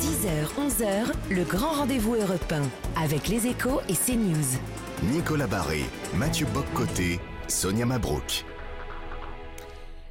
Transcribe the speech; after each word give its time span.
10h, 0.00 0.48
11h, 0.58 1.12
le 1.30 1.44
grand 1.44 1.72
rendez-vous 1.72 2.14
européen 2.16 2.62
avec 3.00 3.28
les 3.28 3.46
échos 3.46 3.80
et 3.88 3.94
CNews. 3.94 4.58
Nicolas 5.12 5.46
Barré, 5.46 5.84
Mathieu 6.14 6.46
Boccoté, 6.52 7.20
Sonia 7.46 7.86
Mabrouk. 7.86 8.44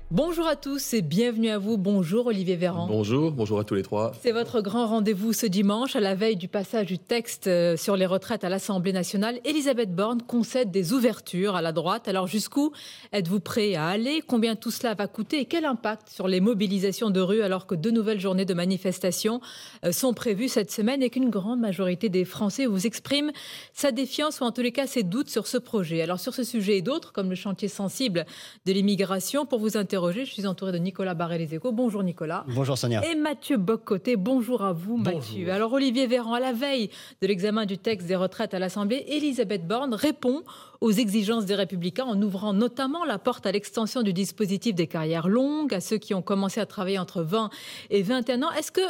Bonjour 0.09 0.47
à 0.47 0.55
tous 0.55 0.93
et 0.93 1.01
bienvenue 1.01 1.49
à 1.49 1.57
vous. 1.57 1.77
Bonjour 1.77 2.27
Olivier 2.27 2.55
Véran. 2.55 2.87
Bonjour, 2.87 3.29
bonjour 3.29 3.59
à 3.59 3.65
tous 3.65 3.75
les 3.75 3.83
trois. 3.83 4.13
C'est 4.21 4.31
votre 4.31 4.61
grand 4.61 4.87
rendez-vous 4.87 5.33
ce 5.33 5.45
dimanche 5.45 5.97
à 5.97 5.99
la 5.99 6.15
veille 6.15 6.37
du 6.37 6.47
passage 6.47 6.85
du 6.85 6.97
texte 6.97 7.47
euh, 7.47 7.75
sur 7.75 7.97
les 7.97 8.05
retraites 8.05 8.45
à 8.45 8.49
l'Assemblée 8.49 8.93
nationale. 8.93 9.41
Elisabeth 9.43 9.93
Borne 9.93 10.21
concède 10.21 10.71
des 10.71 10.93
ouvertures 10.93 11.57
à 11.57 11.61
la 11.61 11.73
droite. 11.73 12.07
Alors 12.07 12.25
jusqu'où 12.25 12.71
êtes-vous 13.11 13.41
prêt 13.41 13.75
à 13.75 13.87
aller? 13.87 14.23
Combien 14.25 14.55
tout 14.55 14.71
cela 14.71 14.93
va 14.93 15.07
coûter? 15.07 15.41
Et 15.41 15.45
quel 15.45 15.65
impact 15.65 16.07
sur 16.07 16.29
les 16.29 16.39
mobilisations 16.39 17.09
de 17.09 17.19
rue 17.19 17.41
alors 17.41 17.67
que 17.67 17.75
deux 17.75 17.91
nouvelles 17.91 18.21
journées 18.21 18.45
de 18.45 18.53
manifestation 18.53 19.41
euh, 19.83 19.91
sont 19.91 20.13
prévues 20.13 20.47
cette 20.47 20.71
semaine 20.71 21.03
et 21.03 21.09
qu'une 21.09 21.29
grande 21.29 21.59
majorité 21.59 22.07
des 22.07 22.23
Français 22.23 22.65
vous 22.65 22.87
exprime 22.87 23.33
sa 23.73 23.91
défiance 23.91 24.39
ou 24.39 24.45
en 24.45 24.53
tous 24.53 24.61
les 24.61 24.71
cas 24.71 24.87
ses 24.87 25.03
doutes 25.03 25.29
sur 25.29 25.47
ce 25.47 25.57
projet? 25.57 26.01
Alors 26.01 26.21
sur 26.21 26.33
ce 26.33 26.45
sujet 26.45 26.77
et 26.77 26.81
d'autres 26.81 27.11
comme 27.11 27.29
le 27.29 27.35
chantier 27.35 27.67
sensible 27.67 28.25
de 28.65 28.71
l'immigration 28.71 29.45
pour 29.45 29.59
vous 29.59 29.75
interroger 29.75 29.96
je 30.11 30.23
suis 30.23 30.45
entourée 30.45 30.71
de 30.71 30.77
Nicolas 30.77 31.13
Barré-Les 31.13 31.55
Échos. 31.55 31.71
Bonjour 31.71 32.03
Nicolas. 32.03 32.45
Bonjour 32.47 32.77
Sonia. 32.77 33.03
Et 33.09 33.15
Mathieu 33.15 33.57
Boccoté. 33.57 34.15
Bonjour 34.15 34.63
à 34.63 34.71
vous 34.71 34.97
Mathieu. 34.97 35.51
Alors 35.51 35.73
Olivier 35.73 36.07
Véran, 36.07 36.33
à 36.33 36.39
la 36.39 36.53
veille 36.53 36.89
de 37.21 37.27
l'examen 37.27 37.65
du 37.65 37.77
texte 37.77 38.07
des 38.07 38.15
retraites 38.15 38.53
à 38.53 38.59
l'Assemblée, 38.59 39.05
Elisabeth 39.07 39.67
Borne 39.67 39.93
répond 39.93 40.43
aux 40.81 40.91
exigences 40.91 41.45
des 41.45 41.55
Républicains 41.55 42.05
en 42.05 42.21
ouvrant 42.21 42.53
notamment 42.53 43.05
la 43.05 43.17
porte 43.17 43.45
à 43.45 43.51
l'extension 43.51 44.03
du 44.03 44.13
dispositif 44.13 44.75
des 44.75 44.87
carrières 44.87 45.27
longues 45.27 45.73
à 45.73 45.81
ceux 45.81 45.97
qui 45.97 46.13
ont 46.13 46.21
commencé 46.21 46.59
à 46.59 46.65
travailler 46.65 46.99
entre 46.99 47.23
20 47.23 47.49
et 47.89 48.03
21 48.03 48.43
ans. 48.43 48.51
Est-ce 48.51 48.71
que 48.71 48.81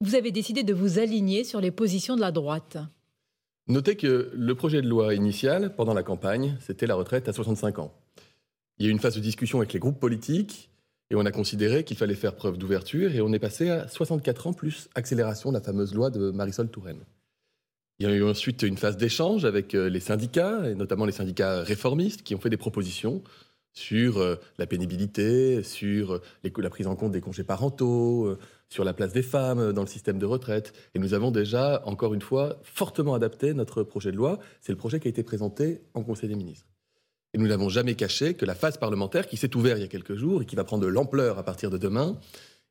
vous 0.00 0.14
avez 0.14 0.30
décidé 0.30 0.62
de 0.62 0.74
vous 0.74 0.98
aligner 0.98 1.44
sur 1.44 1.60
les 1.60 1.70
positions 1.70 2.14
de 2.14 2.20
la 2.20 2.30
droite? 2.30 2.78
Notez 3.68 3.96
que 3.96 4.30
le 4.32 4.54
projet 4.54 4.82
de 4.82 4.88
loi 4.88 5.14
initial, 5.14 5.74
pendant 5.74 5.94
la 5.94 6.02
campagne, 6.02 6.56
c'était 6.60 6.86
la 6.86 6.94
retraite 6.94 7.28
à 7.28 7.32
65 7.32 7.78
ans. 7.78 7.92
Il 8.82 8.86
y 8.86 8.88
a 8.88 8.90
eu 8.90 8.92
une 8.94 8.98
phase 8.98 9.14
de 9.14 9.20
discussion 9.20 9.58
avec 9.58 9.72
les 9.74 9.78
groupes 9.78 10.00
politiques 10.00 10.68
et 11.10 11.14
on 11.14 11.24
a 11.24 11.30
considéré 11.30 11.84
qu'il 11.84 11.96
fallait 11.96 12.16
faire 12.16 12.34
preuve 12.34 12.58
d'ouverture 12.58 13.14
et 13.14 13.20
on 13.20 13.32
est 13.32 13.38
passé 13.38 13.70
à 13.70 13.86
64 13.86 14.48
ans 14.48 14.52
plus 14.52 14.88
accélération 14.96 15.50
de 15.52 15.58
la 15.58 15.62
fameuse 15.62 15.94
loi 15.94 16.10
de 16.10 16.32
Marisol 16.32 16.68
Touraine. 16.68 17.04
Il 18.00 18.08
y 18.08 18.10
a 18.10 18.12
eu 18.12 18.24
ensuite 18.24 18.62
une 18.62 18.76
phase 18.76 18.96
d'échange 18.96 19.44
avec 19.44 19.76
euh, 19.76 19.88
les 19.88 20.00
syndicats, 20.00 20.68
et 20.68 20.74
notamment 20.74 21.04
les 21.04 21.12
syndicats 21.12 21.62
réformistes, 21.62 22.24
qui 22.24 22.34
ont 22.34 22.40
fait 22.40 22.50
des 22.50 22.56
propositions 22.56 23.22
sur 23.72 24.18
euh, 24.18 24.34
la 24.58 24.66
pénibilité, 24.66 25.62
sur 25.62 26.14
euh, 26.14 26.20
la 26.42 26.68
prise 26.68 26.88
en 26.88 26.96
compte 26.96 27.12
des 27.12 27.20
congés 27.20 27.44
parentaux, 27.44 28.36
sur 28.68 28.82
la 28.82 28.94
place 28.94 29.12
des 29.12 29.22
femmes 29.22 29.72
dans 29.72 29.82
le 29.82 29.86
système 29.86 30.18
de 30.18 30.26
retraite. 30.26 30.72
Et 30.96 30.98
nous 30.98 31.14
avons 31.14 31.30
déjà, 31.30 31.84
encore 31.86 32.14
une 32.14 32.20
fois, 32.20 32.58
fortement 32.64 33.14
adapté 33.14 33.54
notre 33.54 33.84
projet 33.84 34.10
de 34.10 34.16
loi. 34.16 34.40
C'est 34.60 34.72
le 34.72 34.78
projet 34.78 34.98
qui 34.98 35.06
a 35.06 35.10
été 35.10 35.22
présenté 35.22 35.82
en 35.94 36.02
Conseil 36.02 36.28
des 36.28 36.34
ministres. 36.34 36.71
Et 37.34 37.38
nous 37.38 37.46
n'avons 37.46 37.68
jamais 37.68 37.94
caché 37.94 38.34
que 38.34 38.44
la 38.44 38.54
phase 38.54 38.76
parlementaire 38.76 39.26
qui 39.26 39.36
s'est 39.36 39.56
ouverte 39.56 39.78
il 39.78 39.82
y 39.82 39.84
a 39.84 39.88
quelques 39.88 40.16
jours 40.16 40.42
et 40.42 40.46
qui 40.46 40.56
va 40.56 40.64
prendre 40.64 40.82
de 40.82 40.88
l'ampleur 40.88 41.38
à 41.38 41.42
partir 41.42 41.70
de 41.70 41.78
demain 41.78 42.18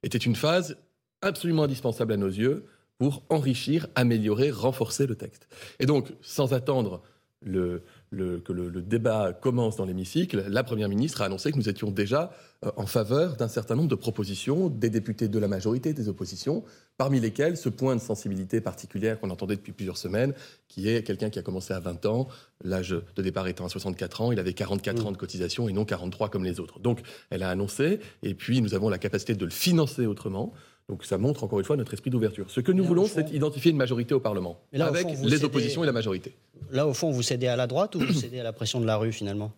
était 0.03 0.17
une 0.17 0.35
phase 0.35 0.77
absolument 1.21 1.63
indispensable 1.63 2.13
à 2.13 2.17
nos 2.17 2.27
yeux 2.27 2.65
pour 2.97 3.23
enrichir, 3.29 3.87
améliorer, 3.95 4.51
renforcer 4.51 5.07
le 5.07 5.15
texte. 5.15 5.47
Et 5.79 5.85
donc, 5.85 6.13
sans 6.21 6.53
attendre 6.53 7.01
le, 7.41 7.83
que 8.11 8.51
le, 8.51 8.81
débat 8.81 9.31
commence 9.31 9.77
dans 9.77 9.85
l'hémicycle, 9.85 10.43
la 10.49 10.63
Première 10.63 10.89
ministre 10.89 11.21
a 11.21 11.25
annoncé 11.25 11.51
que 11.51 11.57
nous 11.57 11.69
étions 11.69 11.91
déjà 11.91 12.31
euh, 12.65 12.71
en 12.75 12.85
faveur 12.85 13.37
d'un 13.37 13.47
certain 13.47 13.75
nombre 13.75 13.87
de 13.87 13.95
propositions 13.95 14.67
des 14.67 14.89
députés 14.89 15.29
de 15.29 15.39
la 15.39 15.47
majorité, 15.47 15.93
des 15.93 16.09
oppositions, 16.09 16.65
parmi 16.97 17.21
lesquelles 17.21 17.55
ce 17.55 17.69
point 17.69 17.95
de 17.95 18.01
sensibilité 18.01 18.59
particulière 18.59 19.17
qu'on 19.17 19.29
entendait 19.29 19.55
depuis 19.55 19.71
plusieurs 19.71 19.97
semaines, 19.97 20.33
qui 20.67 20.89
est 20.89 21.03
quelqu'un 21.03 21.29
qui 21.29 21.39
a 21.39 21.41
commencé 21.41 21.73
à 21.73 21.79
20 21.79 22.05
ans, 22.05 22.27
l'âge 22.65 22.89
de 23.15 23.21
départ 23.21 23.47
étant 23.47 23.65
à 23.65 23.69
64 23.69 24.21
ans, 24.21 24.31
il 24.33 24.39
avait 24.39 24.53
44 24.53 25.05
ans 25.05 25.11
de 25.13 25.17
cotisation 25.17 25.69
et 25.69 25.73
non 25.73 25.85
43 25.85 26.29
comme 26.29 26.43
les 26.43 26.59
autres. 26.59 26.79
Donc 26.79 26.99
elle 27.29 27.43
a 27.43 27.49
annoncé, 27.49 28.01
et 28.23 28.33
puis 28.33 28.61
nous 28.61 28.73
avons 28.73 28.89
la 28.89 28.97
capacité 28.97 29.35
de 29.35 29.45
le 29.45 29.51
financer 29.51 30.05
autrement. 30.05 30.53
Donc 30.91 31.05
ça 31.05 31.17
montre 31.17 31.45
encore 31.45 31.57
une 31.57 31.63
fois 31.63 31.77
notre 31.77 31.93
esprit 31.93 32.11
d'ouverture. 32.11 32.47
Ce 32.49 32.59
que 32.59 32.73
nous 32.73 32.83
voulons, 32.83 33.05
c'est 33.07 33.31
identifier 33.31 33.71
une 33.71 33.77
majorité 33.77 34.13
au 34.13 34.19
Parlement, 34.19 34.59
avec 34.73 35.07
les 35.23 35.43
oppositions 35.45 35.83
et 35.83 35.85
la 35.85 35.93
majorité. 35.93 36.35
Là, 36.69 36.85
au 36.85 36.93
fond, 36.93 37.11
vous 37.11 37.23
cédez 37.23 37.47
à 37.47 37.55
la 37.55 37.65
droite 37.65 37.95
ou 37.95 37.99
vous 37.99 38.11
cédez 38.11 38.41
à 38.41 38.43
la 38.43 38.51
pression 38.51 38.81
de 38.81 38.85
la 38.85 38.97
rue 38.97 39.13
finalement? 39.13 39.53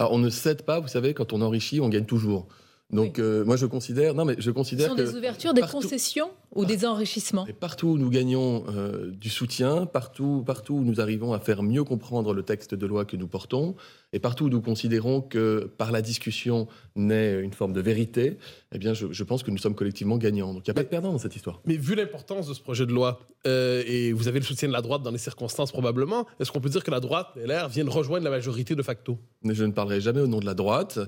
Alors, 0.00 0.10
on 0.10 0.18
ne 0.18 0.28
cède 0.28 0.62
pas, 0.62 0.80
vous 0.80 0.88
savez, 0.88 1.14
quand 1.14 1.32
on 1.32 1.40
enrichit, 1.40 1.80
on 1.80 1.88
gagne 1.88 2.04
toujours. 2.04 2.48
Donc 2.90 3.18
euh, 3.18 3.42
moi 3.46 3.56
je 3.56 3.64
considère, 3.64 4.14
non 4.14 4.26
mais 4.26 4.34
je 4.38 4.50
considère 4.50 4.90
Ce 4.90 4.96
sont 4.96 5.02
des 5.02 5.16
ouvertures, 5.16 5.54
des 5.54 5.62
concessions 5.62 6.30
ou 6.54 6.66
des 6.66 6.84
enrichissements? 6.84 7.46
Et 7.46 7.54
partout 7.54 7.88
où 7.88 7.96
nous 7.96 8.10
gagnons 8.10 8.64
euh, 8.68 9.10
du 9.10 9.30
soutien, 9.30 9.86
partout, 9.86 10.42
partout 10.44 10.74
où 10.74 10.84
nous 10.84 11.00
arrivons 11.00 11.32
à 11.32 11.40
faire 11.40 11.62
mieux 11.62 11.84
comprendre 11.84 12.34
le 12.34 12.42
texte 12.42 12.74
de 12.74 12.86
loi 12.86 13.06
que 13.06 13.16
nous 13.16 13.28
portons, 13.28 13.76
et 14.12 14.18
partout 14.18 14.46
où 14.46 14.48
nous 14.48 14.60
considérons 14.60 15.20
que 15.20 15.70
par 15.78 15.92
la 15.92 16.02
discussion 16.02 16.68
naît 16.96 17.40
une 17.40 17.52
forme 17.52 17.72
de 17.72 17.80
vérité, 17.80 18.38
eh 18.72 18.78
bien 18.78 18.92
je, 18.94 19.24
pense 19.24 19.42
que 19.42 19.50
nous 19.50 19.58
sommes 19.58 19.74
collectivement 19.74 20.18
gagnants. 20.18 20.52
Donc 20.52 20.66
il 20.66 20.70
n'y 20.70 20.72
a 20.72 20.74
pas 20.74 20.82
de 20.82 20.88
perdant 20.88 21.12
dans 21.12 21.18
cette 21.18 21.36
histoire. 21.36 21.60
Mais 21.64 21.76
vu 21.76 21.94
l'importance 21.94 22.46
de 22.46 22.54
ce 22.54 22.60
projet 22.60 22.86
de 22.86 22.92
loi, 22.92 23.20
euh, 23.46 23.82
et 23.86 24.12
vous 24.12 24.28
avez 24.28 24.38
le 24.38 24.44
soutien 24.44 24.68
de 24.68 24.72
la 24.72 24.82
droite 24.82 25.02
dans 25.02 25.10
les 25.10 25.18
circonstances 25.18 25.72
probablement, 25.72 26.26
est-ce 26.40 26.52
qu'on 26.52 26.60
peut 26.60 26.68
dire 26.68 26.84
que 26.84 26.90
la 26.90 27.00
droite, 27.00 27.28
LR, 27.36 27.68
viennent 27.68 27.88
rejoindre 27.88 28.24
la 28.24 28.30
majorité 28.30 28.74
de 28.74 28.82
facto? 28.82 29.18
Je 29.44 29.64
ne 29.64 29.72
parlerai 29.72 30.00
jamais 30.00 30.20
au 30.20 30.26
nom 30.26 30.40
de 30.40 30.46
la 30.46 30.54
droite. 30.54 30.98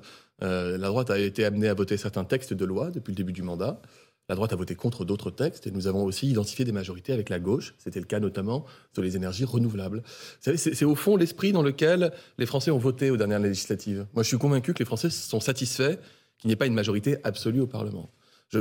la 0.41 0.79
droite 0.79 1.11
a 1.11 1.19
été 1.19 1.45
amenée 1.45 1.69
à 1.69 1.75
voter 1.75 1.97
certains 1.97 2.25
textes 2.25 2.55
de 2.55 2.65
loi 2.65 2.91
depuis 2.91 3.13
le 3.13 3.17
début 3.17 3.33
du 3.33 3.43
mandat. 3.43 3.81
La 4.29 4.35
droite 4.35 4.55
a 4.55 4.57
voté 4.57 4.75
contre 4.75 5.05
d'autres 5.05 5.31
textes 5.31 5.67
et 5.67 5.71
nous 5.71 5.87
avons 5.87 6.03
aussi 6.03 6.31
identifié 6.31 6.65
des 6.65 6.73
majorités 6.73 7.13
avec 7.13 7.29
la 7.29 7.39
gauche. 7.39 7.75
C'était 7.79 8.01
le 8.01 8.07
cas 8.07 8.21
notamment 8.21 8.65
sur 8.95 9.03
les 9.03 9.17
énergies 9.17 9.45
renouvelables. 9.45 10.03
C'est 10.41 10.85
au 10.85 10.95
fond 10.95 11.17
l'esprit 11.17 11.53
dans 11.53 11.63
lequel 11.63 12.11
les 12.39 12.47
Français 12.47 12.71
ont 12.71 12.79
voté 12.79 13.11
aux 13.11 13.19
dernières 13.19 13.41
législatives. 13.41 14.07
Moi, 14.15 14.23
je 14.23 14.29
suis 14.29 14.39
convaincu 14.39 14.73
que 14.73 14.79
les 14.79 14.87
Français 14.87 15.11
sont 15.11 15.41
satisfaits 15.41 15.99
qu'il 16.39 16.49
n'y 16.49 16.53
ait 16.53 16.57
pas 16.57 16.67
une 16.67 16.75
majorité 16.75 17.19
absolue 17.23 17.61
au 17.61 17.67
Parlement 17.67 18.11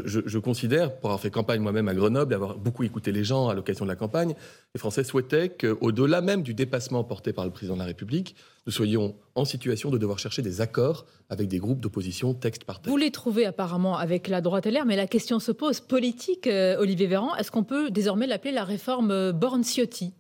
je, 0.06 0.38
considère, 0.40 0.96
pour 0.96 1.10
avoir 1.10 1.20
fait 1.20 1.30
campagne 1.30 1.62
moi-même 1.62 1.88
à 1.88 1.94
Grenoble, 1.94 2.34
avoir 2.34 2.58
beaucoup 2.58 2.84
écouté 2.84 3.12
les 3.12 3.24
gens 3.24 3.50
à 3.50 3.54
l'occasion 3.54 3.86
de 3.86 3.90
la 3.90 3.96
campagne, 3.96 4.34
les 4.74 4.80
Français 4.80 5.04
souhaitaient 5.04 5.50
qu'au-delà 5.50 6.22
même 6.22 6.44
du 6.44 6.54
dépassement 6.54 7.04
porté 7.04 7.34
par 7.34 7.46
le 7.46 7.52
président 7.52 7.76
de 7.76 7.80
la 7.80 7.86
République, 7.86 8.36
nous 8.66 8.72
soyons 8.72 9.16
en 9.36 9.46
situation 9.46 9.90
de 9.90 9.98
devoir 9.98 10.20
chercher 10.20 10.42
des 10.42 10.62
accords 10.62 11.06
avec 11.30 11.48
des 11.48 11.58
groupes 11.58 11.82
d'opposition 11.82 12.34
texte 12.34 12.64
par 12.64 12.78
texte. 12.78 12.90
Vous 12.90 12.98
les 12.98 13.12
trouvez 13.12 13.46
apparemment 13.46 13.98
avec 13.98 14.28
la 14.28 14.42
droite 14.42 14.66
LR, 14.66 14.86
mais 14.86 14.96
la 14.96 15.08
question 15.08 15.40
se 15.40 15.52
pose 15.52 15.82
politique, 15.82 16.48
euh, 16.48 16.78
Olivier 16.78 17.08
Véran. 17.08 17.36
Est-ce 17.36 17.52
qu'on 17.52 17.64
peut 17.64 17.92
désormais 17.92 18.28
l'appeler 18.28 18.54
la 18.54 18.64
réforme 18.64 19.12
euh, 19.12 19.34
Born-Ciotti 19.34 20.14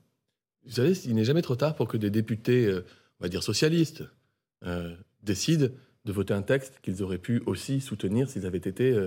Vous 0.65 0.73
savez, 0.73 0.93
il 1.05 1.15
n'est 1.15 1.23
jamais 1.23 1.41
trop 1.41 1.55
tard 1.55 1.75
pour 1.75 1.87
que 1.87 1.97
des 1.97 2.09
députés, 2.09 2.65
euh, 2.65 2.85
on 3.19 3.25
va 3.25 3.29
dire 3.29 3.43
socialistes, 3.43 4.03
décident 5.23 5.67
de 6.05 6.11
voter 6.13 6.33
un 6.33 6.41
texte 6.41 6.79
qu'ils 6.81 7.03
auraient 7.03 7.17
pu 7.17 7.43
aussi 7.45 7.81
soutenir 7.81 8.29
s'ils 8.29 8.45
avaient 8.45 8.57
été 8.57 8.97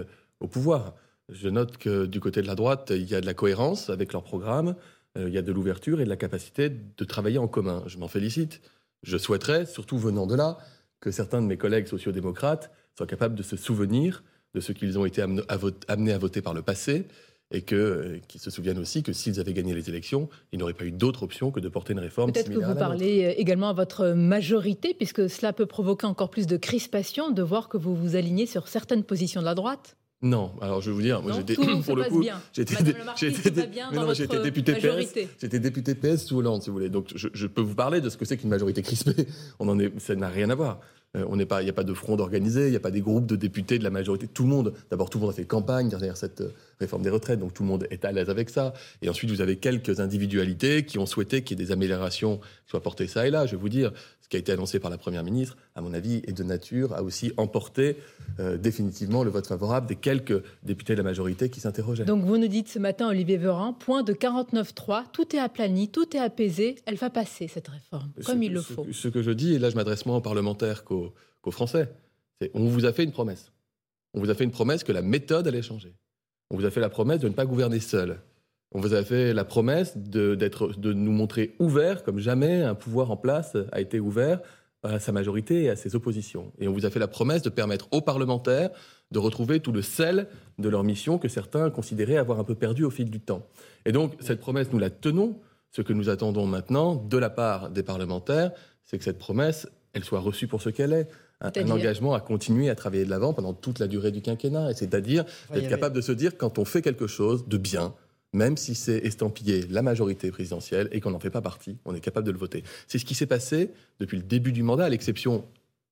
au 0.40 0.48
pouvoir. 0.48 0.94
Je 1.28 1.48
note 1.48 1.76
que 1.76 2.06
du 2.06 2.20
côté 2.20 2.42
de 2.42 2.46
la 2.46 2.54
droite, 2.54 2.92
il 2.94 3.08
y 3.10 3.14
a 3.14 3.20
de 3.20 3.26
la 3.26 3.34
cohérence 3.34 3.90
avec 3.90 4.12
leur 4.12 4.22
programme, 4.22 4.76
euh, 5.16 5.28
il 5.28 5.34
y 5.34 5.38
a 5.38 5.42
de 5.42 5.52
l'ouverture 5.52 6.00
et 6.00 6.04
de 6.04 6.08
la 6.08 6.16
capacité 6.16 6.70
de 6.70 7.04
travailler 7.04 7.38
en 7.38 7.48
commun. 7.48 7.82
Je 7.86 7.98
m'en 7.98 8.08
félicite. 8.08 8.60
Je 9.02 9.16
souhaiterais, 9.18 9.66
surtout 9.66 9.98
venant 9.98 10.26
de 10.26 10.34
là, 10.34 10.58
que 11.00 11.10
certains 11.10 11.42
de 11.42 11.46
mes 11.46 11.56
collègues 11.56 11.86
sociodémocrates 11.86 12.70
soient 12.96 13.06
capables 13.06 13.34
de 13.34 13.42
se 13.42 13.56
souvenir 13.56 14.22
de 14.54 14.60
ce 14.60 14.72
qu'ils 14.72 14.98
ont 14.98 15.04
été 15.04 15.22
amenés 15.22 16.12
à 16.12 16.18
voter 16.18 16.42
par 16.42 16.54
le 16.54 16.62
passé 16.62 17.06
et 17.52 17.64
euh, 17.72 18.18
qu'ils 18.26 18.40
se 18.40 18.50
souviennent 18.50 18.78
aussi 18.78 19.02
que 19.02 19.12
s'ils 19.12 19.38
avaient 19.38 19.52
gagné 19.52 19.74
les 19.74 19.88
élections, 19.88 20.28
ils 20.52 20.58
n'auraient 20.58 20.72
pas 20.72 20.84
eu 20.84 20.90
d'autre 20.90 21.22
option 21.22 21.50
que 21.50 21.60
de 21.60 21.68
porter 21.68 21.92
une 21.92 22.00
réforme 22.00 22.32
Peut-être 22.32 22.50
que 22.50 22.58
vous 22.58 22.74
parlez 22.74 23.24
euh, 23.24 23.34
également 23.36 23.68
à 23.68 23.72
votre 23.72 24.08
majorité, 24.08 24.94
puisque 24.94 25.30
cela 25.30 25.52
peut 25.52 25.66
provoquer 25.66 26.06
encore 26.06 26.30
plus 26.30 26.46
de 26.46 26.56
crispation 26.56 27.30
de 27.30 27.42
voir 27.42 27.68
que 27.68 27.76
vous 27.76 27.94
vous 27.94 28.16
alignez 28.16 28.46
sur 28.46 28.66
certaines 28.66 29.04
positions 29.04 29.40
de 29.40 29.46
la 29.46 29.54
droite. 29.54 29.96
Non, 30.26 30.52
alors 30.60 30.80
je 30.80 30.90
vais 30.90 30.96
vous 30.96 31.02
dire, 31.02 31.22
moi 31.22 31.32
j'étais 31.32 31.54
pour 31.86 31.96
le 31.96 32.04
coup, 32.04 32.24
j'étais 32.52 32.74
député 34.42 34.74
PS, 34.74 35.14
j'étais 35.40 35.58
député 35.60 35.94
PS 35.94 36.24
sous 36.26 36.38
Hollande, 36.38 36.62
si 36.62 36.68
vous 36.70 36.74
voulez. 36.74 36.88
Donc 36.88 37.12
je, 37.14 37.28
je 37.32 37.46
peux 37.46 37.62
vous 37.62 37.74
parler 37.74 38.00
de 38.00 38.08
ce 38.08 38.16
que 38.16 38.24
c'est 38.24 38.36
qu'une 38.36 38.50
majorité 38.50 38.82
crispée. 38.82 39.26
On 39.60 39.68
en 39.68 39.78
est, 39.78 39.98
ça 40.00 40.14
n'a 40.16 40.28
rien 40.28 40.50
à 40.50 40.54
voir. 40.54 40.80
Euh, 41.16 41.24
on 41.28 41.36
n'est 41.36 41.46
pas, 41.46 41.62
il 41.62 41.64
n'y 41.64 41.70
a 41.70 41.74
pas 41.74 41.84
de 41.84 41.94
front 41.94 42.18
organisé, 42.18 42.66
il 42.66 42.70
n'y 42.70 42.76
a 42.76 42.80
pas 42.80 42.90
des 42.90 43.00
groupes 43.00 43.26
de 43.26 43.36
députés 43.36 43.78
de 43.78 43.84
la 43.84 43.90
majorité. 43.90 44.26
Tout 44.26 44.42
le 44.44 44.50
monde, 44.50 44.74
d'abord, 44.90 45.10
tout 45.10 45.18
le 45.18 45.22
monde 45.22 45.32
a 45.32 45.36
fait 45.36 45.44
campagne 45.44 45.88
derrière 45.88 46.16
cette 46.16 46.40
euh, 46.40 46.52
réforme 46.80 47.02
des 47.02 47.10
retraites, 47.10 47.40
donc 47.40 47.54
tout 47.54 47.62
le 47.62 47.68
monde 47.68 47.86
est 47.90 48.04
à 48.04 48.12
l'aise 48.12 48.30
avec 48.30 48.50
ça. 48.50 48.74
Et 49.02 49.08
ensuite, 49.08 49.30
vous 49.30 49.40
avez 49.40 49.56
quelques 49.56 50.00
individualités 50.00 50.84
qui 50.84 50.98
ont 50.98 51.06
souhaité 51.06 51.42
qu'il 51.42 51.58
y 51.58 51.62
ait 51.62 51.66
des 51.66 51.72
améliorations 51.72 52.38
qui 52.38 52.70
soient 52.70 52.82
portées 52.82 53.06
ça 53.06 53.26
et 53.26 53.30
là. 53.30 53.46
Je 53.46 53.52
vais 53.52 53.60
vous 53.60 53.68
dire, 53.68 53.92
ce 54.26 54.28
qui 54.28 54.34
a 54.34 54.40
été 54.40 54.50
annoncé 54.50 54.80
par 54.80 54.90
la 54.90 54.98
première 54.98 55.22
ministre, 55.22 55.56
à 55.76 55.80
mon 55.80 55.94
avis, 55.94 56.16
est 56.26 56.32
de 56.32 56.42
nature 56.42 56.92
à 56.94 57.04
aussi 57.04 57.32
emporter 57.36 57.96
euh, 58.40 58.56
définitivement 58.56 59.22
le 59.22 59.30
vote 59.30 59.46
favorable 59.46 59.86
des 59.86 59.94
quelques 59.94 60.42
députés 60.64 60.94
de 60.94 60.98
la 60.98 61.04
majorité 61.04 61.48
qui 61.48 61.60
s'interrogeaient. 61.60 62.04
Donc 62.04 62.24
vous 62.24 62.36
nous 62.36 62.48
dites 62.48 62.68
ce 62.68 62.80
matin, 62.80 63.08
Olivier 63.08 63.36
Verin, 63.36 63.72
point 63.72 64.02
de 64.02 64.12
49.3, 64.12 65.04
tout 65.12 65.36
est 65.36 65.38
aplani, 65.38 65.88
tout 65.88 66.16
est 66.16 66.18
apaisé, 66.18 66.74
elle 66.86 66.96
va 66.96 67.08
passer 67.08 67.46
cette 67.46 67.68
réforme, 67.68 68.10
comme 68.24 68.42
il 68.42 68.52
le 68.52 68.62
faut. 68.62 68.84
Ce 68.90 69.06
que 69.06 69.22
je 69.22 69.30
dis, 69.30 69.54
et 69.54 69.58
là 69.60 69.70
je 69.70 69.76
m'adresse 69.76 70.04
moins 70.06 70.16
aux 70.16 70.20
parlementaires 70.20 70.82
qu'aux 70.82 71.05
aux 71.42 71.50
Français. 71.50 71.88
On 72.54 72.66
vous 72.66 72.84
a 72.84 72.92
fait 72.92 73.04
une 73.04 73.12
promesse. 73.12 73.52
On 74.14 74.20
vous 74.20 74.30
a 74.30 74.34
fait 74.34 74.44
une 74.44 74.50
promesse 74.50 74.84
que 74.84 74.92
la 74.92 75.02
méthode 75.02 75.46
allait 75.46 75.62
changer. 75.62 75.94
On 76.50 76.56
vous 76.56 76.64
a 76.64 76.70
fait 76.70 76.80
la 76.80 76.88
promesse 76.88 77.20
de 77.20 77.28
ne 77.28 77.34
pas 77.34 77.46
gouverner 77.46 77.80
seul. 77.80 78.20
On 78.72 78.80
vous 78.80 78.94
a 78.94 79.02
fait 79.02 79.32
la 79.32 79.44
promesse 79.44 79.96
de 79.96 80.92
nous 80.92 81.12
montrer 81.12 81.54
ouverts 81.58 82.02
comme 82.02 82.18
jamais 82.18 82.62
un 82.62 82.74
pouvoir 82.74 83.10
en 83.10 83.16
place 83.16 83.56
a 83.72 83.80
été 83.80 84.00
ouvert 84.00 84.40
à 84.82 84.98
sa 85.00 85.12
majorité 85.12 85.64
et 85.64 85.70
à 85.70 85.76
ses 85.76 85.94
oppositions. 85.94 86.52
Et 86.58 86.68
on 86.68 86.72
vous 86.72 86.86
a 86.86 86.90
fait 86.90 86.98
la 86.98 87.08
promesse 87.08 87.42
de 87.42 87.50
permettre 87.50 87.88
aux 87.90 88.00
parlementaires 88.00 88.70
de 89.10 89.18
retrouver 89.18 89.60
tout 89.60 89.72
le 89.72 89.82
sel 89.82 90.28
de 90.58 90.68
leur 90.68 90.84
mission 90.84 91.18
que 91.18 91.28
certains 91.28 91.70
considéraient 91.70 92.16
avoir 92.16 92.40
un 92.40 92.44
peu 92.44 92.54
perdu 92.54 92.84
au 92.84 92.90
fil 92.90 93.10
du 93.10 93.20
temps. 93.20 93.46
Et 93.84 93.92
donc, 93.92 94.14
cette 94.20 94.40
promesse, 94.40 94.72
nous 94.72 94.78
la 94.78 94.90
tenons. 94.90 95.38
Ce 95.70 95.82
que 95.82 95.92
nous 95.92 96.08
attendons 96.08 96.46
maintenant 96.46 96.94
de 96.94 97.18
la 97.18 97.28
part 97.28 97.70
des 97.70 97.82
parlementaires, 97.82 98.52
c'est 98.84 98.98
que 98.98 99.04
cette 99.04 99.18
promesse, 99.18 99.68
elle 99.96 100.04
soit 100.04 100.20
reçue 100.20 100.46
pour 100.46 100.62
ce 100.62 100.70
qu'elle 100.70 100.92
est. 100.92 101.08
Un, 101.40 101.70
engagement 101.70 102.14
à 102.14 102.20
continuer 102.20 102.70
à 102.70 102.74
travailler 102.74 103.04
de 103.04 103.10
l'avant 103.10 103.34
pendant 103.34 103.52
toute 103.52 103.78
la 103.78 103.88
durée 103.88 104.10
du 104.10 104.22
quinquennat. 104.22 104.70
Et 104.70 104.74
c'est-à-dire 104.74 105.24
d'être 105.24 105.64
avait- 105.64 105.68
capable 105.68 105.94
de 105.94 106.00
se 106.00 106.12
dire 106.12 106.36
quand 106.36 106.58
on 106.58 106.64
fait 106.64 106.80
quelque 106.80 107.06
chose 107.06 107.46
de 107.46 107.58
bien, 107.58 107.94
même 108.32 108.56
si 108.56 108.74
c'est 108.74 108.98
estampillé 108.98 109.66
la 109.68 109.82
majorité 109.82 110.30
présidentielle 110.30 110.88
et 110.92 111.00
qu'on 111.00 111.10
n'en 111.10 111.20
fait 111.20 111.30
pas 111.30 111.42
partie, 111.42 111.76
on 111.84 111.94
est 111.94 112.00
capable 112.00 112.26
de 112.26 112.32
le 112.32 112.38
voter. 112.38 112.64
C'est 112.88 112.98
ce 112.98 113.04
qui 113.04 113.14
s'est 113.14 113.26
passé 113.26 113.70
depuis 114.00 114.16
le 114.16 114.22
début 114.22 114.52
du 114.52 114.62
mandat, 114.62 114.86
à 114.86 114.88
l'exception 114.88 115.44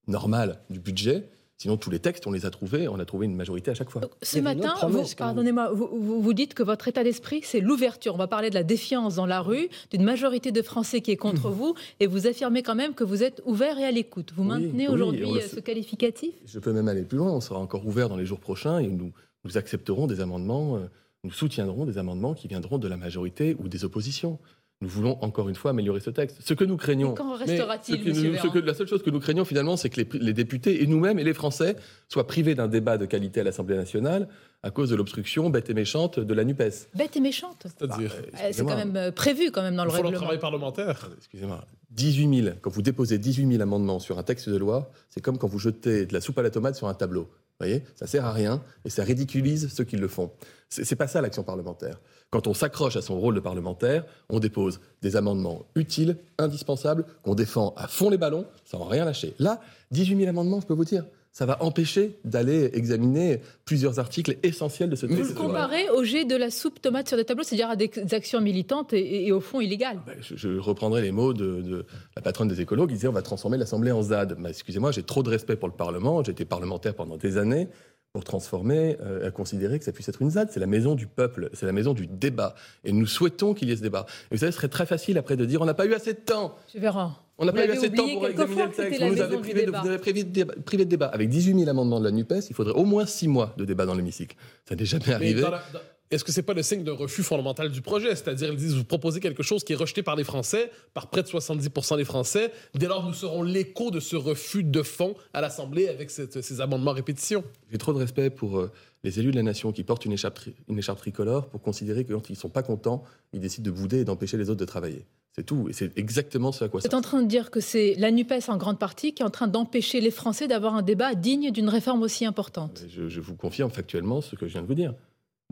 normale 0.06 0.60
du 0.70 0.78
budget. 0.78 1.24
Sinon, 1.56 1.76
tous 1.76 1.88
les 1.90 2.00
textes, 2.00 2.26
on 2.26 2.32
les 2.32 2.46
a 2.46 2.50
trouvés, 2.50 2.88
on 2.88 2.98
a 2.98 3.04
trouvé 3.04 3.26
une 3.26 3.36
majorité 3.36 3.70
à 3.70 3.74
chaque 3.74 3.88
fois. 3.88 4.00
Donc, 4.02 4.10
ce 4.22 4.38
matin, 4.40 4.74
pardonnez-moi, 5.16 5.70
vous, 5.72 5.88
vous- 5.92 6.20
vous 6.20 6.34
dites 6.34 6.52
que 6.52 6.62
votre 6.64 6.88
état 6.88 7.04
d'esprit, 7.04 7.40
c'est 7.44 7.60
l'ouverture. 7.60 8.14
On 8.14 8.18
va 8.18 8.26
parler 8.26 8.50
de 8.50 8.54
la 8.54 8.64
défiance 8.64 9.14
dans 9.14 9.26
la 9.26 9.40
rue, 9.40 9.68
d'une 9.90 10.02
majorité 10.02 10.50
de 10.50 10.62
Français 10.62 11.00
qui 11.00 11.12
est 11.12 11.16
contre 11.16 11.48
vous, 11.50 11.74
et 12.00 12.06
vous 12.08 12.26
affirmez 12.26 12.62
quand 12.62 12.74
même 12.74 12.92
que 12.94 13.04
vous 13.04 13.22
êtes 13.22 13.40
ouvert 13.46 13.78
et 13.78 13.84
à 13.84 13.92
l'écoute. 13.92 14.32
Vous 14.36 14.42
Oui, 14.42 14.48
maintenez 14.48 14.88
oui, 14.88 14.94
aujourd'hui 14.94 15.30
euh, 15.30 15.40
ce 15.40 15.60
qualificatif? 15.60 16.34
Je 16.44 16.58
peux 16.58 16.72
même 16.72 16.88
aller 16.88 17.02
plus 17.02 17.18
loin, 17.18 17.30
on 17.30 17.40
sera 17.40 17.58
encore 17.60 17.86
ouvert 17.86 18.08
dans 18.08 18.16
les 18.16 18.26
jours 18.26 18.40
prochains 18.40 18.80
et 18.80 18.88
nous, 18.88 19.12
nous 19.44 19.56
accepterons 19.56 20.06
des 20.08 20.20
amendements, 20.20 20.76
euh, 20.76 20.80
nous 21.22 21.30
soutiendrons 21.32 21.86
des 21.86 21.98
amendements 21.98 22.34
qui 22.34 22.48
viendront 22.48 22.78
de 22.78 22.88
la 22.88 22.96
majorité 22.96 23.56
ou 23.62 23.68
des 23.68 23.84
oppositions. 23.84 24.38
Nous 24.84 24.90
voulons 24.90 25.16
encore 25.24 25.48
une 25.48 25.54
fois 25.54 25.70
améliorer 25.70 26.00
ce 26.00 26.10
texte. 26.10 26.36
Ce 26.44 26.52
que 26.52 26.62
nous 26.62 26.76
craignons. 26.76 27.14
Quand 27.14 27.36
restera-t-il, 27.36 28.04
que 28.04 28.10
monsieur 28.10 28.28
nous- 28.28 28.36
ce 28.36 28.42
Véran 28.42 28.50
que- 28.52 28.58
La 28.58 28.74
seule 28.74 28.86
chose 28.86 29.02
que 29.02 29.08
nous 29.08 29.18
craignons 29.18 29.46
finalement, 29.46 29.78
c'est 29.78 29.88
que 29.88 30.02
les, 30.02 30.08
les 30.20 30.34
députés 30.34 30.82
et 30.82 30.86
nous-mêmes 30.86 31.18
et 31.18 31.24
les 31.24 31.32
Français 31.32 31.76
soient 32.10 32.26
privés 32.26 32.54
d'un 32.54 32.68
débat 32.68 32.98
de 32.98 33.06
qualité 33.06 33.40
à 33.40 33.44
l'Assemblée 33.44 33.76
nationale 33.76 34.28
à 34.62 34.70
cause 34.70 34.90
de 34.90 34.96
l'obstruction 34.96 35.48
bête 35.48 35.70
et 35.70 35.74
méchante 35.74 36.20
de 36.20 36.34
la 36.34 36.44
NUPES. 36.44 36.88
Bête 36.94 37.16
et 37.16 37.20
méchante. 37.20 37.62
C'est-à-dire, 37.64 38.12
Euh, 38.14 38.20
C'est 38.34 38.40
Excusez-moi. 38.48 38.72
quand 38.72 38.78
même 38.78 38.96
euh, 38.96 39.10
prévu 39.10 39.50
quand 39.50 39.62
même 39.62 39.74
dans 39.76 39.84
il 39.84 39.86
le 39.86 39.90
faut 39.92 39.96
le 39.96 40.02
règlement. 40.08 40.20
travail 40.20 40.38
parlementaire. 40.38 41.08
Excusez-moi. 41.16 41.64
18 41.92 42.42
000, 42.42 42.56
quand 42.60 42.70
vous 42.70 42.82
déposez 42.82 43.16
18 43.16 43.46
000 43.52 43.62
amendements 43.62 44.00
sur 44.00 44.18
un 44.18 44.22
texte 44.22 44.50
de 44.50 44.56
loi, 44.58 44.90
c'est 45.08 45.22
comme 45.22 45.38
quand 45.38 45.48
vous 45.48 45.58
jetez 45.58 46.04
de 46.04 46.12
la 46.12 46.20
soupe 46.20 46.38
à 46.38 46.42
la 46.42 46.50
tomate 46.50 46.74
sur 46.76 46.88
un 46.88 46.94
tableau. 46.94 47.22
Vous 47.22 47.66
voyez? 47.66 47.84
Ça 47.94 48.06
sert 48.06 48.26
à 48.26 48.32
rien 48.32 48.62
et 48.84 48.90
ça 48.90 49.02
ridiculise 49.04 49.72
ceux 49.72 49.84
qui 49.84 49.96
le 49.96 50.08
font. 50.08 50.30
C'est 50.68 50.84
c'est 50.84 50.96
pas 50.96 51.06
ça 51.06 51.22
l'action 51.22 51.44
parlementaire. 51.44 52.00
Quand 52.34 52.48
on 52.48 52.52
s'accroche 52.54 52.96
à 52.96 53.00
son 53.00 53.16
rôle 53.16 53.36
de 53.36 53.40
parlementaire, 53.40 54.04
on 54.28 54.40
dépose 54.40 54.80
des 55.02 55.14
amendements 55.14 55.66
utiles, 55.76 56.16
indispensables, 56.38 57.04
qu'on 57.22 57.36
défend 57.36 57.74
à 57.76 57.86
fond 57.86 58.10
les 58.10 58.18
ballons, 58.18 58.44
sans 58.64 58.82
rien 58.82 59.04
lâcher. 59.04 59.34
Là, 59.38 59.60
18 59.92 60.16
000 60.16 60.28
amendements, 60.30 60.60
je 60.60 60.66
peux 60.66 60.74
vous 60.74 60.84
dire, 60.84 61.04
ça 61.30 61.46
va 61.46 61.62
empêcher 61.62 62.18
d'aller 62.24 62.70
examiner 62.74 63.40
plusieurs 63.64 64.00
articles 64.00 64.36
essentiels 64.42 64.90
de 64.90 64.96
ce 64.96 65.06
Vous 65.06 65.14
texte. 65.14 65.30
le 65.30 65.34
de 65.36 65.40
loi. 65.42 65.46
comparez 65.46 65.88
au 65.90 66.02
jet 66.02 66.24
de 66.24 66.34
la 66.34 66.50
soupe 66.50 66.82
tomate 66.82 67.06
sur 67.06 67.16
des 67.16 67.24
tableaux, 67.24 67.44
c'est-à-dire 67.44 67.70
à 67.70 67.76
des 67.76 67.88
actions 68.12 68.40
militantes 68.40 68.92
et, 68.92 68.98
et- 68.98 69.26
et 69.28 69.32
au 69.32 69.40
fond 69.40 69.60
illégales. 69.60 70.00
Ben, 70.04 70.16
je, 70.20 70.34
je 70.36 70.58
reprendrai 70.58 71.02
les 71.02 71.12
mots 71.12 71.34
de, 71.34 71.62
de 71.62 71.86
la 72.16 72.22
patronne 72.22 72.48
des 72.48 72.60
écolos 72.60 72.88
qui 72.88 72.94
disait 72.94 73.06
on 73.08 73.12
va 73.12 73.22
transformer 73.22 73.58
l'Assemblée 73.58 73.92
en 73.92 74.02
ZAD. 74.02 74.36
Ben, 74.40 74.48
Excusez-moi, 74.48 74.90
j'ai 74.90 75.04
trop 75.04 75.22
de 75.22 75.30
respect 75.30 75.54
pour 75.54 75.68
le 75.68 75.74
Parlement. 75.74 76.22
J'ai 76.24 76.32
été 76.32 76.44
parlementaire 76.44 76.94
pendant 76.94 77.16
des 77.16 77.36
années 77.36 77.68
pour 78.14 78.22
transformer, 78.22 78.96
euh, 79.00 79.26
à 79.26 79.30
considérer 79.32 79.76
que 79.80 79.84
ça 79.84 79.90
puisse 79.90 80.08
être 80.08 80.22
une 80.22 80.30
ZAD. 80.30 80.48
C'est 80.52 80.60
la 80.60 80.68
maison 80.68 80.94
du 80.94 81.08
peuple, 81.08 81.50
c'est 81.52 81.66
la 81.66 81.72
maison 81.72 81.94
du 81.94 82.06
débat. 82.06 82.54
Et 82.84 82.92
nous 82.92 83.06
souhaitons 83.06 83.54
qu'il 83.54 83.68
y 83.68 83.72
ait 83.72 83.76
ce 83.76 83.82
débat. 83.82 84.06
Et 84.30 84.36
vous 84.36 84.38
savez, 84.38 84.52
ce 84.52 84.58
serait 84.58 84.68
très 84.68 84.86
facile 84.86 85.18
après 85.18 85.36
de 85.36 85.44
dire 85.44 85.60
on 85.60 85.64
n'a 85.64 85.74
pas 85.74 85.84
eu 85.84 85.94
assez 85.94 86.12
de 86.14 86.20
temps. 86.20 86.54
Je 86.72 86.78
verrai. 86.78 87.06
On 87.38 87.44
n'a 87.44 87.52
pas 87.52 87.66
eu 87.66 87.70
assez 87.72 87.88
de 87.90 87.96
temps 87.96 88.08
pour 88.08 88.28
examiner 88.28 88.62
le 88.66 88.70
texte. 88.70 89.02
Vous 89.02 89.08
nous 89.16 89.20
avez 89.20 89.38
privé 89.38 89.60
de, 89.62 89.66
débat. 89.66 89.80
vous 89.82 89.88
avez 89.88 89.98
privé 89.98 90.22
de 90.22 90.28
débat, 90.30 90.54
privé 90.64 90.84
de 90.84 90.90
débat. 90.90 91.06
Avec 91.06 91.28
18 91.28 91.58
000 91.58 91.68
amendements 91.68 91.98
de 91.98 92.04
la 92.04 92.12
NUPES, 92.12 92.48
il 92.50 92.54
faudrait 92.54 92.74
au 92.74 92.84
moins 92.84 93.04
6 93.04 93.26
mois 93.26 93.52
de 93.56 93.64
débat 93.64 93.84
dans 93.84 93.96
l'hémicycle. 93.96 94.36
Ça 94.68 94.76
n'est 94.76 94.84
jamais 94.84 95.04
Mais 95.08 95.14
arrivé. 95.14 95.40
dans 95.40 95.50
la- 95.50 95.62
dans- 95.72 95.80
Est-ce 96.10 96.22
que 96.22 96.32
c'est 96.32 96.42
pas 96.42 96.54
le 96.54 96.62
signe 96.62 96.84
d'un 96.84 96.92
refus 96.94 97.22
fondamental 97.22 97.70
du 97.70 97.80
projet? 97.80 98.10
C'est-à-dire, 98.14 98.50
ils 98.50 98.56
disent, 98.56 98.74
vous 98.74 98.84
proposez 98.84 99.20
quelque 99.20 99.42
chose 99.42 99.64
qui 99.64 99.72
est 99.72 99.76
rejeté 99.76 100.02
par 100.02 100.16
les 100.16 100.22
Français, 100.24 100.70
par 100.92 101.08
près 101.08 101.22
de 101.22 101.28
70% 101.28 101.96
des 101.96 102.04
Français. 102.04 102.52
Dès 102.74 102.86
lors, 102.86 103.04
nous 103.06 103.14
serons 103.14 103.42
l'écho 103.42 103.90
de 103.90 104.00
ce 104.00 104.14
refus 104.14 104.62
de 104.64 104.82
fond 104.82 105.14
à 105.32 105.40
l'Assemblée 105.40 105.88
avec 105.88 106.10
cette- 106.10 106.40
ces 106.42 106.60
amendements 106.60 106.90
à 106.92 106.94
répétition. 106.94 107.42
J'ai 107.72 107.78
trop 107.78 107.92
de 107.92 107.98
respect 107.98 108.30
pour 108.30 108.58
euh, 108.58 108.70
les 109.02 109.18
élus 109.18 109.30
de 109.30 109.36
la 109.36 109.42
nation 109.42 109.72
qui 109.72 109.82
portent 109.82 110.04
une 110.04 110.12
écharpe, 110.12 110.34
tri- 110.34 110.54
une 110.68 110.78
écharpe 110.78 110.98
tricolore 110.98 111.48
pour 111.48 111.62
considérer 111.62 112.04
que 112.04 112.12
quand 112.12 112.28
ils 112.28 112.34
ne 112.34 112.38
sont 112.38 112.48
pas 112.50 112.62
contents, 112.62 113.02
ils 113.32 113.40
décident 113.40 113.64
de 113.64 113.70
bouder 113.76 114.00
et 114.00 114.04
d'empêcher 114.04 114.36
les 114.36 114.50
autres 114.50 114.60
de 114.60 114.64
travailler. 114.66 115.06
C'est 115.34 115.44
tout. 115.44 115.68
Et 115.68 115.72
c'est 115.72 115.98
exactement 115.98 116.52
ce 116.52 116.62
à 116.64 116.68
quoi 116.68 116.78
Vous 116.78 116.82
ça 116.82 116.88
êtes 116.88 116.94
en 116.94 117.00
train 117.00 117.22
de 117.22 117.26
dire 117.26 117.50
que 117.50 117.58
c'est 117.58 117.94
la 117.98 118.12
NUPES 118.12 118.48
en 118.48 118.56
grande 118.56 118.78
partie 118.78 119.14
qui 119.14 119.22
est 119.22 119.26
en 119.26 119.30
train 119.30 119.48
d'empêcher 119.48 120.00
les 120.00 120.12
Français 120.12 120.46
d'avoir 120.46 120.74
un 120.76 120.82
débat 120.82 121.14
digne 121.16 121.50
d'une 121.50 121.68
réforme 121.68 122.02
aussi 122.02 122.24
importante. 122.24 122.84
je, 122.88 123.08
je 123.08 123.20
vous 123.20 123.34
confirme 123.34 123.70
factuellement 123.70 124.20
ce 124.20 124.36
que 124.36 124.46
je 124.46 124.52
viens 124.52 124.62
de 124.62 124.66
vous 124.68 124.74
dire. 124.76 124.94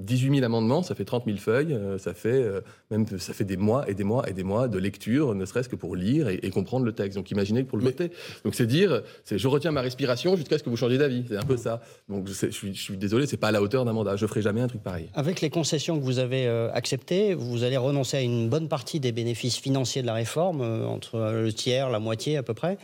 18 0.03 0.35
000 0.35 0.45
amendements, 0.45 0.83
ça 0.83 0.95
fait 0.95 1.05
30 1.05 1.25
000 1.27 1.39
feuilles, 1.39 1.73
euh, 1.73 1.99
ça 1.99 2.15
fait, 2.15 2.29
euh, 2.29 2.61
même, 2.91 3.07
ça 3.19 3.33
fait 3.33 3.45
des 3.45 3.57
mois 3.57 3.89
et 3.89 3.95
des 3.95 4.05
mois 4.05 4.29
et 4.29 4.33
des 4.33 4.43
mois 4.43 4.69
de 4.69 4.79
lecture, 4.79 5.35
ne 5.35 5.45
serait-ce 5.45 5.69
que 5.69 5.77
pour 5.77 5.97
lire 5.97 6.29
et, 6.29 6.41
et 6.43 6.51
comprendre 6.51 6.85
le 6.85 6.93
texte. 6.93 7.17
Donc 7.17 7.31
imaginez 7.31 7.65
que 7.65 7.69
pour 7.69 7.79
le 7.79 7.85
voter. 7.85 8.11
Donc 8.45 8.55
c'est 8.55 8.67
dire, 8.67 9.03
c'est 9.25 9.39
je 9.39 9.49
retiens 9.49 9.71
ma 9.71 9.81
respiration 9.81 10.37
jusqu'à 10.37 10.59
ce 10.59 10.63
que 10.63 10.71
vous 10.71 10.77
changiez 10.77 10.99
d'avis. 10.99 11.25
C'est 11.29 11.37
un 11.37 11.43
peu 11.43 11.57
ça. 11.57 11.81
Donc 12.09 12.29
je, 12.29 12.51
suis, 12.51 12.75
je 12.75 12.83
suis 12.83 12.97
désolé, 12.97 13.27
c'est 13.27 13.37
pas 13.37 13.49
à 13.49 13.53
la 13.53 13.63
hauteur 13.63 13.85
d'un 13.85 13.93
mandat. 13.93 14.17
Je 14.17 14.27
ferai 14.27 14.43
jamais 14.43 14.61
un 14.61 14.69
truc 14.69 14.83
pareil. 14.83 15.09
Avec 15.15 15.41
les 15.41 15.51
concessions 15.51 15.99
que 15.99 16.05
vous 16.05 16.19
avez 16.19 16.47
euh, 16.47 16.71
acceptées, 16.73 17.35
vous 17.35 17.65
allez 17.65 17.77
renoncer 17.77 18.19
à 18.19 18.21
une 18.21 18.49
bonne 18.49 18.69
partie 18.69 19.01
des 19.01 19.13
bénéfices 19.13 19.57
financiers 19.57 20.03
de 20.03 20.07
la 20.07 20.15
réforme, 20.15 20.61
entre 20.61 21.19
le 21.19 21.53
tiers, 21.53 21.91
la 21.91 21.99
moitié 21.99 22.37
à 22.37 22.43
peu 22.43 22.55
près. 22.55 22.79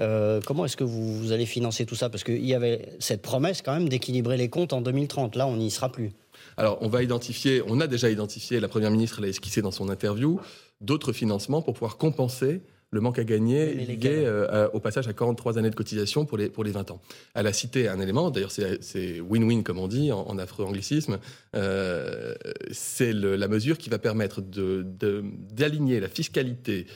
Euh, 0.00 0.40
comment 0.44 0.64
est-ce 0.64 0.76
que 0.76 0.84
vous, 0.84 1.16
vous 1.16 1.32
allez 1.32 1.46
financer 1.46 1.86
tout 1.86 1.94
ça? 1.94 2.10
Parce 2.10 2.24
qu'il 2.24 2.44
y 2.44 2.54
avait 2.54 2.88
cette 2.98 3.22
promesse 3.22 3.62
quand 3.62 3.72
même 3.72 3.88
d'équilibrer 3.88 4.36
les 4.36 4.48
comptes 4.48 4.72
en 4.72 4.80
2030. 4.80 5.36
Là, 5.36 5.46
on 5.46 5.56
n'y 5.56 5.70
sera 5.70 5.90
plus. 5.90 6.12
Alors, 6.56 6.78
on 6.80 6.88
va 6.88 7.02
identifier, 7.02 7.62
on 7.66 7.80
a 7.80 7.86
déjà 7.86 8.10
identifié, 8.10 8.60
la 8.60 8.68
Première 8.68 8.90
ministre 8.90 9.20
l'a 9.20 9.28
esquissé 9.28 9.62
dans 9.62 9.70
son 9.70 9.88
interview, 9.88 10.40
d'autres 10.80 11.12
financements 11.12 11.62
pour 11.62 11.74
pouvoir 11.74 11.96
compenser 11.96 12.60
le 12.90 13.00
manque 13.00 13.18
à 13.18 13.24
gagner 13.24 13.74
lié 13.74 13.96
euh, 14.24 14.68
au 14.72 14.78
passage 14.78 15.08
à 15.08 15.12
43 15.12 15.58
années 15.58 15.70
de 15.70 15.74
cotisation 15.74 16.24
pour 16.26 16.38
les, 16.38 16.48
pour 16.48 16.62
les 16.62 16.70
20 16.70 16.92
ans. 16.92 17.00
Elle 17.34 17.48
a 17.48 17.52
cité 17.52 17.88
un 17.88 17.98
élément, 17.98 18.30
d'ailleurs 18.30 18.52
c'est 18.52 19.20
win-win 19.20 19.64
comme 19.64 19.80
on 19.80 19.88
dit 19.88 20.12
en, 20.12 20.20
en 20.20 20.38
affreux 20.38 20.64
anglicisme, 20.64 21.18
euh, 21.56 22.34
c'est 22.70 23.12
la 23.12 23.48
mesure 23.48 23.78
qui 23.78 23.90
va 23.90 23.98
permettre 23.98 24.40
de- 24.42 24.82
de- 24.84 25.24
d'aligner 25.52 25.98
la 25.98 26.08
fiscalité 26.08 26.86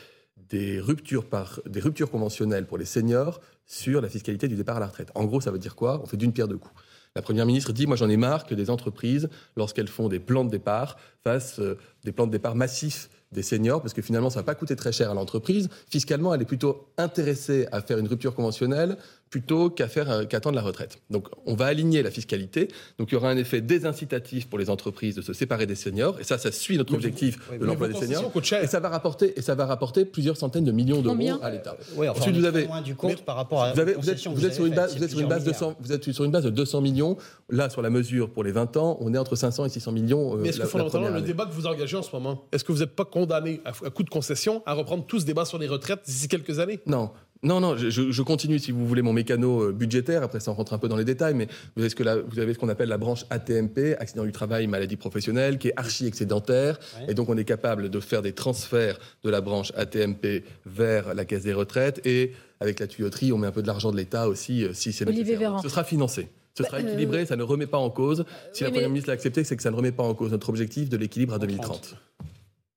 des 0.51 0.79
ruptures, 0.81 1.25
par, 1.27 1.61
des 1.67 1.81
ruptures 1.81 2.11
conventionnelles 2.11 2.67
pour 2.67 2.79
les 2.79 2.85
seniors 2.85 3.41
sur 3.67 4.01
la 4.01 4.09
fiscalité 4.09 4.47
du 4.47 4.55
départ 4.55 4.77
à 4.77 4.81
la 4.81 4.87
retraite. 4.87 5.11
En 5.17 5.25
gros, 5.25 5.41
ça 5.41 5.51
veut 5.51 5.59
dire 5.59 5.75
quoi? 5.75 6.01
On 6.03 6.07
fait 6.07 6.17
d'une 6.17 6.33
pierre 6.33 6.49
deux 6.49 6.57
coups. 6.59 6.75
La 7.19 7.23
Première 7.23 7.47
ministre 7.47 7.73
dit, 7.73 7.89
moi 7.89 7.97
j'en 7.97 8.09
ai 8.09 8.17
marre 8.17 8.47
que 8.47 8.55
des 8.55 8.71
entreprises, 8.71 9.29
lorsqu'elles 9.57 9.89
font 9.89 10.09
des 10.09 10.21
plans 10.21 10.45
de 10.45 10.51
départ, 10.51 10.99
fassent 11.25 11.59
euh, 11.59 11.77
des 12.05 12.13
plans 12.13 12.29
de 12.29 12.31
départ 12.31 12.55
massifs 12.55 13.11
des 13.33 13.43
seniors, 13.43 13.83
parce 13.83 13.93
que 13.93 14.03
finalement 14.03 14.31
ça 14.31 14.39
va 14.39 14.45
pas 14.45 14.55
coûter 14.55 14.77
très 14.77 14.93
cher 14.93 15.11
à 15.11 15.15
l'entreprise. 15.15 15.69
Fiscalement, 15.91 16.33
elle 16.33 16.43
est 16.43 16.45
plutôt 16.45 16.93
intéressée 16.97 17.67
à 17.73 17.81
faire 17.81 17.99
une 17.99 18.07
rupture 18.07 18.37
conventionnelle 18.37 18.99
plutôt 19.31 19.71
qu'à 19.71 19.89
faire 19.89 20.11
euh, 20.11 20.25
qu'attendre 20.25 20.57
la 20.57 20.63
retraite. 20.63 20.99
Donc 21.11 21.29
on 21.47 21.55
va 21.55 21.67
aligner 21.67 22.03
la 22.03 22.11
fiscalité. 22.11 22.69
Donc 22.99 23.11
il 23.11 23.15
y 23.15 23.17
aura 23.17 23.31
un 23.31 23.37
effet 23.37 23.61
désincitatif 23.61 24.49
pour 24.49 24.59
les 24.59 24.71
entreprises 24.71 25.15
de 25.17 25.23
se 25.23 25.33
séparer 25.33 25.67
des 25.67 25.75
seniors, 25.75 26.19
et 26.21 26.25
ça, 26.25 26.39
ça 26.39 26.53
suit 26.53 26.77
notre 26.79 26.95
objectif 26.95 27.39
oui, 27.53 27.59
de 27.59 27.65
l'emploi 27.65 27.89
des 27.89 27.95
seniors. 27.95 28.31
Et 28.63 28.67
ça 28.67 28.81
va 28.81 28.89
rapporter, 28.89 29.39
et 29.39 29.43
ça 29.43 29.55
va 29.55 29.67
rapporter 29.67 30.05
plusieurs 30.05 30.37
centaines 30.37 30.65
de 30.65 30.73
millions 30.73 31.03
d'euros 31.03 31.17
à 31.43 31.51
l'État. 31.51 31.77
Oui, 31.97 32.09
enfin, 32.09 32.21
Ensuite, 32.21 32.37
vous 32.37 32.45
avez- 32.45 32.65
loin 32.67 32.81
du 32.83 32.95
compte 32.95 33.11
mais 33.11 33.17
par 33.17 33.37
rapport 33.37 33.63
à 33.63 33.73
Vous, 33.73 33.81
avez- 33.81 33.95
aux 33.95 34.01
vous 34.01 34.11
êtes, 34.11 34.17
vous 34.27 34.51
sur 34.51 34.67
une 34.67 34.75
base, 34.75 34.91
sur 34.93 35.19
une 35.21 35.29
de 35.29 35.35
plusieurs 35.35 35.55
100, 35.55 35.75
vous 35.81 35.93
êtes 35.93 36.13
sur 36.13 36.25
une 36.25 36.31
base 36.31 36.45
de 36.45 36.51
200 36.51 36.81
millions. 36.81 37.17
Là, 37.51 37.71
sur 37.71 37.83
la 37.83 37.91
mesure 37.91 38.31
pour 38.31 38.45
les 38.45 38.53
20 38.53 38.77
ans, 38.77 38.97
on 39.01 39.15
est 39.15 39.19
entre 39.19 39.37
500 39.37 39.65
et 39.65 39.69
600 39.69 39.93
millions. 39.93 40.35
euh, 40.35 40.39
Mais 40.41 40.49
est-ce 40.49 40.57
que 40.57 40.63
la- 40.63 40.65
la 40.67 40.71
fondamentalement, 40.71 41.09
le 41.11 41.21
débat 41.23 41.47
que 41.47 41.53
vous 41.53 41.67
engagez 41.67 41.97
en 41.97 42.03
ce 42.03 42.11
moment, 42.13 42.45
est-ce 42.53 42.65
que 42.65 42.73
vous 42.73 42.79
n'êtes 42.81 42.95
pas 42.95 43.05
condamné 43.05 43.61
à, 43.65 43.71
à 43.71 43.91
coup 43.91 44.03
de 44.03 44.11
concession 44.11 44.63
à 44.67 44.75
reprendre 44.75 45.05
tout 45.07 45.21
ce 45.21 45.25
débat 45.25 45.45
sur 45.45 45.59
les 45.59 45.67
retraites 45.69 46.01
d'ici 46.07 46.29
quelques 46.29 46.59
années? 46.59 46.81
Non. 46.87 47.11
Non, 47.45 47.61
non, 47.61 47.77
je, 47.77 48.23
continue, 48.23 48.59
si 48.59 48.73
vous 48.73 48.85
voulez, 48.87 49.03
mon 49.03 49.13
mécano 49.13 49.63
euh, 49.69 49.73
budgétaire. 49.73 50.23
Après, 50.25 50.41
ça 50.41 50.51
on 50.51 50.55
rentre 50.55 50.73
un 50.73 50.79
peu 50.79 50.89
dans 50.89 50.97
les 50.97 51.05
détails, 51.05 51.35
mais 51.35 51.47
vous 51.77 51.83
avez 51.83 51.89
ce 51.91 51.95
que 51.95 52.03
la- 52.03 52.17
vous 52.17 52.39
avez 52.41 52.53
ce 52.53 52.59
qu'on 52.59 52.69
appelle 52.69 52.89
la 52.89 52.99
branche 52.99 53.25
ATMP, 53.31 53.95
accident 54.01 54.25
du 54.25 54.33
travail, 54.33 54.67
maladie 54.67 54.97
professionnelle, 54.97 55.59
qui 55.59 55.69
est 55.69 55.73
archi-excédentaire. 55.77 56.79
Ouais. 56.99 57.13
Et 57.13 57.15
donc, 57.15 57.29
on 57.29 57.37
est 57.37 57.45
capable 57.45 57.91
de 57.91 58.01
faire 58.01 58.23
des 58.23 58.33
transferts 58.33 58.99
de 59.23 59.31
la 59.31 59.41
branche 59.41 59.73
ATMP 59.77 60.43
vers 60.67 61.15
la 61.15 61.25
caisse 61.25 61.45
des 61.45 61.53
retraites. 61.53 62.05
Et 62.05 62.33
avec 62.61 62.81
la 62.81 62.89
tuyauterie, 62.89 63.33
on 63.33 63.39
met 63.39 63.47
un 63.47 63.53
peu 63.53 63.63
de 63.63 63.69
l'argent 63.69 63.93
de 63.93 63.97
l'État 63.97 64.29
aussi, 64.29 64.65
euh, 64.65 64.73
si 64.73 64.93
c'est 64.93 65.05
Olivier 65.07 65.23
nécessaire. 65.25 65.51
Véran. 65.53 65.63
Ce 65.63 65.69
sera 65.69 65.85
financé. 65.85 66.29
Ce 66.57 66.65
sera 66.65 66.79
Bah, 66.79 66.85
euh, 66.85 66.89
équilibré, 66.89 67.25
ça 67.25 67.37
ne 67.37 67.45
remet 67.45 67.69
pas 67.69 67.79
en 67.79 67.89
cause. 67.91 68.25
Si 68.53 68.65
oui, 68.65 68.65
la 68.65 68.67
mais- 68.67 68.73
Première 68.73 68.89
ministre 68.89 69.11
l'a 69.11 69.15
accepté, 69.15 69.45
c'est 69.45 69.57
que 69.57 69.63
ça 69.63 69.71
ne 69.71 69.77
remet 69.77 69.93
pas 69.93 70.03
en 70.03 70.13
cause 70.15 70.33
notre 70.33 70.49
objectif 70.49 70.89
de 70.89 70.97
l'équilibre 70.97 71.35
à 71.35 71.39
2030. 71.39 71.95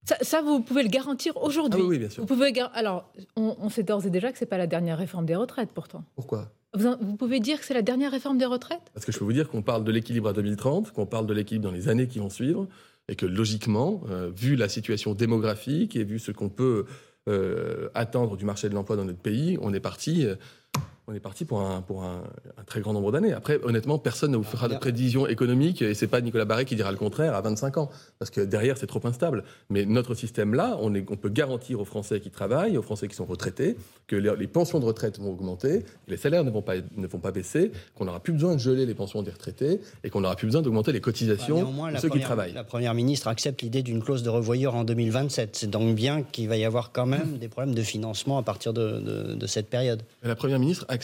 Ça, 0.03 0.17
ça, 0.21 0.41
vous 0.41 0.61
pouvez 0.61 0.83
le 0.83 0.89
garantir 0.89 1.37
aujourd'hui. 1.37 1.79
Ah 1.81 1.83
oui, 1.83 1.89
oui, 1.91 1.99
bien 1.99 2.09
sûr. 2.09 2.23
Vous 2.23 2.27
pouvez 2.27 2.53
Alors, 2.73 3.11
on, 3.35 3.55
on 3.59 3.69
sait 3.69 3.83
d'ores 3.83 4.05
et 4.05 4.09
déjà 4.09 4.31
que 4.31 4.37
c'est 4.37 4.45
pas 4.47 4.57
la 4.57 4.67
dernière 4.67 4.97
réforme 4.97 5.25
des 5.25 5.35
retraites, 5.35 5.69
pourtant. 5.73 6.03
Pourquoi? 6.15 6.51
Vous, 6.73 6.95
vous 7.01 7.15
pouvez 7.17 7.39
dire 7.39 7.59
que 7.59 7.65
c'est 7.65 7.73
la 7.73 7.81
dernière 7.81 8.11
réforme 8.11 8.37
des 8.37 8.45
retraites? 8.45 8.81
Parce 8.93 9.05
que 9.05 9.11
je 9.11 9.19
peux 9.19 9.25
vous 9.25 9.33
dire 9.33 9.49
qu'on 9.49 9.61
parle 9.61 9.83
de 9.83 9.91
l'équilibre 9.91 10.29
à 10.29 10.33
2030, 10.33 10.91
qu'on 10.91 11.05
parle 11.05 11.27
de 11.27 11.33
l'équilibre 11.33 11.65
dans 11.65 11.71
les 11.75 11.87
années 11.89 12.07
qui 12.07 12.19
vont 12.19 12.29
suivre, 12.29 12.67
et 13.09 13.15
que 13.15 13.25
logiquement, 13.25 14.01
euh, 14.09 14.31
vu 14.35 14.55
la 14.55 14.69
situation 14.69 15.13
démographique 15.13 15.95
et 15.95 16.03
vu 16.03 16.17
ce 16.17 16.31
qu'on 16.31 16.49
peut 16.49 16.85
euh, 17.27 17.89
attendre 17.93 18.37
du 18.37 18.45
marché 18.45 18.69
de 18.69 18.73
l'emploi 18.73 18.95
dans 18.95 19.05
notre 19.05 19.19
pays, 19.19 19.57
on 19.61 19.73
est 19.73 19.79
parti. 19.79 20.25
euh, 20.25 20.35
on 21.07 21.13
est 21.13 21.19
parti 21.19 21.45
pour, 21.45 21.61
un, 21.61 21.81
pour 21.81 22.03
un, 22.03 22.23
un 22.57 22.63
très 22.63 22.79
grand 22.79 22.93
nombre 22.93 23.11
d'années. 23.11 23.33
Après, 23.33 23.59
honnêtement, 23.63 23.97
personne 23.99 24.31
ne 24.31 24.37
vous 24.37 24.43
fera 24.43 24.67
de 24.67 24.75
prévision 24.75 25.27
économique, 25.27 25.81
et 25.81 25.93
c'est 25.93 26.07
pas 26.07 26.21
Nicolas 26.21 26.45
Barré 26.45 26.63
qui 26.63 26.75
dira 26.75 26.91
le 26.91 26.97
contraire 26.97 27.33
à 27.35 27.41
25 27.41 27.77
ans, 27.77 27.89
parce 28.19 28.29
que 28.31 28.39
derrière, 28.41 28.77
c'est 28.77 28.87
trop 28.87 29.01
instable. 29.05 29.43
Mais 29.69 29.85
notre 29.85 30.13
système-là, 30.15 30.77
on, 30.79 30.93
est- 30.93 31.05
on 31.09 31.17
peut 31.17 31.29
garantir 31.29 31.79
aux 31.79 31.85
Français 31.85 32.19
qui 32.21 32.29
travaillent, 32.29 32.77
aux 32.77 32.81
Français 32.81 33.07
qui 33.07 33.15
sont 33.15 33.25
retraités, 33.25 33.75
que 34.07 34.15
les, 34.15 34.31
les 34.37 34.47
pensions 34.47 34.79
de 34.79 34.85
retraite 34.85 35.19
vont 35.19 35.31
augmenter, 35.31 35.79
que 36.05 36.11
les 36.11 36.17
salaires 36.17 36.43
ne 36.43 36.51
vont 36.51 36.61
pas, 36.61 36.75
ne 36.95 37.07
vont 37.07 37.19
pas 37.19 37.31
baisser, 37.31 37.71
qu'on 37.95 38.05
n'aura 38.05 38.19
plus 38.21 38.33
besoin 38.33 38.53
de 38.55 38.59
geler 38.59 38.85
les 38.85 38.93
pensions 38.95 39.21
des 39.23 39.31
retraités, 39.31 39.81
et 40.03 40.09
qu'on 40.09 40.21
n'aura 40.21 40.35
plus 40.35 40.45
besoin 40.47 40.61
d'augmenter 40.61 40.91
les 40.93 41.01
cotisations 41.01 41.55
Néanmoins, 41.57 41.91
de 41.91 41.97
ceux 41.97 42.09
qui 42.09 42.19
travaillent. 42.21 42.53
la 42.53 42.63
première 42.63 42.93
ministre 42.93 43.27
accepte 43.27 43.63
l'idée 43.63 43.81
d'une 43.83 44.01
clause 44.03 44.23
de 44.23 44.29
revoyure 44.29 44.75
en 44.75 44.83
2027. 44.83 45.55
C'est 45.55 45.69
donc 45.69 45.95
bien 45.95 46.21
qu'il 46.23 46.47
va 46.47 46.57
y 46.57 46.63
avoir 46.63 46.91
quand 46.91 47.05
même 47.07 47.37
des 47.37 47.47
problèmes 47.49 47.75
de 47.75 47.81
financement 47.81 48.37
à 48.37 48.43
partir 48.43 48.71
de, 48.71 48.99
de- 48.99 49.33
de 49.33 49.47
cette 49.47 49.67
période. 49.69 50.03
La 50.23 50.35
Première 50.35 50.59
ministre 50.59 50.85
accepte 50.87 51.00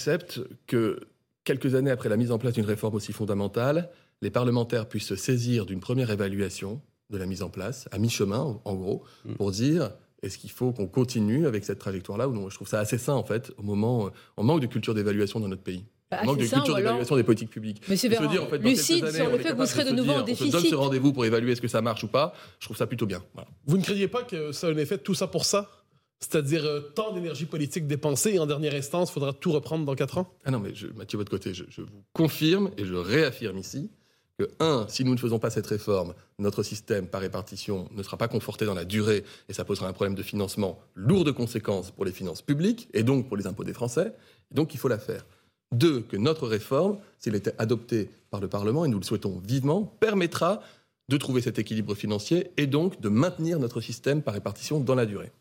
que 0.67 0.99
quelques 1.43 1.75
années 1.75 1.91
après 1.91 2.09
la 2.09 2.17
mise 2.17 2.31
en 2.31 2.37
place 2.37 2.53
d'une 2.53 2.65
réforme 2.65 2.95
aussi 2.95 3.13
fondamentale, 3.13 3.89
les 4.21 4.29
parlementaires 4.31 4.87
puissent 4.87 5.07
se 5.07 5.15
saisir 5.15 5.65
d'une 5.65 5.79
première 5.79 6.09
évaluation 6.11 6.81
de 7.09 7.17
la 7.17 7.25
mise 7.25 7.41
en 7.43 7.49
place, 7.49 7.87
à 7.91 7.99
mi-chemin 7.99 8.59
en 8.65 8.75
gros, 8.75 9.03
Mm. 9.25 9.33
pour 9.35 9.51
dire 9.51 9.91
est-ce 10.23 10.37
qu'il 10.39 10.49
faut 10.51 10.71
qu'on 10.73 10.87
continue 10.87 11.45
avec 11.45 11.63
cette 11.63 11.79
trajectoire-là 11.79 12.27
ou 12.27 12.33
non? 12.33 12.49
Je 12.49 12.55
trouve 12.55 12.67
ça 12.67 12.79
assez 12.79 12.97
sain 12.97 13.13
en 13.13 13.23
fait, 13.23 13.51
au 13.57 13.63
moment, 13.63 14.09
on 14.35 14.43
manque 14.43 14.61
de 14.61 14.65
culture 14.67 14.93
d'évaluation 14.93 15.39
dans 15.39 15.47
notre 15.47 15.61
pays. 15.61 15.85
Bah, 16.09 16.19
On 16.23 16.27
manque 16.27 16.37
de 16.37 16.41
culture 16.43 16.63
alors- 16.63 16.77
d'évaluation 16.77 17.15
des 17.17 17.23
politiques 17.23 17.49
publiques. 17.49 17.81
Monsieur 17.87 18.09
Je 18.09 18.15
veux 18.15 18.21
Véran, 18.21 18.31
dire, 18.33 18.43
en 18.43 18.47
fait, 18.47 18.57
lucide 18.59 19.03
années, 19.03 19.13
sur 19.17 19.25
on 19.27 19.31
le 19.33 19.37
fait 19.39 19.49
que 19.51 19.55
vous 19.57 19.65
serez 19.65 19.83
de 19.83 19.89
nouveau 19.91 20.03
dire, 20.03 20.15
en 20.15 20.17
On 20.17 20.19
se 20.21 20.25
déficit. 20.25 20.51
donne 20.53 20.63
ce 20.65 20.75
rendez-vous 20.75 21.13
pour 21.13 21.25
évaluer 21.25 21.51
est-ce 21.51 21.61
que 21.61 21.67
ça 21.67 21.81
marche 21.81 22.03
ou 22.03 22.07
pas. 22.07 22.33
Je 22.59 22.65
trouve 22.65 22.77
ça 22.77 22.87
plutôt 22.87 23.05
bien. 23.05 23.21
Voilà. 23.33 23.47
Vous 23.67 23.77
ne 23.77 23.83
croyez 23.83 24.07
pas 24.07 24.23
que 24.23 24.51
ça 24.53 24.67
a 24.67 24.71
un 24.71 24.77
effet 24.77 24.97
de 24.97 25.01
tout 25.03 25.13
ça 25.13 25.27
pour 25.27 25.43
ça? 25.45 25.69
C'est-à-dire 26.19 26.65
euh, 26.65 26.79
tant 26.79 27.13
d'énergie 27.13 27.45
politique 27.45 27.85
dépensée 27.85 28.33
et 28.33 28.39
en 28.39 28.47
dernière 28.47 28.73
instance, 28.73 29.09
il 29.09 29.13
faudra 29.13 29.33
tout 29.33 29.51
reprendre 29.51 29.85
dans 29.85 29.95
4 29.95 30.17
ans? 30.17 30.33
Ah 30.45 30.51
non, 30.51 30.59
mais 30.59 30.73
je, 30.73 30.87
Mathieu, 30.87 31.17
votre 31.17 31.29
côté, 31.29 31.53
je, 31.53 31.63
vous 31.81 32.03
confirme 32.13 32.71
et 32.77 32.85
je 32.85 32.95
réaffirme 32.95 33.57
ici 33.57 33.91
que, 34.39 34.49
un, 34.59 34.85
si 34.87 35.03
nous 35.03 35.13
ne 35.13 35.19
faisons 35.19 35.39
pas 35.39 35.49
cette 35.49 35.67
réforme, 35.67 36.13
notre 36.39 36.63
système 36.63 37.07
par 37.07 37.21
répartition 37.21 37.87
ne 37.91 38.03
sera 38.03 38.17
pas 38.17 38.27
conforté 38.27 38.65
dans 38.65 38.73
la 38.73 38.85
durée 38.85 39.23
et 39.49 39.53
ça 39.53 39.63
posera 39.63 39.87
un 39.87 39.93
problème 39.93 40.15
de 40.15 40.23
financement 40.23 40.79
lourd 40.95 41.23
de 41.23 41.31
conséquences 41.31 41.91
pour 41.91 42.05
les 42.05 42.11
finances 42.11 42.41
publiques 42.41 42.89
et 42.93 43.03
donc 43.03 43.27
pour 43.27 43.37
les 43.37 43.47
impôts 43.47 43.63
des 43.63 43.73
Français. 43.73 44.13
Donc, 44.51 44.73
il 44.73 44.77
faut 44.77 44.87
la 44.87 44.99
faire. 44.99 45.25
Deux, 45.71 46.01
que 46.01 46.17
notre 46.17 46.47
réforme, 46.47 46.97
si 47.19 47.29
elle 47.29 47.35
était 47.35 47.53
adoptée 47.57 48.09
par 48.29 48.39
le 48.39 48.47
Parlement, 48.47 48.85
et 48.85 48.87
nous 48.87 48.99
le 48.99 49.03
souhaitons 49.03 49.41
vivement, 49.43 49.83
permettra 49.83 50.61
de 51.09 51.17
trouver 51.17 51.41
cet 51.41 51.59
équilibre 51.59 51.95
financier 51.95 52.51
et 52.57 52.67
donc 52.67 53.01
de 53.01 53.09
maintenir 53.09 53.59
notre 53.59 53.81
système 53.81 54.21
par 54.21 54.33
répartition 54.33 54.79
dans 54.79 54.95
la 54.95 55.05
durée. 55.05 55.31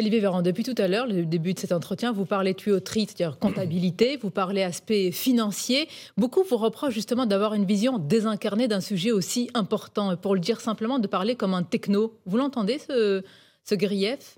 Olivier 0.00 0.18
Véran, 0.18 0.42
depuis 0.42 0.64
tout 0.64 0.74
à 0.78 0.88
l'heure, 0.88 1.06
le 1.06 1.24
début 1.24 1.54
de 1.54 1.58
cet 1.60 1.70
entretien, 1.70 2.12
vous 2.12 2.24
parlez 2.24 2.54
tuyauterie, 2.54 3.06
c'est-à-dire 3.06 3.38
comptabilité, 3.38 4.16
vous 4.20 4.30
parlez 4.30 4.64
aspect 4.64 5.12
financier. 5.12 5.88
Beaucoup 6.16 6.42
vous 6.42 6.56
reprochent 6.56 6.94
justement 6.94 7.26
d'avoir 7.26 7.54
une 7.54 7.64
vision 7.64 7.98
désincarnée 7.98 8.66
d'un 8.66 8.80
sujet 8.80 9.12
aussi 9.12 9.50
important. 9.54 10.10
Et 10.10 10.16
pour 10.16 10.34
le 10.34 10.40
dire 10.40 10.60
simplement, 10.60 10.98
de 10.98 11.06
parler 11.06 11.36
comme 11.36 11.54
un 11.54 11.62
techno. 11.62 12.18
Vous 12.26 12.36
l'entendez, 12.36 12.80
ce, 12.80 13.22
ce 13.62 13.74
grief? 13.76 14.36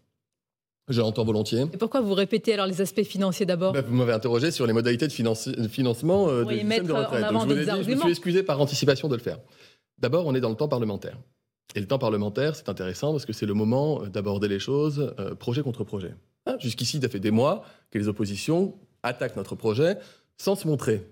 Je 0.89 1.01
l'entends 1.01 1.25
volontiers. 1.25 1.63
Et 1.73 1.79
pourquoi 1.79 2.03
vous 2.03 2.13
répétez 2.13 2.53
alors 2.53 2.67
les 2.67 2.83
aspects 2.83 3.03
financiers 3.03 3.47
d'abord? 3.47 3.73
Bah, 3.73 3.81
vous 3.81 3.95
m'avez 3.95 4.13
interrogé 4.13 4.51
sur 4.51 4.67
les 4.67 4.75
modalités 4.75 5.09
de, 5.09 5.69
financement 5.69 6.29
euh, 6.29 6.45
Oui, 6.45 6.57
du 6.57 6.61
système 6.61 6.87
de 6.87 6.93
retraite. 6.93 7.25
avant 7.25 7.47
Donc, 7.47 7.49
je, 7.49 7.55
vous 7.55 7.61
des 7.65 7.71
ai 7.71 7.73
dit, 7.73 7.83
je 7.83 7.91
me 7.93 7.97
suis 7.97 8.11
excusé 8.11 8.43
par 8.43 8.61
anticipation 8.61 9.09
de 9.09 9.17
le 9.17 9.23
faire. 9.23 9.39
D'abord, 9.99 10.27
on 10.27 10.35
est 10.35 10.41
dans 10.41 10.51
le 10.51 10.55
temps 10.55 10.69
parlementaire. 10.69 11.17
Et 11.75 11.81
le 11.81 11.87
temps 11.87 11.99
parlementaire, 11.99 12.55
c'est 12.57 12.69
intéressant 12.69 13.13
parce 13.13 13.27
que 13.27 13.33
c'est 13.33 13.47
le 13.47 13.55
moment 13.55 14.03
euh, 14.03 14.07
d'aborder 14.09 14.49
les 14.49 14.59
choses 14.59 15.15
euh, 15.19 15.35
projet 15.35 15.63
contre 15.63 15.85
projet. 15.85 16.15
Hein, 16.47 16.57
Jusqu'ici, 16.61 17.01
ça 17.01 17.09
fait 17.09 17.21
des 17.21 17.31
mois 17.31 17.65
que 17.91 17.99
les 17.99 18.09
oppositions 18.09 18.75
attaquent 19.03 19.37
notre 19.37 19.57
projet 19.57 19.99
sans 20.39 20.55
se 20.55 20.67
montrer. 20.67 21.07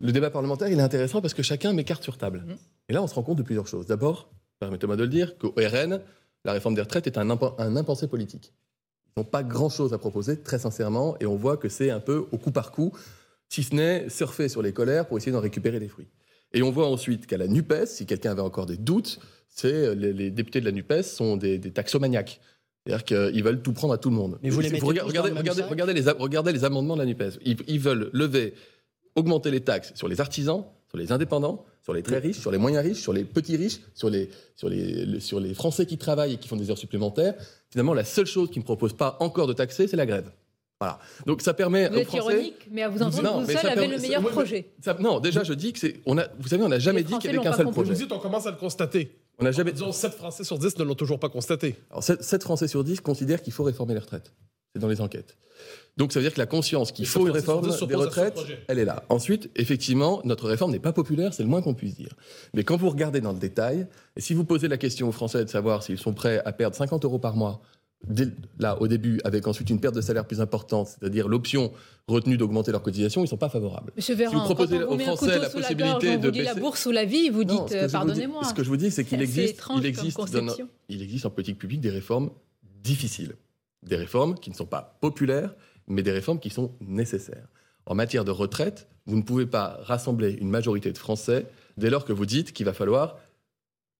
Le 0.00 0.12
débat 0.12 0.30
parlementaire, 0.30 0.68
il 0.68 0.78
est 0.78 0.82
intéressant 0.82 1.22
parce 1.22 1.32
que 1.32 1.42
chacun 1.42 1.72
met 1.72 1.84
carte 1.84 2.02
sur 2.02 2.18
table. 2.18 2.44
Mhm. 2.46 2.56
Et 2.88 2.92
là, 2.92 3.02
on 3.02 3.06
se 3.06 3.14
rend 3.14 3.22
compte 3.22 3.38
de 3.38 3.42
plusieurs 3.42 3.66
choses. 3.66 3.86
D'abord, 3.86 4.30
permettez-moi 4.60 4.96
de 4.96 5.02
le 5.02 5.08
dire, 5.08 5.38
qu'au 5.38 5.54
RN, 5.56 6.00
la 6.44 6.52
réforme 6.52 6.74
des 6.74 6.82
retraites 6.82 7.06
est 7.06 7.18
un, 7.18 7.28
impen- 7.28 7.54
un 7.58 7.76
impensé 7.76 8.06
politique. 8.08 8.52
Ils 9.16 9.20
n'ont 9.20 9.24
pas 9.24 9.42
grand-chose 9.42 9.94
à 9.94 9.98
proposer, 9.98 10.40
très 10.42 10.58
sincèrement, 10.58 11.16
et 11.20 11.26
on 11.26 11.36
voit 11.36 11.56
que 11.56 11.68
c'est 11.70 11.90
un 11.90 12.00
peu 12.00 12.26
au 12.30 12.36
coup 12.38 12.50
par 12.50 12.70
coup, 12.72 12.92
si 13.48 13.62
ce 13.62 13.74
n'est 13.74 14.08
surfer 14.10 14.48
sur 14.48 14.60
les 14.60 14.72
colères 14.72 15.06
pour 15.06 15.16
essayer 15.16 15.32
d'en 15.32 15.40
récupérer 15.40 15.80
des 15.80 15.88
fruits. 15.88 16.08
Et 16.52 16.62
on 16.62 16.70
voit 16.70 16.86
ensuite 16.86 17.26
qu'à 17.26 17.38
la 17.38 17.48
NUPES, 17.48 17.86
si 17.86 18.06
quelqu'un 18.06 18.32
avait 18.32 18.42
encore 18.42 18.66
des 18.66 18.76
doutes, 18.76 19.18
c'est 19.56 19.72
euh, 19.72 19.94
les, 19.94 20.12
les 20.12 20.30
députés 20.30 20.60
de 20.60 20.66
la 20.66 20.72
NUPES 20.72 21.02
sont 21.02 21.36
des, 21.36 21.58
des 21.58 21.70
taxomaniaques. 21.72 22.40
C'est-à-dire 22.86 23.04
qu'ils 23.32 23.42
veulez 23.42 23.58
tout 23.58 23.72
prendre 23.72 23.92
à 23.94 23.98
tout 23.98 24.10
le 24.10 24.14
monde. 24.16 24.38
Mais 24.42 24.50
vous 24.50 24.60
les 24.60 24.68
regardez, 24.78 25.30
les, 25.94 26.08
a- 26.08 26.14
regardez 26.18 26.52
les 26.52 26.64
amendements 26.64 26.94
de 26.94 27.00
la 27.00 27.06
NUPES. 27.06 27.38
Ils, 27.44 27.56
ils 27.66 27.80
veulent 27.80 28.10
lever, 28.12 28.54
augmenter 29.16 29.50
les 29.50 29.60
taxes 29.60 29.92
sur 29.96 30.06
les 30.06 30.20
artisans, 30.20 30.64
sur 30.88 30.98
les 30.98 31.10
indépendants, 31.10 31.64
sur 31.82 31.92
les 31.94 32.02
très 32.04 32.18
riches, 32.18 32.38
sur 32.38 32.52
les 32.52 32.58
moyens 32.58 32.84
riches, 32.86 33.00
sur 33.00 33.12
les 33.12 33.24
petits 33.24 33.56
riches, 33.56 33.80
sur 33.94 34.08
les, 34.10 34.28
sur 34.54 34.68
les, 34.68 35.04
le- 35.04 35.18
sur 35.20 35.40
les 35.40 35.52
Français 35.54 35.84
qui 35.86 35.98
travaillent 35.98 36.34
et 36.34 36.36
qui 36.36 36.46
font 36.46 36.56
des 36.56 36.70
heures 36.70 36.78
supplémentaires. 36.78 37.34
Finalement, 37.70 37.94
la 37.94 38.04
seule 38.04 38.26
chose 38.26 38.50
qu'ils 38.50 38.60
ne 38.60 38.64
proposent 38.64 38.96
pas 38.96 39.16
encore 39.20 39.46
de 39.48 39.52
taxer, 39.52 39.88
c'est 39.88 39.96
la 39.96 40.06
grève. 40.06 40.30
Voilà. 40.78 40.98
Donc 41.24 41.40
ça 41.40 41.54
permet 41.54 41.88
Vous 41.88 41.94
aux 41.96 41.98
êtes 42.00 42.06
Français... 42.06 42.32
ironique, 42.34 42.68
mais 42.70 42.82
à 42.82 42.88
vous 42.90 43.02
entendre, 43.02 43.22
Non, 43.22 43.40
vous 43.40 43.50
seul 43.50 43.66
avez 43.66 43.88
le 43.88 43.98
meilleur 43.98 44.22
projet. 44.22 44.74
Ça- 44.84 44.96
non, 45.00 45.18
déjà, 45.18 45.42
je 45.42 45.54
dis 45.54 45.72
que 45.72 45.78
c'est. 45.80 45.94
On 46.06 46.18
a, 46.18 46.26
vous 46.38 46.46
savez, 46.48 46.62
on 46.62 46.68
n'a 46.68 46.78
jamais 46.78 46.98
Les 46.98 47.04
dit 47.04 47.18
qu'il 47.18 47.30
y 47.30 47.34
Français 47.34 47.38
avait 47.38 47.50
qu'un 47.50 47.56
seul 47.56 47.66
Vous 47.66 47.72
projet. 47.72 47.90
me 47.92 47.96
dites, 47.96 48.12
on 48.12 48.18
commence 48.18 48.46
à 48.46 48.50
le 48.52 48.58
constater. 48.58 49.10
On 49.38 49.44
n'a 49.44 49.52
jamais. 49.52 49.72
Disons, 49.72 49.92
7 49.92 50.12
Français 50.12 50.44
sur 50.44 50.58
10 50.58 50.78
ne 50.78 50.84
l'ont 50.84 50.94
toujours 50.94 51.18
pas 51.18 51.28
constaté. 51.28 51.76
Alors, 51.90 52.02
7, 52.02 52.42
Français 52.42 52.68
sur 52.68 52.84
10 52.84 53.00
considèrent 53.00 53.42
qu'il 53.42 53.52
faut 53.52 53.64
réformer 53.64 53.94
les 53.94 54.00
retraites. 54.00 54.32
C'est 54.74 54.80
dans 54.80 54.88
les 54.88 55.00
enquêtes. 55.00 55.36
Donc, 55.96 56.12
ça 56.12 56.18
veut 56.18 56.24
dire 56.24 56.34
que 56.34 56.38
la 56.38 56.46
conscience 56.46 56.92
qu'il 56.92 57.06
faut 57.06 57.26
une 57.26 57.32
réforme 57.32 57.68
10 57.70 57.86
des 57.86 57.94
retraites, 57.94 58.38
elle 58.68 58.78
est 58.78 58.84
là. 58.84 59.04
Ensuite, 59.08 59.50
effectivement, 59.56 60.20
notre 60.24 60.46
réforme 60.46 60.72
n'est 60.72 60.78
pas 60.78 60.92
populaire, 60.92 61.32
c'est 61.32 61.42
le 61.42 61.48
moins 61.48 61.62
qu'on 61.62 61.72
puisse 61.72 61.94
dire. 61.94 62.14
Mais 62.52 62.64
quand 62.64 62.76
vous 62.76 62.90
regardez 62.90 63.22
dans 63.22 63.32
le 63.32 63.38
détail, 63.38 63.86
et 64.16 64.20
si 64.20 64.34
vous 64.34 64.44
posez 64.44 64.68
la 64.68 64.76
question 64.76 65.08
aux 65.08 65.12
Français 65.12 65.44
de 65.44 65.48
savoir 65.48 65.82
s'ils 65.82 65.98
sont 65.98 66.12
prêts 66.12 66.42
à 66.44 66.52
perdre 66.52 66.76
50 66.76 67.04
euros 67.06 67.18
par 67.18 67.36
mois, 67.36 67.62
dès- 68.08 68.28
là, 68.58 68.80
au 68.80 68.88
début, 68.88 69.20
avec 69.24 69.46
ensuite 69.46 69.70
une 69.70 69.80
perte 69.80 69.94
de 69.94 70.00
salaire 70.00 70.26
plus 70.26 70.40
importante, 70.40 70.88
c'est-à-dire 70.88 71.28
l'option 71.28 71.72
retenue 72.08 72.36
d'augmenter 72.36 72.72
leur 72.72 72.82
cotisation, 72.82 73.20
ils 73.20 73.24
ne 73.24 73.28
sont 73.28 73.36
pas 73.36 73.48
favorables. 73.48 73.92
Monsieur 73.96 74.14
Véran, 74.14 74.32
vous 74.38 74.44
proposez 74.44 74.78
quand 74.78 74.84
on 74.90 74.96
vous 74.96 75.02
aux 75.02 75.04
Français 75.04 75.38
la 75.38 75.48
possibilité 75.50 75.84
gorge, 75.84 76.04
on 76.06 76.20
de 76.20 76.26
vous 76.26 76.30
dit 76.32 76.42
la 76.42 76.54
bourse 76.54 76.86
ou 76.86 76.90
la 76.92 77.04
vie, 77.04 77.28
vous 77.30 77.44
dites 77.44 77.72
euh, 77.72 77.88
pardonnez-moi. 77.88 78.44
Ce 78.44 78.54
que 78.54 78.62
je 78.62 78.68
vous 78.68 78.76
dis, 78.76 78.90
c'est 78.90 79.04
qu'il 79.04 79.20
existe, 79.20 79.62
il 80.88 81.02
existe 81.02 81.26
en 81.26 81.30
politique 81.30 81.58
publique 81.58 81.80
des 81.80 81.90
réformes 81.90 82.30
difficiles. 82.82 83.34
Des 83.82 83.96
réformes 83.96 84.34
qui 84.36 84.50
ne 84.50 84.54
sont 84.54 84.66
pas 84.66 84.98
populaires, 85.00 85.54
mais 85.88 86.02
des 86.02 86.12
réformes 86.12 86.38
qui 86.40 86.50
sont 86.50 86.72
nécessaires. 86.80 87.48
En 87.86 87.94
matière 87.94 88.24
de 88.24 88.30
retraite, 88.30 88.88
vous 89.06 89.16
ne 89.16 89.22
pouvez 89.22 89.46
pas 89.46 89.78
rassembler 89.82 90.32
une 90.40 90.48
majorité 90.50 90.90
de 90.92 90.98
Français 90.98 91.46
dès 91.76 91.90
lors 91.90 92.04
que 92.04 92.12
vous 92.12 92.26
dites 92.26 92.52
qu'il 92.52 92.66
va 92.66 92.72
falloir, 92.72 93.18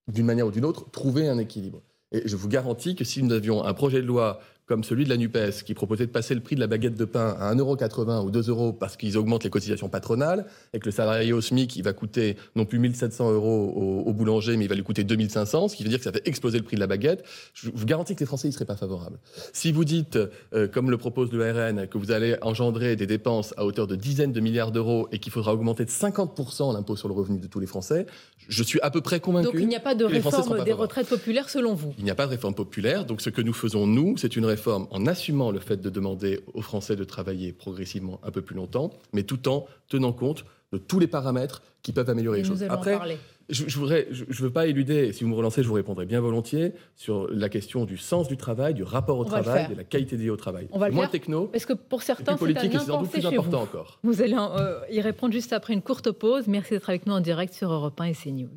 d'une 0.09 0.27
manière 0.27 0.47
ou 0.47 0.51
d'une 0.51 0.65
autre, 0.65 0.91
trouver 0.91 1.29
un 1.29 1.39
équilibre. 1.39 1.83
Et 2.17 2.29
je 2.29 2.37
vous 2.37 2.49
garantis 2.49 2.95
que 2.95 3.05
si 3.05 3.23
nous 3.23 3.33
avions 3.33 3.65
un 3.65 3.75
projet 3.75 4.01
de 4.01 4.07
loi 4.07 4.41
comme 4.67 4.85
celui 4.85 5.05
de 5.05 5.09
la 5.09 5.17
NUPES, 5.17 5.63
qui 5.65 5.75
proposait 5.75 6.07
de 6.07 6.11
passer 6.11 6.35
le 6.35 6.41
prix 6.41 6.57
de 6.57 6.61
la 6.61 6.67
baguette 6.67 6.97
de 6.97 7.05
pain 7.05 7.37
à 7.39 7.55
1,80€ 7.55 8.25
ou 8.25 8.31
2 8.31 8.51
euros 8.51 8.73
parce 8.73 8.97
qu'ils 8.97 9.17
augmentent 9.17 9.45
les 9.45 9.51
cotisations 9.51 9.89
patronales, 9.89 10.47
et 10.73 10.81
que 10.81 10.87
le 10.87 10.91
salarié 10.91 11.33
au 11.33 11.41
SMIC, 11.41 11.77
il 11.77 11.83
va 11.83 11.93
coûter 11.93 12.37
non 12.57 12.65
plus 12.65 12.79
1700 12.79 13.33
euros 13.33 13.73
au, 13.75 14.09
au 14.09 14.13
boulanger, 14.13 14.57
mais 14.57 14.65
il 14.65 14.69
va 14.69 14.75
lui 14.75 14.83
coûter 14.83 15.05
2500, 15.05 15.69
ce 15.69 15.77
qui 15.77 15.85
veut 15.85 15.89
dire 15.89 15.99
que 15.99 16.05
ça 16.05 16.13
fait 16.13 16.27
exploser 16.27 16.59
le 16.59 16.65
prix 16.65 16.75
de 16.75 16.81
la 16.81 16.89
baguette, 16.89 17.25
je 17.55 17.71
vous 17.73 17.87
garantis 17.87 18.15
que 18.15 18.21
les 18.21 18.27
Français 18.27 18.49
ne 18.49 18.53
seraient 18.53 18.65
pas 18.65 18.77
favorables. 18.77 19.19
Si 19.53 19.71
vous 19.71 19.85
dites, 19.85 20.19
euh, 20.53 20.67
comme 20.67 20.91
le 20.91 20.99
propose 20.99 21.33
le 21.33 21.51
RN, 21.51 21.87
que 21.87 21.99
vous 21.99 22.11
allez 22.11 22.37
engendrer 22.43 22.97
des 22.97 23.07
dépenses 23.07 23.55
à 23.57 23.65
hauteur 23.65 23.87
de 23.87 23.95
dizaines 23.95 24.33
de 24.33 24.41
milliards 24.41 24.73
d'euros 24.73 25.09
et 25.13 25.21
qu'il 25.21 25.33
faudra 25.33 25.55
augmenter 25.55 25.85
de 25.85 25.91
50% 25.91 26.75
l'impôt 26.75 26.97
sur 26.97 27.07
le 27.07 27.15
revenu 27.15 27.39
de 27.39 27.47
tous 27.47 27.61
les 27.61 27.67
Français, 27.67 28.07
je 28.49 28.63
suis 28.63 28.81
à 28.81 28.91
peu 28.91 29.01
près 29.01 29.21
convaincu. 29.21 29.47
Donc 29.47 29.55
il 29.61 29.69
n'y 29.69 29.77
a 29.77 29.81
pas 29.81 29.95
de 29.95 30.05
réforme 30.05 30.33
pas 30.33 30.39
des 30.39 30.49
favorables. 30.49 30.73
retraites 30.73 31.09
populaires 31.09 31.49
selon 31.49 31.75
vous? 31.75 31.95
Il 31.99 32.05
n'y 32.05 32.11
a 32.11 32.15
pas 32.15 32.27
de 32.27 32.31
réforme 32.31 32.55
populaire. 32.55 33.05
Donc, 33.05 33.21
ce 33.21 33.31
que 33.31 33.43
nous 33.43 33.53
faisons, 33.53 33.87
nous, 33.87 34.17
c'est 34.17 34.37
une 34.37 34.45
réforme 34.45 34.56
en 34.67 35.07
assumant 35.07 35.51
le 35.51 35.59
fait 35.61 35.77
de 35.81 35.91
demander 35.91 36.41
aux 36.55 36.63
Français 36.63 36.97
de 36.97 37.05
travailler 37.05 37.53
progressivement 37.53 38.21
un 38.23 38.31
peu 38.31 38.43
plus 38.43 38.55
longtemps, 38.57 38.91
mais 39.13 39.23
tout 39.23 39.49
en 39.49 39.67
tenant 39.89 40.13
compte 40.13 40.45
de 40.73 40.79
tous 40.79 40.99
les 40.99 41.07
paramètres 41.07 41.63
qui 41.83 41.93
peuvent 41.93 42.11
améliorer 42.11 42.41
Et 42.41 42.43
les 42.43 42.49
nous 42.49 42.55
choses. 42.55 42.63
allons 42.65 42.73
en 42.75 42.77
Après, 42.79 42.97
parler. 42.97 43.19
je 43.49 43.65
ne 43.65 43.71
voudrais, 43.71 44.09
je, 44.11 44.25
je 44.29 44.43
veux 44.43 44.51
pas 44.51 44.67
éluder, 44.67 45.07
et 45.07 45.13
si 45.13 45.23
vous 45.23 45.31
me 45.31 45.37
relancez, 45.37 45.63
je 45.63 45.69
vous 45.69 45.75
répondrai 45.75 46.05
bien 46.07 46.21
volontiers, 46.21 46.73
sur 46.97 47.29
la 47.31 47.49
question 47.49 47.85
du 47.85 47.97
sens 47.97 48.27
du 48.27 48.37
travail, 48.37 48.75
du 48.75 48.83
rapport 48.83 49.19
au 49.19 49.23
On 49.23 49.29
travail, 49.29 49.69
de 49.69 49.75
la 49.77 49.85
qualité 49.85 50.17
de 50.17 50.23
vie 50.23 50.31
au 50.31 50.37
travail. 50.37 50.67
On 50.73 50.81
va 50.81 50.89
le 50.89 50.95
Moins 50.95 51.05
faire. 51.05 51.13
techno, 51.13 51.47
Parce 51.47 51.65
que 51.67 51.75
pour 51.75 52.03
certains, 52.03 52.37
c'est 52.37 52.43
un 52.45 53.05
plus 53.05 53.21
chez 53.21 53.27
important 53.29 53.59
vous. 53.59 53.63
encore. 53.65 54.01
Vous 54.03 54.21
allez 54.23 54.35
euh, 54.37 54.81
y 54.91 55.01
répondre 55.01 55.33
juste 55.33 55.53
après 55.53 55.73
une 55.73 55.83
courte 55.83 56.11
pause. 56.11 56.49
Merci 56.49 56.71
d'être 56.71 56.89
avec 56.91 57.07
nous 57.07 57.13
en 57.15 57.21
direct 57.21 57.55
sur 57.55 57.71
Europe 57.73 58.01
1 58.01 58.05
et 58.07 58.15
CNews. 58.15 58.51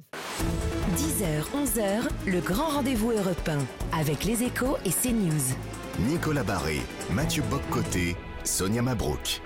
10h, 0.97 1.43
11h, 1.63 2.09
le 2.31 2.39
grand 2.41 2.69
rendez-vous 2.69 3.11
européen 3.11 3.59
avec 3.93 4.25
les 4.25 4.41
échos 4.43 4.77
et 4.85 4.89
CNews. 4.89 5.78
Nicolas 6.07 6.43
Barré, 6.43 6.77
Mathieu 7.11 7.43
Boccoté, 7.49 8.15
Sonia 8.45 8.81
Mabrouk. 8.81 9.41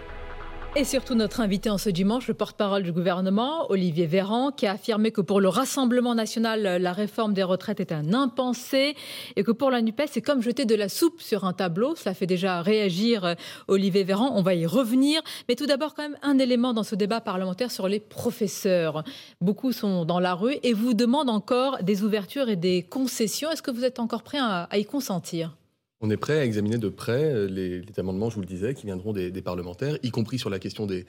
Et 0.75 0.85
surtout 0.85 1.13
notre 1.13 1.39
invité 1.39 1.69
en 1.69 1.77
ce 1.77 1.89
dimanche, 1.89 2.27
le 2.27 2.33
porte-parole 2.33 2.83
du 2.83 2.91
gouvernement, 2.91 3.69
Olivier 3.71 4.07
Véran, 4.07 4.51
qui 4.51 4.67
a 4.67 4.71
affirmé 4.71 5.11
que 5.11 5.21
pour 5.21 5.39
le 5.39 5.47
Rassemblement 5.47 6.15
national, 6.15 6.81
la 6.81 6.93
réforme 6.93 7.33
des 7.33 7.43
retraites 7.43 7.79
est 7.79 7.91
un 7.91 8.13
impensé 8.13 8.95
et 9.35 9.43
que 9.43 9.51
pour 9.51 9.71
la 9.71 9.81
NUPES, 9.81 10.07
c'est 10.09 10.21
comme 10.21 10.41
jeter 10.41 10.65
de 10.65 10.75
la 10.75 10.89
soupe 10.89 11.21
sur 11.21 11.45
un 11.45 11.53
tableau. 11.53 11.95
Ça 11.95 12.13
fait 12.13 12.25
déjà 12.25 12.61
réagir 12.61 13.23
euh, 13.23 13.33
Olivier 13.67 14.03
Véran. 14.03 14.31
On 14.35 14.41
va 14.41 14.55
y 14.55 14.65
revenir. 14.65 15.21
Mais 15.47 15.55
tout 15.55 15.67
d'abord, 15.67 15.93
quand 15.93 16.03
même, 16.03 16.17
un 16.21 16.39
élément 16.39 16.73
dans 16.73 16.83
ce 16.83 16.95
débat 16.95 17.21
parlementaire 17.21 17.71
sur 17.71 17.87
les 17.87 17.99
professeurs. 17.99 19.03
Beaucoup 19.41 19.73
sont 19.73 20.05
dans 20.05 20.19
la 20.19 20.33
rue 20.33 20.57
et 20.63 20.73
vous 20.73 20.93
demandent 20.93 21.29
encore 21.29 21.83
des 21.83 22.03
ouvertures 22.03 22.49
et 22.49 22.55
des 22.55 22.83
concessions. 22.83 23.51
Est-ce 23.51 23.61
que 23.61 23.71
vous 23.71 23.85
êtes 23.85 23.99
encore 23.99 24.23
prêt 24.23 24.39
à, 24.39 24.67
y 24.73 24.85
consentir? 24.85 25.55
On 26.03 26.09
est 26.09 26.17
prêt 26.17 26.37
à 26.37 26.43
examiner 26.43 26.77
de 26.77 26.89
près 26.89 27.23
euh, 27.33 27.47
les, 27.47 27.81
amendements, 27.97 28.29
je 28.29 28.35
vous 28.35 28.41
le 28.41 28.47
disais, 28.47 28.73
qui 28.73 28.85
viendront 28.85 29.13
des, 29.13 29.31
parlementaires, 29.41 29.97
y 30.03 30.11
compris 30.11 30.37
sur 30.37 30.49
la 30.49 30.59
question 30.59 30.85
des, 30.85 31.05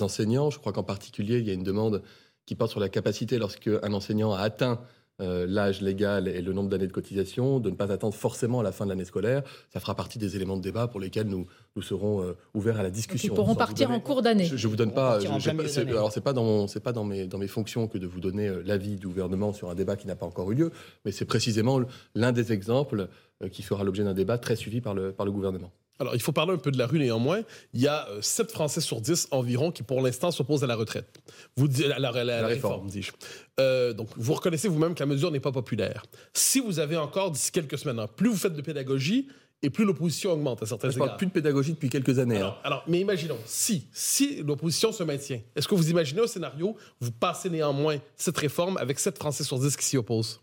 enseignants. 0.00 0.50
Je 0.50 0.58
crois 0.58 0.72
qu'en 0.72 0.82
particulier, 0.82 1.38
il 1.38 1.46
y 1.46 1.50
a 1.50 1.52
une 1.52 1.62
demande 1.62 2.02
qui 2.46 2.54
porte 2.54 2.70
sur 2.70 2.80
la 2.80 2.88
capacité, 2.88 3.38
lorsque 3.38 3.68
un 3.68 3.92
enseignant 3.92 4.32
a 4.32 4.40
atteint 4.40 4.80
euh, 5.20 5.46
l'âge 5.48 5.80
légal 5.80 6.28
et 6.28 6.40
le 6.40 6.52
nombre 6.52 6.68
d'années 6.68 6.86
de 6.86 6.92
cotisation, 6.92 7.58
de 7.58 7.70
ne 7.70 7.74
pas 7.74 7.90
attendre 7.90 8.14
forcément 8.14 8.60
à 8.60 8.62
la 8.62 8.70
fin 8.70 8.84
de 8.84 8.90
l'année 8.90 9.04
scolaire. 9.04 9.42
Ça 9.72 9.80
fera 9.80 9.96
partie 9.96 10.18
des 10.18 10.36
éléments 10.36 10.56
de 10.56 10.62
débat 10.62 10.86
pour 10.86 11.00
lesquels 11.00 11.26
nous, 11.26 11.46
nous 11.74 11.82
serons 11.82 12.22
euh, 12.22 12.36
ouverts 12.54 12.78
à 12.78 12.84
la 12.84 12.90
discussion. 12.90 13.32
ils 13.32 13.36
pourront 13.36 13.56
partir 13.56 13.90
en 13.90 13.98
cours 13.98 14.22
d'année. 14.22 14.44
Je, 14.44 14.54
ne 14.54 14.70
vous 14.70 14.76
donne 14.76 14.92
pas. 14.92 15.18
alors 15.18 16.12
c'est 16.12 16.20
pas 16.20 16.32
dans 16.32 16.68
c'est 16.68 16.80
pas 16.80 16.92
dans 16.92 17.04
mes 17.04 17.26
dans 17.26 17.38
mes 17.38 17.48
fonctions 17.48 17.88
que 17.88 17.98
de 17.98 18.06
vous 18.06 18.20
donner 18.20 18.46
euh, 18.46 18.62
l'avis 18.64 18.96
du 18.96 19.08
gouvernement 19.08 19.52
sur 19.52 19.70
un 19.70 19.74
débat 19.74 19.96
qui 19.96 20.06
n'a 20.06 20.14
pas 20.14 20.26
encore 20.26 20.52
eu 20.52 20.54
lieu, 20.54 20.70
mais 21.04 21.10
c'est 21.10 21.24
précisément 21.24 21.80
l'un 22.14 22.32
des 22.32 22.52
exemples 22.52 23.08
qui 23.50 23.62
fera 23.62 23.84
l'objet 23.84 24.04
d'un 24.04 24.14
débat 24.14 24.38
très 24.38 24.56
suivi 24.56 24.80
par 24.80 24.94
le 24.94 25.12
par 25.12 25.26
le 25.26 25.32
gouvernement. 25.32 25.72
Alors, 25.98 26.14
il 26.14 26.20
faut 26.20 26.32
parler 26.32 26.52
un 26.52 26.58
peu 26.58 26.70
de 26.70 26.78
la 26.78 26.86
rue 26.86 26.98
néanmoins. 26.98 27.42
Il 27.74 27.80
y 27.80 27.88
a 27.88 28.06
7 28.20 28.46
euh, 28.46 28.52
Français 28.52 28.80
sur 28.80 29.00
10 29.00 29.28
environ 29.30 29.72
qui, 29.72 29.82
pour 29.82 30.00
l'instant, 30.00 30.30
s'opposent 30.30 30.64
à 30.64 30.66
la 30.66 30.76
retraite. 30.76 31.20
Vous 31.56 31.66
à 31.84 31.98
la, 31.98 32.24
la, 32.24 32.46
réforme, 32.46 32.88
dis-je. 32.88 33.12
Euh, 33.60 33.92
donc, 33.92 34.08
vous 34.16 34.34
reconnaissez 34.34 34.68
vous-même 34.68 34.94
que 34.94 35.00
la 35.00 35.06
mesure 35.06 35.30
n'est 35.30 35.40
pas 35.40 35.52
populaire. 35.52 36.04
Si 36.34 36.60
vous 36.60 36.78
avez 36.78 36.96
encore, 36.96 37.30
d'ici 37.30 37.50
quelques 37.50 37.78
semaines, 37.78 37.98
hein, 37.98 38.08
plus 38.14 38.28
vous 38.28 38.36
faites 38.36 38.54
de 38.54 38.62
pédagogie, 38.62 39.28
et 39.62 39.70
plus 39.70 39.84
l'opposition 39.84 40.32
augmente 40.32 40.62
à 40.62 40.66
certains 40.66 40.88
égards. 40.88 40.92
Je 40.92 40.98
parle 40.98 41.16
plus 41.16 41.26
de 41.26 41.32
pédagogie 41.32 41.72
depuis 41.72 41.88
quelques 41.88 42.18
années. 42.18 42.36
Alors, 42.36 42.52
hein. 42.52 42.60
alors 42.62 42.84
mais 42.86 43.00
imaginons, 43.00 43.38
si, 43.44 43.88
si 43.92 44.42
l'opposition 44.42 44.92
se 44.92 45.02
maintient, 45.02 45.40
est-ce 45.56 45.66
que 45.66 45.74
vous 45.74 45.90
imaginez 45.90 46.20
un 46.20 46.26
scénario 46.26 46.76
où 47.00 47.04
vous 47.04 47.10
passez 47.10 47.50
néanmoins 47.50 47.96
cette 48.16 48.38
réforme 48.38 48.76
avec 48.76 48.98
7 49.00 49.18
Français 49.18 49.44
sur 49.44 49.58
10 49.58 49.76
qui 49.76 49.84
s'y 49.84 49.96
opposent? 49.96 50.40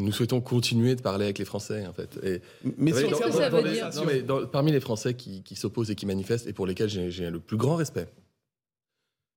Nous 0.00 0.12
souhaitons 0.12 0.40
continuer 0.40 0.94
de 0.94 1.02
parler 1.02 1.24
avec 1.24 1.38
les 1.38 1.44
Français, 1.44 1.86
en 1.86 1.92
fait. 1.92 2.18
Et, 2.22 2.40
mais 2.76 2.92
c'est 2.92 3.08
ce 3.08 3.20
que 3.20 3.32
ça 3.32 3.48
veut 3.48 3.70
dire 3.70 3.90
non, 3.94 4.04
mais 4.06 4.22
Parmi 4.50 4.72
les 4.72 4.80
Français 4.80 5.14
qui, 5.14 5.56
s'opposent 5.56 5.90
et 5.90 5.94
qui 5.94 6.06
manifestent, 6.06 6.46
et 6.46 6.52
pour 6.52 6.66
lesquels 6.66 6.88
j'ai 6.88 7.30
le 7.30 7.40
plus 7.40 7.56
grand 7.56 7.76
respect, 7.76 8.06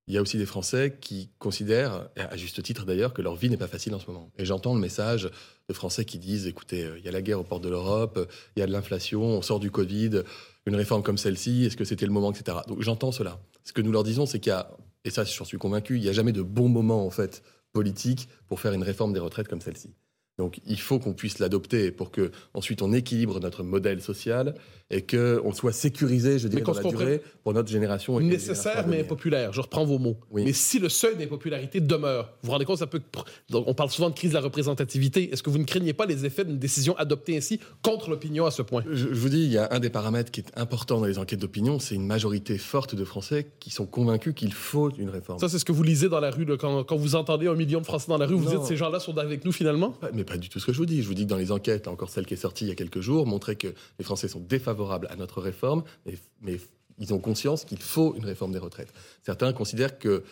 il 0.08 0.14
y 0.14 0.18
a 0.18 0.22
aussi 0.22 0.38
des 0.38 0.46
Français 0.46 0.98
qui 1.00 1.30
considèrent, 1.40 2.10
à 2.18 2.36
juste 2.36 2.62
titre 2.62 2.86
d'ailleurs, 2.86 3.14
que 3.14 3.22
leur 3.22 3.36
vie 3.36 3.50
n'est 3.50 3.58
pas 3.58 3.68
facile 3.68 3.96
en 3.96 4.00
ce 4.00 4.08
moment. 4.08 4.32
Et 4.38 4.44
j'entends 4.44 4.74
le 4.74 4.82
message 4.82 5.30
de 5.70 5.74
Français 5.74 6.04
qui 6.04 6.20
disent, 6.20 6.46
écoutez, 6.46 6.84
euh, 6.84 7.00
il 7.00 7.06
y 7.06 7.08
a 7.08 7.12
la 7.12 7.22
guerre 7.22 7.40
aux 7.40 7.46
portes 7.46 7.64
de 7.64 7.70
l'Europe, 7.70 8.30
il 8.56 8.60
y 8.60 8.64
a 8.64 8.68
de 8.68 8.72
l'inflation, 8.72 9.24
on 9.24 9.42
sort 9.42 9.62
du 9.62 9.72
Covid, 9.72 10.24
une 10.66 10.76
réforme 10.76 11.04
comme 11.04 11.18
celle-ci, 11.18 11.66
est-ce 11.66 11.78
que 11.78 11.86
c'était 11.86 12.06
le 12.06 12.12
moment, 12.12 12.32
etc. 12.32 12.58
Donc 12.68 12.82
j'entends 12.82 13.14
cela. 13.14 13.40
Ce 13.64 13.72
que 13.72 13.82
nous 13.82 13.94
leur 13.94 14.04
disons, 14.04 14.26
c'est 14.26 14.40
qu'il 14.40 14.50
y 14.50 14.54
a, 14.54 14.70
et 15.06 15.10
ça 15.10 15.24
j'en 15.24 15.46
suis 15.46 15.58
convaincu, 15.58 15.96
il 15.96 16.02
n'y 16.02 16.10
a 16.10 16.14
jamais 16.14 16.34
de 16.34 16.42
bon 16.42 16.68
moment 16.68 17.06
en 17.06 17.10
fait 17.10 17.44
politique 17.72 18.30
pour 18.48 18.60
faire 18.60 18.74
une 18.74 18.84
réforme 18.84 19.14
des 19.14 19.20
retraites 19.20 19.48
comme 19.48 19.62
celle-ci. 19.62 19.94
Donc 20.38 20.60
il 20.66 20.80
faut 20.80 21.00
qu'on 21.00 21.14
puisse 21.14 21.40
l'adopter 21.40 21.92
pour 21.92 22.10
que 22.10 22.32
ensuite 22.54 22.82
on 22.82 22.92
équilibre 22.92 23.40
notre 23.40 23.64
modèle 23.64 24.02
social 24.02 24.56
et 24.90 25.02
qu'on 25.02 25.52
soit 25.54 25.72
sécurisé, 25.72 26.40
je 26.40 26.48
dirais, 26.48 26.62
dans 26.62 26.74
la 26.74 26.84
durée 26.84 27.22
pour 27.44 27.54
notre 27.54 27.70
génération. 27.70 28.20
Nécessaire 28.20 28.88
mais 28.88 29.02
impopulaire, 29.02 29.52
je 29.54 29.62
reprends 29.62 29.86
vos 29.86 29.98
mots. 29.98 30.18
Mais 30.32 30.54
si 30.54 30.80
le 30.80 30.90
seuil 30.90 31.16
d'impopularité 31.16 31.80
demeure, 31.82 32.34
vous 32.42 32.48
vous 32.48 32.52
rendez 32.52 32.66
compte, 32.66 32.78
ça 32.78 32.88
peut... 32.88 33.02
On 33.52 33.74
parle 33.74 33.90
souvent 33.90 34.10
de 34.10 34.16
crise 34.16 34.32
de 34.32 34.36
la 34.36 34.42
représentativité. 34.42 35.32
Est-ce 35.32 35.42
que 35.42 35.50
vous 35.50 35.58
ne 35.58 35.64
craignez 35.64 35.94
pas 35.94 36.06
les 36.06 36.26
effets 36.26 36.46
d'une 36.46 36.60
décision 36.60 36.96
adoptée 36.98 37.38
ainsi 37.38 37.60
contre 37.82 38.10
l'opinion 38.10 38.46
à 38.46 38.52
ce 38.52 38.62
point? 38.62 38.84
Je, 38.92 39.08
vous 39.08 39.30
dis, 39.30 39.44
il 39.44 39.52
y 39.52 39.58
a 39.58 39.68
un 39.72 39.80
des 39.80 39.90
paramètres 39.90 40.32
qui 40.32 40.42
est 40.42 40.58
important 40.58 41.00
dans 41.00 41.06
les 41.06 41.18
enquêtes 41.18 41.40
d'opinion, 41.40 41.80
c'est 41.80 41.96
une 41.96 42.06
majorité 42.06 42.58
forte 42.58 42.94
de 42.94 43.04
Français 43.04 43.48
qui 43.60 43.70
sont 43.70 43.86
convaincus 43.86 44.34
qu'il 44.36 44.54
faut 44.54 44.92
une 44.92 45.10
réforme. 45.10 45.40
Ça, 45.40 45.50
c'est 45.50 45.60
ce 45.60 45.66
que 45.66 45.72
vous 45.72 45.84
lisez 45.84 46.10
dans 46.10 46.20
la 46.20 46.30
rue, 46.30 46.46
quand, 46.58 46.84
quand, 46.84 46.98
vous 46.98 47.16
entendez 47.16 47.48
un 47.48 47.56
million 47.56 47.82
de 47.82 47.86
Français 47.86 48.08
dans 48.10 48.18
la 48.18 48.26
rue, 48.26 48.36
vous 48.36 48.50
dites 48.50 48.64
ces 48.64 48.78
gens-là 48.78 49.00
sont 49.00 49.18
avec 49.18 49.46
nous 49.46 49.52
finalement? 49.52 49.96
Pas 50.24 50.38
du 50.38 50.50
tout 50.50 50.60
ce 50.60 50.66
que 50.66 50.74
je 50.74 50.78
vous 50.78 50.86
dis. 50.86 51.02
Je 51.02 51.08
vous 51.08 51.14
dis 51.14 51.24
que 51.24 51.30
dans 51.30 51.38
les 51.38 51.52
enquêtes, 51.52 51.88
encore 51.88 52.10
celle 52.10 52.26
qui 52.26 52.34
est 52.34 52.38
sortie 52.38 52.66
il 52.66 52.70
y 52.70 52.72
a 52.72 52.76
quelques 52.76 53.02
jours, 53.02 53.26
montrait 53.26 53.56
que 53.56 53.74
les 54.00 54.06
Français 54.06 54.28
sont 54.28 54.40
défavorables 54.40 55.08
à 55.10 55.16
notre 55.16 55.42
réforme, 55.42 55.84
mais, 56.06 56.16
mais 56.42 56.58
ils 57.00 57.14
ont 57.14 57.20
conscience 57.20 57.66
qu'il 57.66 57.80
faut 57.80 58.16
une 58.16 58.26
réforme 58.26 58.52
des 58.52 58.60
retraites. 58.60 58.94
Certains 59.24 59.54
considèrent 59.54 59.98
que 59.98 60.24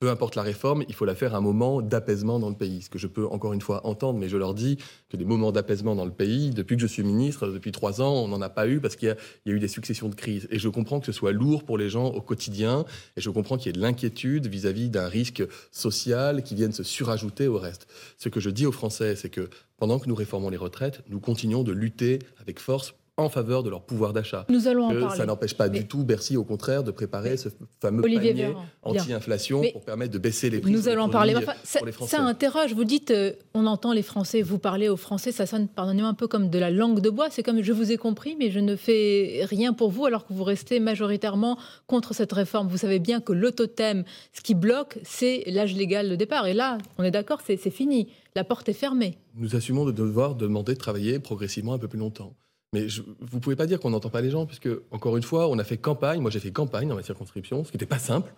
peu 0.00 0.08
importe 0.08 0.34
la 0.34 0.42
réforme, 0.42 0.82
il 0.88 0.94
faut 0.94 1.04
la 1.04 1.14
faire 1.14 1.34
à 1.34 1.38
un 1.38 1.42
moment 1.42 1.82
d'apaisement 1.82 2.38
dans 2.38 2.48
le 2.48 2.54
pays. 2.54 2.80
Ce 2.80 2.88
que 2.88 2.98
je 2.98 3.06
peux 3.06 3.26
encore 3.26 3.52
une 3.52 3.60
fois 3.60 3.86
entendre, 3.86 4.18
mais 4.18 4.30
je 4.30 4.38
leur 4.38 4.54
dis 4.54 4.78
que 5.10 5.18
des 5.18 5.26
moments 5.26 5.52
d'apaisement 5.52 5.94
dans 5.94 6.06
le 6.06 6.10
pays, 6.10 6.50
depuis 6.50 6.76
que 6.76 6.82
je 6.82 6.86
suis 6.86 7.02
ministre, 7.02 7.48
depuis 7.48 7.70
trois 7.70 8.00
ans, 8.00 8.14
on 8.14 8.28
n'en 8.28 8.40
a 8.40 8.48
pas 8.48 8.66
eu 8.66 8.80
parce 8.80 8.96
qu'il 8.96 9.14
y, 9.44 9.50
a 9.50 9.52
eu 9.52 9.58
des 9.58 9.68
successions 9.68 10.08
de 10.08 10.14
crises. 10.14 10.48
Et 10.50 10.58
je 10.58 10.70
comprends 10.70 11.00
que 11.00 11.06
ce 11.06 11.12
soit 11.12 11.32
lourd 11.32 11.64
pour 11.64 11.76
les 11.76 11.90
gens 11.90 12.06
au 12.06 12.22
quotidien, 12.22 12.86
et 13.18 13.20
je 13.20 13.28
comprends 13.28 13.58
qu'il 13.58 13.66
y 13.66 13.68
ait 13.68 13.78
de 13.78 13.80
l'inquiétude 13.80 14.46
vis-à-vis 14.46 14.88
d'un 14.88 15.06
risque 15.06 15.42
social 15.70 16.42
qui 16.42 16.54
vienne 16.54 16.72
se 16.72 16.82
surajouter 16.82 17.46
au 17.46 17.58
reste. 17.58 17.86
Ce 18.16 18.30
que 18.30 18.40
je 18.40 18.48
dis 18.48 18.64
aux 18.64 18.72
Français, 18.72 19.16
c'est 19.16 19.28
que 19.28 19.50
pendant 19.76 19.98
que 19.98 20.08
nous 20.08 20.14
réformons 20.14 20.48
les 20.48 20.56
retraites, 20.56 21.02
nous 21.10 21.20
continuons 21.20 21.62
de 21.62 21.72
lutter 21.72 22.20
avec 22.38 22.58
force 22.58 22.94
en 23.16 23.28
faveur 23.28 23.62
de 23.62 23.70
leur 23.70 23.82
pouvoir 23.82 24.12
d'achat. 24.12 24.46
Nous 24.48 24.68
allons 24.68 24.84
en 24.84 25.00
parler. 25.00 25.16
Ça 25.16 25.26
n'empêche 25.26 25.54
pas 25.54 25.68
du 25.68 25.86
tout 25.86 26.04
Bercy, 26.04 26.36
au 26.36 26.44
contraire, 26.44 26.82
de 26.82 26.90
préparer 26.90 27.36
ce 27.36 27.48
fameux 27.80 28.02
panier 28.02 28.54
anti-inflation 28.82 29.62
pour 29.72 29.82
permettre 29.82 30.12
de 30.12 30.18
baisser 30.18 30.50
les 30.50 30.60
prix. 30.60 30.72
Nous 30.72 30.88
allons 30.88 31.04
en 31.04 31.08
parler. 31.08 31.34
ça, 31.64 31.80
ça, 32.06 32.22
interroge. 32.22 32.72
Vous 32.74 32.84
dites, 32.84 33.10
euh, 33.10 33.32
on 33.54 33.66
entend 33.66 33.92
les 33.92 34.02
Français, 34.02 34.42
vous 34.42 34.58
parlez 34.58 34.88
aux 34.88 34.96
Français, 34.96 35.32
ça 35.32 35.46
sonne, 35.46 35.68
pardonnez-moi, 35.68 36.08
un 36.08 36.14
peu 36.14 36.28
comme 36.28 36.50
de 36.50 36.58
la 36.58 36.70
langue 36.70 37.00
de 37.00 37.10
bois. 37.10 37.28
C'est 37.30 37.42
comme 37.42 37.62
je 37.62 37.72
vous 37.72 37.92
ai 37.92 37.96
compris, 37.96 38.36
mais 38.38 38.50
je 38.50 38.60
ne 38.60 38.76
fais 38.76 39.42
rien 39.44 39.72
pour 39.72 39.90
vous 39.90 40.06
alors 40.06 40.26
que 40.26 40.32
vous 40.32 40.44
restez 40.44 40.80
majoritairement 40.80 41.58
contre 41.86 42.14
cette 42.14 42.32
réforme. 42.32 42.68
Vous 42.68 42.78
savez 42.78 42.98
bien 42.98 43.20
que 43.20 43.32
l'autothème, 43.32 44.04
ce 44.32 44.40
qui 44.40 44.54
bloque, 44.54 44.98
c'est 45.02 45.44
l'âge 45.46 45.74
légal 45.74 46.08
de 46.08 46.16
départ. 46.16 46.46
Et 46.46 46.54
là, 46.54 46.78
on 46.98 47.04
est 47.04 47.10
d'accord, 47.10 47.40
c'est 47.44 47.58
fini. 47.70 48.08
La 48.36 48.44
porte 48.44 48.68
est 48.68 48.74
fermée. 48.74 49.18
Nous 49.34 49.56
assumons 49.56 49.84
de 49.84 49.92
devoir 49.92 50.34
demander 50.34 50.74
de 50.74 50.78
travailler 50.78 51.18
progressivement 51.18 51.74
un 51.74 51.78
peu 51.78 51.88
plus 51.88 51.98
longtemps. 51.98 52.34
Mais 52.72 52.86
vous 52.86 53.36
ne 53.36 53.40
pouvez 53.40 53.56
pas 53.56 53.66
dire 53.66 53.80
qu'on 53.80 53.90
n'entend 53.90 54.10
pas 54.10 54.20
les 54.20 54.30
gens, 54.30 54.46
puisque, 54.46 54.68
encore 54.92 55.16
une 55.16 55.22
fois, 55.22 55.48
on 55.48 55.58
a 55.58 55.64
fait 55.64 55.76
campagne, 55.76 56.20
moi 56.20 56.30
j'ai 56.30 56.38
fait 56.38 56.52
campagne 56.52 56.88
dans 56.88 56.94
ma 56.94 57.02
circonscription, 57.02 57.64
ce 57.64 57.70
qui 57.70 57.76
n'était 57.76 57.86
pas 57.86 57.98
simple, 57.98 58.32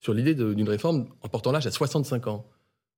sur 0.00 0.12
l'idée 0.12 0.34
d'une 0.34 0.68
réforme 0.68 1.06
en 1.22 1.28
portant 1.28 1.52
l'âge 1.52 1.66
à 1.66 1.70
65 1.70 2.26
ans. 2.26 2.46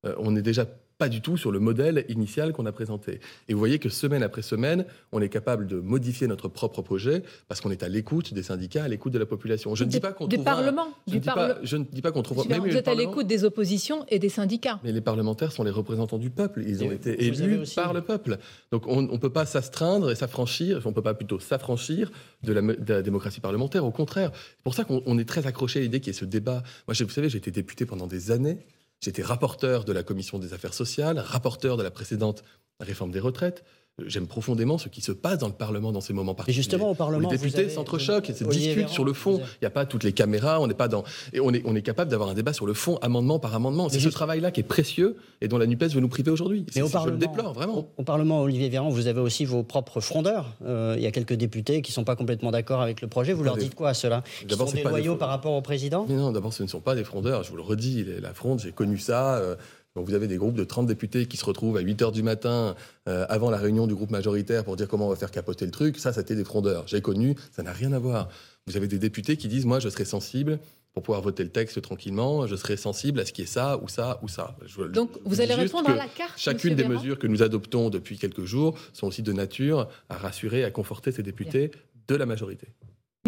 Euh, 0.05 0.15
on 0.19 0.37
est 0.37 0.43
déjà 0.43 0.67
pas 0.99 1.09
du 1.09 1.21
tout 1.21 1.37
sur 1.37 1.53
le 1.53 1.61
modèle 1.61 2.05
initial 2.09 2.53
qu'on 2.53 2.67
a 2.67 2.73
présenté. 2.73 3.21
Et 3.49 3.55
vous 3.55 3.59
voyez 3.59 3.79
que 3.79 3.89
semaine 3.89 4.25
après 4.25 4.43
semaine, 4.43 4.85
on 5.13 5.21
est 5.21 5.29
capable 5.29 5.69
de 5.69 5.79
modifier 5.79 6.27
notre 6.27 6.49
propre 6.49 6.83
projet 6.83 7.23
parce 7.47 7.61
qu'on 7.61 7.71
est 7.71 7.85
à 7.85 7.89
l'écoute 7.89 8.35
des 8.35 8.43
syndicats, 8.43 8.83
à 8.83 8.89
l'écoute 8.89 9.13
de 9.13 9.19
la 9.19 9.27
population. 9.27 9.75
Je 9.77 9.85
ne 9.85 9.91
dis 9.91 10.01
pas 10.01 10.13
qu'on 10.13 10.27
du 10.27 10.39
Parlement. 10.39 10.89
Je, 11.07 11.15
ne 11.15 11.21
dis 11.21 11.29
pas, 11.29 11.59
je 11.63 11.77
ne 11.77 11.85
dis 11.85 12.03
pas 12.03 12.11
qu'on 12.11 12.23
trouvera. 12.23 12.59
Vous 12.59 12.77
êtes 12.77 12.89
à 12.89 12.95
l'écoute 12.95 13.29
des 13.29 13.45
oppositions 13.45 14.05
et 14.09 14.19
des 14.19 14.29
syndicats. 14.29 14.81
Mais 14.83 14.91
les 14.91 15.01
parlementaires 15.01 15.53
sont 15.53 15.63
les 15.63 15.71
représentants 15.71 16.19
du 16.19 16.31
peuple. 16.31 16.65
Ils 16.67 16.83
ont 16.83 16.91
été 16.91 17.25
élus 17.25 17.61
par 17.77 17.93
le 17.93 18.01
peuple. 18.01 18.39
Donc 18.73 18.87
on 18.89 19.03
ne 19.03 19.19
peut 19.19 19.33
pas 19.33 19.47
s'astreindre 19.47 20.11
et 20.11 20.17
s'affranchir. 20.17 20.83
On 20.85 20.89
ne 20.89 20.95
peut 20.95 21.03
pas 21.03 21.15
plutôt 21.15 21.39
s'affranchir 21.39 22.11
de, 22.43 22.53
de 22.53 22.93
la, 22.93 23.03
démocratie 23.03 23.41
parlementaire. 23.41 23.85
Au 23.85 23.93
contraire, 23.93 24.33
c'est 24.35 24.63
pour 24.65 24.75
ça 24.75 24.83
qu'on 24.83 25.19
est 25.19 25.29
très 25.29 25.47
accroché 25.47 25.79
à 25.79 25.83
l'idée 25.83 26.01
qu'il 26.01 26.13
y 26.13 26.17
ait 26.17 26.19
ce 26.19 26.25
débat. 26.25 26.65
Moi, 26.89 26.97
vous 26.99 27.09
savez, 27.09 27.29
j'ai 27.29 27.39
été 27.39 27.53
député 27.53 27.87
pendant 27.87 28.09
des 28.09 28.33
années. 28.33 28.59
J'étais 29.01 29.23
rapporteur 29.23 29.85
de 29.85 29.93
la 29.93 30.03
commission 30.03 30.39
des 30.39 30.53
affaires 30.53 30.75
sociales, 30.75 31.19
rapporteur 31.19 31.77
de 31.77 31.83
la 31.83 31.91
précédente 31.91 32.43
réforme 32.81 33.11
des 33.11 33.21
retraites. 33.21 33.65
J'aime 34.07 34.27
profondément 34.27 34.79
ce 34.79 34.89
qui 34.89 35.01
se 35.01 35.13
passe 35.13 35.39
dans 35.39 35.49
le 35.49 35.55
Parlement 35.55 35.93
dans 35.93 36.01
ces 36.01 36.13
moments 36.13 36.35
particuliers. 36.35 36.59
Et 36.59 36.63
justement, 36.63 36.91
au 36.91 36.95
Parlement, 36.95 37.29
les 37.29 37.37
députés 37.37 37.69
s'entrechoquent 37.69 38.31
et 38.31 38.35
se 38.35 38.45
discutent 38.45 38.89
sur 38.89 39.05
le 39.05 39.13
fond. 39.13 39.41
Il 39.41 39.59
n'y 39.63 39.67
a 39.67 39.71
pas 39.71 39.87
toutes 39.87 40.05
les 40.05 40.13
caméras, 40.13 40.61
on 40.61 40.67
n'est 40.67 40.75
pas 40.75 40.89
dans 40.89 41.05
et 41.33 41.41
on 41.41 41.53
est 41.53 41.63
on 41.65 41.75
est 41.75 41.83
capable 41.83 42.11
d'avoir 42.11 42.29
un 42.31 42.35
débat 42.35 42.53
sur 42.53 42.67
le 42.67 42.75
fond, 42.75 42.99
amendement 43.03 43.39
par 43.39 43.55
amendement. 43.55 43.89
C'est 43.89 44.01
ce 44.01 44.09
travail-là 44.09 44.51
qui 44.51 44.61
est 44.61 44.65
précieux 44.65 45.17
et 45.41 45.49
dont 45.49 45.59
la 45.59 45.67
Nupes 45.67 45.85
veut 45.85 46.01
nous 46.01 46.09
priver 46.09 46.31
aujourd'hui. 46.31 46.65
Mais 46.75 46.83
au 46.83 46.89
Parlement, 46.89 47.19
je 47.19 47.21
le 47.21 47.27
déplore 47.27 47.53
vraiment. 47.53 47.89
Au, 47.97 48.03
Parlement, 48.03 48.43
Olivier 48.43 48.69
Véran, 48.69 48.89
vous 48.89 49.07
avez 49.07 49.21
aussi 49.21 49.45
vos 49.45 49.63
propres 49.63 50.01
frondeurs. 50.01 50.57
Euh, 50.65 50.95
il 50.97 51.03
y 51.03 51.07
a 51.07 51.11
quelques 51.11 51.35
députés 51.35 51.83
qui 51.83 51.91
ne 51.91 51.95
sont 51.95 52.05
pas 52.05 52.17
complètement 52.17 52.51
d'accord 52.51 52.81
avec 52.81 53.01
le 53.01 53.09
projet. 53.09 53.33
Vous 53.33 53.45
leur 53.45 53.57
dites 53.57 53.75
quoi 53.75 53.91
à 53.91 53.95
ceux-là 53.95 54.23
Qui 54.47 54.57
sont 54.57 54.65
déloyaux 54.67 55.17
par 55.17 55.29
rapport 55.29 55.53
au 55.53 55.63
président 55.63 56.07
Non, 56.09 56.33
d'abord, 56.33 56.53
ce 56.53 56.63
ne 56.63 56.69
sont 56.69 56.81
pas 56.81 56.95
des 56.95 57.05
frondeurs. 57.05 57.43
Je 57.43 57.51
vous 57.51 57.57
le 57.57 57.63
redis, 57.63 58.07
la 58.23 58.35
fronde, 58.35 58.61
j'ai 58.61 58.73
connu 58.73 58.99
ça. 58.99 59.37
Euh, 59.37 59.57
vous 60.05 60.15
avez 60.15 60.27
des 60.27 60.37
groupes 60.37 60.55
de 60.55 60.65
30 60.65 60.87
députés 60.87 61.27
qui 61.27 61.37
se 61.37 61.45
retrouvent 61.45 61.77
à 61.77 61.81
8 61.81 62.03
h 62.03 62.13
du 62.13 62.23
matin 62.23 62.75
euh, 63.09 63.27
avant 63.29 63.51
la 63.51 63.59
réunion 63.59 63.87
du 63.87 63.95
groupe 63.95 64.11
majoritaire 64.11 64.65
pour 64.65 64.77
dire 64.77 64.89
comment 64.89 65.07
on 65.07 65.11
va 65.11 65.17
faire 65.17 65.31
capoter 65.31 65.65
le 65.65 65.71
truc. 65.71 65.99
Ça, 65.99 66.13
c'était 66.13 66.35
des 66.35 66.45
frondeurs. 66.45 66.85
J'ai 66.87 67.01
connu, 67.01 67.35
ça 67.53 67.63
n'a 67.63 67.73
rien 67.73 67.93
à 67.93 67.99
voir. 67.99 68.29
Vous 68.67 68.77
avez 68.77 68.89
des 68.89 68.99
députés 68.99 69.37
qui 69.37 69.49
disent 69.49 69.67
Moi, 69.67 69.81
je 69.81 69.89
serai 69.89 70.05
sensible 70.05 70.59
pour 70.99 71.03
pouvoir 71.05 71.23
voter 71.23 71.45
le 71.45 71.51
texte 71.51 71.81
tranquillement, 71.81 72.47
je 72.49 72.57
serai 72.57 72.77
sensible 72.77 73.21
à 73.21 73.25
ce 73.25 73.33
qui 73.33 73.43
est 73.43 73.47
ça 73.47 73.79
ou 73.83 73.89
ça 73.89 74.19
ou 74.23 74.29
ça. 74.29 74.57
Donc 74.93 75.11
vous 75.25 75.41
allez 75.41 75.55
répondre 75.55 75.91
à 75.91 75.95
la 75.95 76.09
carte. 76.09 76.37
Chacune 76.37 76.75
des 76.75 76.89
mesures 76.89 77.19
que 77.19 77.29
nous 77.29 77.43
adoptons 77.43 77.89
depuis 77.89 78.19
quelques 78.19 78.45
jours 78.45 78.77
sont 78.93 79.07
aussi 79.07 79.23
de 79.23 79.33
nature 79.33 79.89
à 80.09 80.17
rassurer, 80.17 80.65
à 80.65 80.73
conforter 80.73 81.13
ces 81.13 81.23
députés 81.23 81.71
de 82.09 82.17
la 82.17 82.27
majorité. 82.27 82.69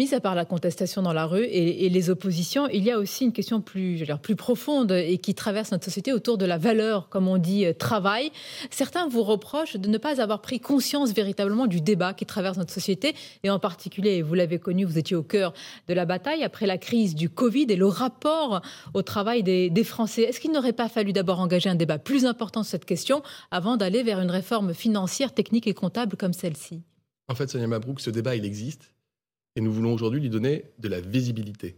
Mis 0.01 0.15
à 0.15 0.19
part 0.19 0.33
la 0.33 0.45
contestation 0.45 1.03
dans 1.03 1.13
la 1.13 1.27
rue 1.27 1.43
et, 1.43 1.87
les 1.87 2.09
oppositions, 2.09 2.67
il 2.69 2.83
y 2.83 2.89
a 2.89 2.97
aussi 2.97 3.23
une 3.23 3.31
question 3.31 3.61
plus, 3.61 4.03
plus 4.23 4.35
profonde 4.35 4.91
et 4.91 5.19
qui 5.19 5.35
traverse 5.35 5.71
notre 5.71 5.85
société 5.85 6.11
autour 6.11 6.39
de 6.39 6.45
la 6.47 6.57
valeur, 6.57 7.07
comme 7.07 7.27
on 7.27 7.37
dit, 7.37 7.67
euh, 7.67 7.73
travail. 7.73 8.31
Certains 8.71 9.07
vous 9.07 9.21
reprochent 9.21 9.75
de 9.75 9.87
ne 9.87 9.99
pas 9.99 10.19
avoir 10.19 10.41
pris 10.41 10.59
conscience 10.59 11.13
véritablement 11.13 11.67
du 11.67 11.81
débat 11.81 12.15
qui 12.15 12.25
traverse 12.25 12.57
notre 12.57 12.73
société 12.73 13.13
et 13.43 13.51
en 13.51 13.59
particulier, 13.59 14.23
vous 14.23 14.33
l'avez 14.33 14.57
connu, 14.57 14.85
vous 14.85 14.97
étiez 14.97 15.15
au 15.15 15.21
cœur 15.21 15.53
de 15.87 15.93
la 15.93 16.05
bataille 16.05 16.43
après 16.43 16.65
la 16.65 16.79
crise 16.79 17.13
du 17.13 17.29
Covid 17.29 17.67
et 17.69 17.75
le 17.75 17.85
rapport 17.85 18.63
au 18.95 19.03
travail 19.03 19.43
des, 19.43 19.69
des 19.69 19.83
Français. 19.83 20.23
Est-ce 20.23 20.39
qu'il 20.39 20.51
n'aurait 20.51 20.73
pas 20.73 20.89
fallu 20.89 21.13
d'abord 21.13 21.39
engager 21.39 21.69
un 21.69 21.75
débat 21.75 21.99
plus 21.99 22.25
important 22.25 22.63
sur 22.63 22.71
cette 22.71 22.85
question 22.85 23.21
avant 23.51 23.77
d'aller 23.77 24.01
vers 24.01 24.19
une 24.19 24.31
réforme 24.31 24.73
financière, 24.73 25.31
technique 25.31 25.67
et 25.67 25.75
comptable 25.75 26.17
comme 26.17 26.33
celle-ci? 26.33 26.81
En 27.27 27.35
fait, 27.35 27.51
Sonia 27.51 27.67
Mabrouk, 27.67 27.99
ce 27.99 28.09
débat, 28.09 28.35
il 28.35 28.45
existe 28.45 28.91
et 29.55 29.61
nous 29.61 29.71
voulons 29.71 29.93
aujourd'hui 29.93 30.21
lui 30.21 30.29
donner 30.29 30.65
de 30.79 30.87
la 30.87 31.01
visibilité. 31.01 31.77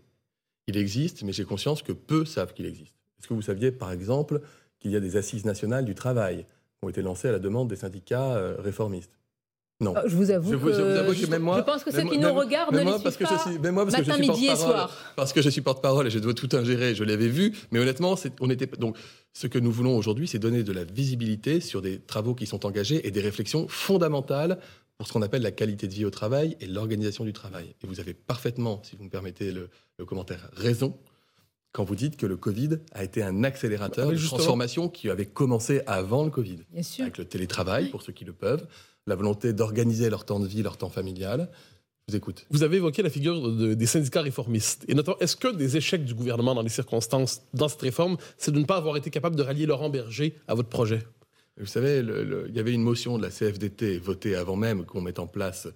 Il 0.67 0.77
existe, 0.77 1.23
mais 1.23 1.33
j'ai 1.33 1.43
conscience 1.43 1.81
que 1.81 1.91
peu 1.91 2.25
savent 2.25 2.53
qu'il 2.53 2.65
existe. 2.65 2.95
Est-ce 3.19 3.27
que 3.27 3.33
vous 3.33 3.41
saviez, 3.41 3.71
par 3.71 3.91
exemple, 3.91 4.41
qu'il 4.79 4.91
y 4.91 4.95
a 4.95 4.99
des 4.99 5.17
assises 5.17 5.45
nationales 5.45 5.85
du 5.85 5.95
travail 5.95 6.45
qui 6.79 6.85
ont 6.85 6.89
été 6.89 7.01
lancées 7.01 7.29
à 7.29 7.31
la 7.31 7.39
demande 7.39 7.69
des 7.69 7.75
syndicats 7.75 8.35
euh, 8.35 8.55
réformistes? 8.59 9.17
Non. 9.81 9.95
Euh, 9.97 10.01
je 10.05 10.15
vous 10.15 10.31
avoue, 10.31 10.51
que, 10.51 11.29
même 11.29 11.41
moi, 11.41 11.57
je 11.57 11.63
pense 11.63 11.83
que 11.83 11.91
ceux 11.91 12.03
qui 12.03 12.17
nous 12.17 12.33
regardent 12.33 12.75
ne 12.75 13.03
parce 13.03 13.17
que 13.17 13.25
je 13.25 13.57
même 13.59 13.73
moi, 13.73 13.85
parce 13.85 13.97
que 13.97 14.03
je 14.03 14.11
suis 14.11 14.27
porte-parole, 14.27 14.89
parce 15.15 15.33
que 15.33 15.41
je 15.41 15.49
suis 15.49 15.61
porte-parole 15.61 16.07
et 16.07 16.09
je 16.09 16.19
dois 16.19 16.33
tout 16.33 16.49
ingérer, 16.53 16.95
je 16.95 17.03
l'avais 17.03 17.27
vu, 17.27 17.53
mais 17.71 17.79
honnêtement, 17.79 18.15
on 18.39 18.49
était 18.49 18.67
donc 18.77 18.97
ce 19.33 19.47
que 19.47 19.59
nous 19.59 19.71
voulons 19.71 19.97
aujourd'hui, 19.97 20.27
c'est 20.27 20.39
donner 20.39 20.63
de 20.63 20.71
la 20.71 20.83
visibilité 20.83 21.59
sur 21.59 21.81
des 21.81 21.99
travaux 21.99 22.35
qui 22.35 22.45
sont 22.45 22.65
engagés 22.65 23.05
et 23.05 23.11
des 23.11 23.21
réflexions 23.21 23.67
fondamentales 23.67 24.59
pour 24.97 25.07
ce 25.07 25.13
qu'on 25.13 25.21
appelle 25.21 25.41
la 25.41 25.51
qualité 25.51 25.87
de 25.87 25.93
vie 25.93 26.05
au 26.05 26.09
travail 26.09 26.55
et 26.59 26.65
l'organisation 26.65 27.23
du 27.23 27.33
travail. 27.33 27.75
Et 27.83 27.87
vous 27.87 27.99
avez 27.99 28.13
parfaitement, 28.13 28.81
si 28.83 28.95
vous 28.95 29.03
me 29.03 29.09
permettez 29.09 29.51
le, 29.51 29.69
commentaire, 30.05 30.49
raison 30.53 30.97
quand 31.71 31.83
vous 31.83 31.95
dites 31.95 32.17
que 32.17 32.27
le 32.27 32.37
Covid 32.37 32.77
a 32.91 33.03
été 33.03 33.23
un 33.23 33.43
accélérateur 33.43 34.11
de 34.11 34.17
transformation 34.17 34.89
qui 34.89 35.09
avait 35.09 35.25
commencé 35.25 35.81
avant 35.87 36.23
le 36.23 36.29
Covid. 36.29 36.59
Bien 36.71 36.83
sûr. 36.83 37.03
Avec 37.03 37.17
le 37.17 37.25
télétravail, 37.25 37.89
pour 37.89 38.03
ceux 38.03 38.13
qui 38.13 38.25
le 38.25 38.33
peuvent, 38.33 38.67
la 39.07 39.15
volonté 39.15 39.53
d'organiser 39.53 40.09
leur 40.09 40.23
temps 40.23 40.39
de 40.39 40.47
vie, 40.47 40.61
leur 40.61 40.77
temps 40.77 40.89
familial. 40.89 41.49
Je 42.07 42.13
vous 42.13 42.17
écoute. 42.17 42.45
Vous 42.51 42.63
avez 42.63 42.77
évoqué 42.77 43.01
la 43.01 43.09
figure 43.09 43.75
des 43.75 43.85
syndicats 43.87 44.21
réformistes. 44.21 44.85
Et 44.87 44.93
notamment, 44.93 45.17
est-ce 45.19 45.35
que 45.35 45.47
des 45.47 45.77
échecs 45.77 46.05
du 46.05 46.13
gouvernement 46.13 46.53
dans 46.53 46.61
les 46.61 46.69
circonstances, 46.69 47.41
dans 47.53 47.69
cette 47.69 47.81
réforme, 47.81 48.17
c'est 48.37 48.51
de 48.51 48.59
ne 48.59 48.65
pas 48.65 48.77
avoir 48.77 48.97
été 48.97 49.09
capable 49.09 49.35
de 49.35 49.41
rallier 49.41 49.65
Laurent 49.65 49.89
Berger 49.89 50.37
à 50.47 50.53
votre 50.53 50.69
projet? 50.69 50.99
Vous 51.59 51.65
savez, 51.67 51.99
il 51.99 52.55
y 52.55 52.59
avait 52.59 52.73
une 52.73 52.81
motion 52.81 53.17
de 53.17 53.23
la 53.23 53.29
CFDT 53.29 53.99
votée 53.99 54.35
avant 54.35 54.55
même 54.55 54.85
qu'on 54.85 55.01
mette 55.01 55.19
en 55.19 55.27
place, 55.27 55.67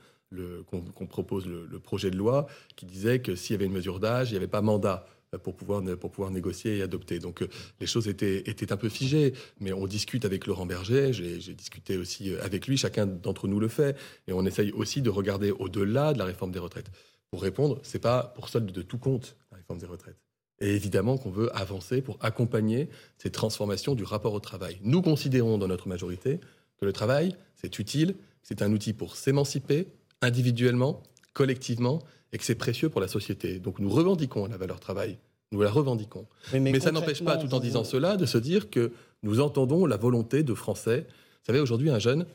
qu'on 0.65 1.07
propose 1.07 1.45
le, 1.45 1.79
projet 1.79 2.09
de 2.09 2.17
loi, 2.17 2.47
qui 2.75 2.85
disait 2.85 3.19
que 3.19 3.35
s'il 3.35 3.53
y 3.53 3.55
avait 3.55 3.65
une 3.65 3.73
mesure 3.73 3.99
d'âge, 3.99 4.29
il 4.29 4.33
n'y 4.33 4.37
avait 4.37 4.47
pas 4.47 4.61
mandat 4.61 5.05
pour 5.43 5.55
pouvoir, 5.55 5.81
négocier 6.31 6.77
et 6.77 6.81
adopter. 6.81 7.19
Donc 7.19 7.41
euh, 7.41 7.49
les 7.79 7.85
choses 7.85 8.07
étaient, 8.07 8.71
un 8.71 8.77
peu 8.77 8.89
figées, 8.89 9.33
mais 9.59 9.73
on 9.73 9.85
discute 9.85 10.25
avec 10.25 10.47
Laurent 10.47 10.65
Berger, 10.65 11.11
j'ai 11.13 11.53
discuté 11.53 11.97
aussi 11.97 12.33
euh, 12.33 12.43
avec 12.43 12.67
lui, 12.67 12.77
chacun 12.77 13.05
d'entre 13.05 13.47
nous 13.47 13.59
le 13.59 13.67
fait, 13.67 13.97
et 14.27 14.33
on 14.33 14.45
essaye 14.45 14.71
aussi 14.71 15.01
de 15.01 15.09
regarder 15.09 15.51
au-delà 15.51 16.13
de 16.13 16.17
la 16.17 16.25
réforme 16.25 16.51
des 16.51 16.59
retraites. 16.59 16.89
Pour 17.29 17.41
répondre, 17.41 17.79
c'est 17.83 17.99
pas 17.99 18.23
pour 18.35 18.49
solde 18.49 18.71
de 18.71 18.81
tout 18.81 18.97
compte 18.97 19.35
la 19.51 19.57
réforme 19.57 19.79
des 19.79 19.85
retraites. 19.85 20.26
Et 20.59 20.73
évidemment 20.73 21.17
qu'on 21.17 21.29
veut 21.29 21.55
avancer 21.55 22.01
pour 22.01 22.17
accompagner 22.21 22.89
ces 23.17 23.29
transformations 23.29 23.95
du 23.95 24.03
rapport 24.03 24.33
au 24.33 24.39
travail. 24.39 24.79
Nous 24.81 25.01
considérons 25.01 25.57
dans 25.57 25.67
notre 25.67 25.87
majorité 25.87 26.39
que 26.79 26.85
le 26.85 26.93
travail, 26.93 27.35
c'est 27.55 27.79
utile, 27.79 28.15
c'est 28.41 28.61
un 28.61 28.71
outil 28.71 28.93
pour 28.93 29.15
s'émanciper 29.15 29.87
individuellement, 30.21 31.03
collectivement, 31.33 32.01
et 32.31 32.37
que 32.37 32.43
c'est 32.43 32.55
précieux 32.55 32.89
pour 32.89 33.01
la 33.01 33.07
société. 33.07 33.59
Donc 33.59 33.79
nous 33.79 33.89
revendiquons 33.89 34.47
la 34.47 34.57
valeur 34.57 34.79
travail, 34.79 35.17
nous 35.51 35.61
la 35.61 35.69
revendiquons. 35.69 36.25
Mais, 36.53 36.79
ça 36.79 36.91
n'empêche 36.91 37.23
pas, 37.23 37.37
tout 37.37 37.53
en 37.53 37.59
disant 37.59 37.83
cela, 37.83 38.17
de 38.17 38.25
se 38.25 38.37
dire 38.37 38.69
que 38.69 38.91
nous 39.23 39.39
entendons 39.39 39.85
la 39.85 39.97
volonté 39.97 40.43
de 40.43 40.53
Français. 40.53 41.05
Vous 41.07 41.45
savez, 41.45 41.59
aujourd'hui, 41.59 41.89
un 41.89 41.99
jeune, 41.99 42.25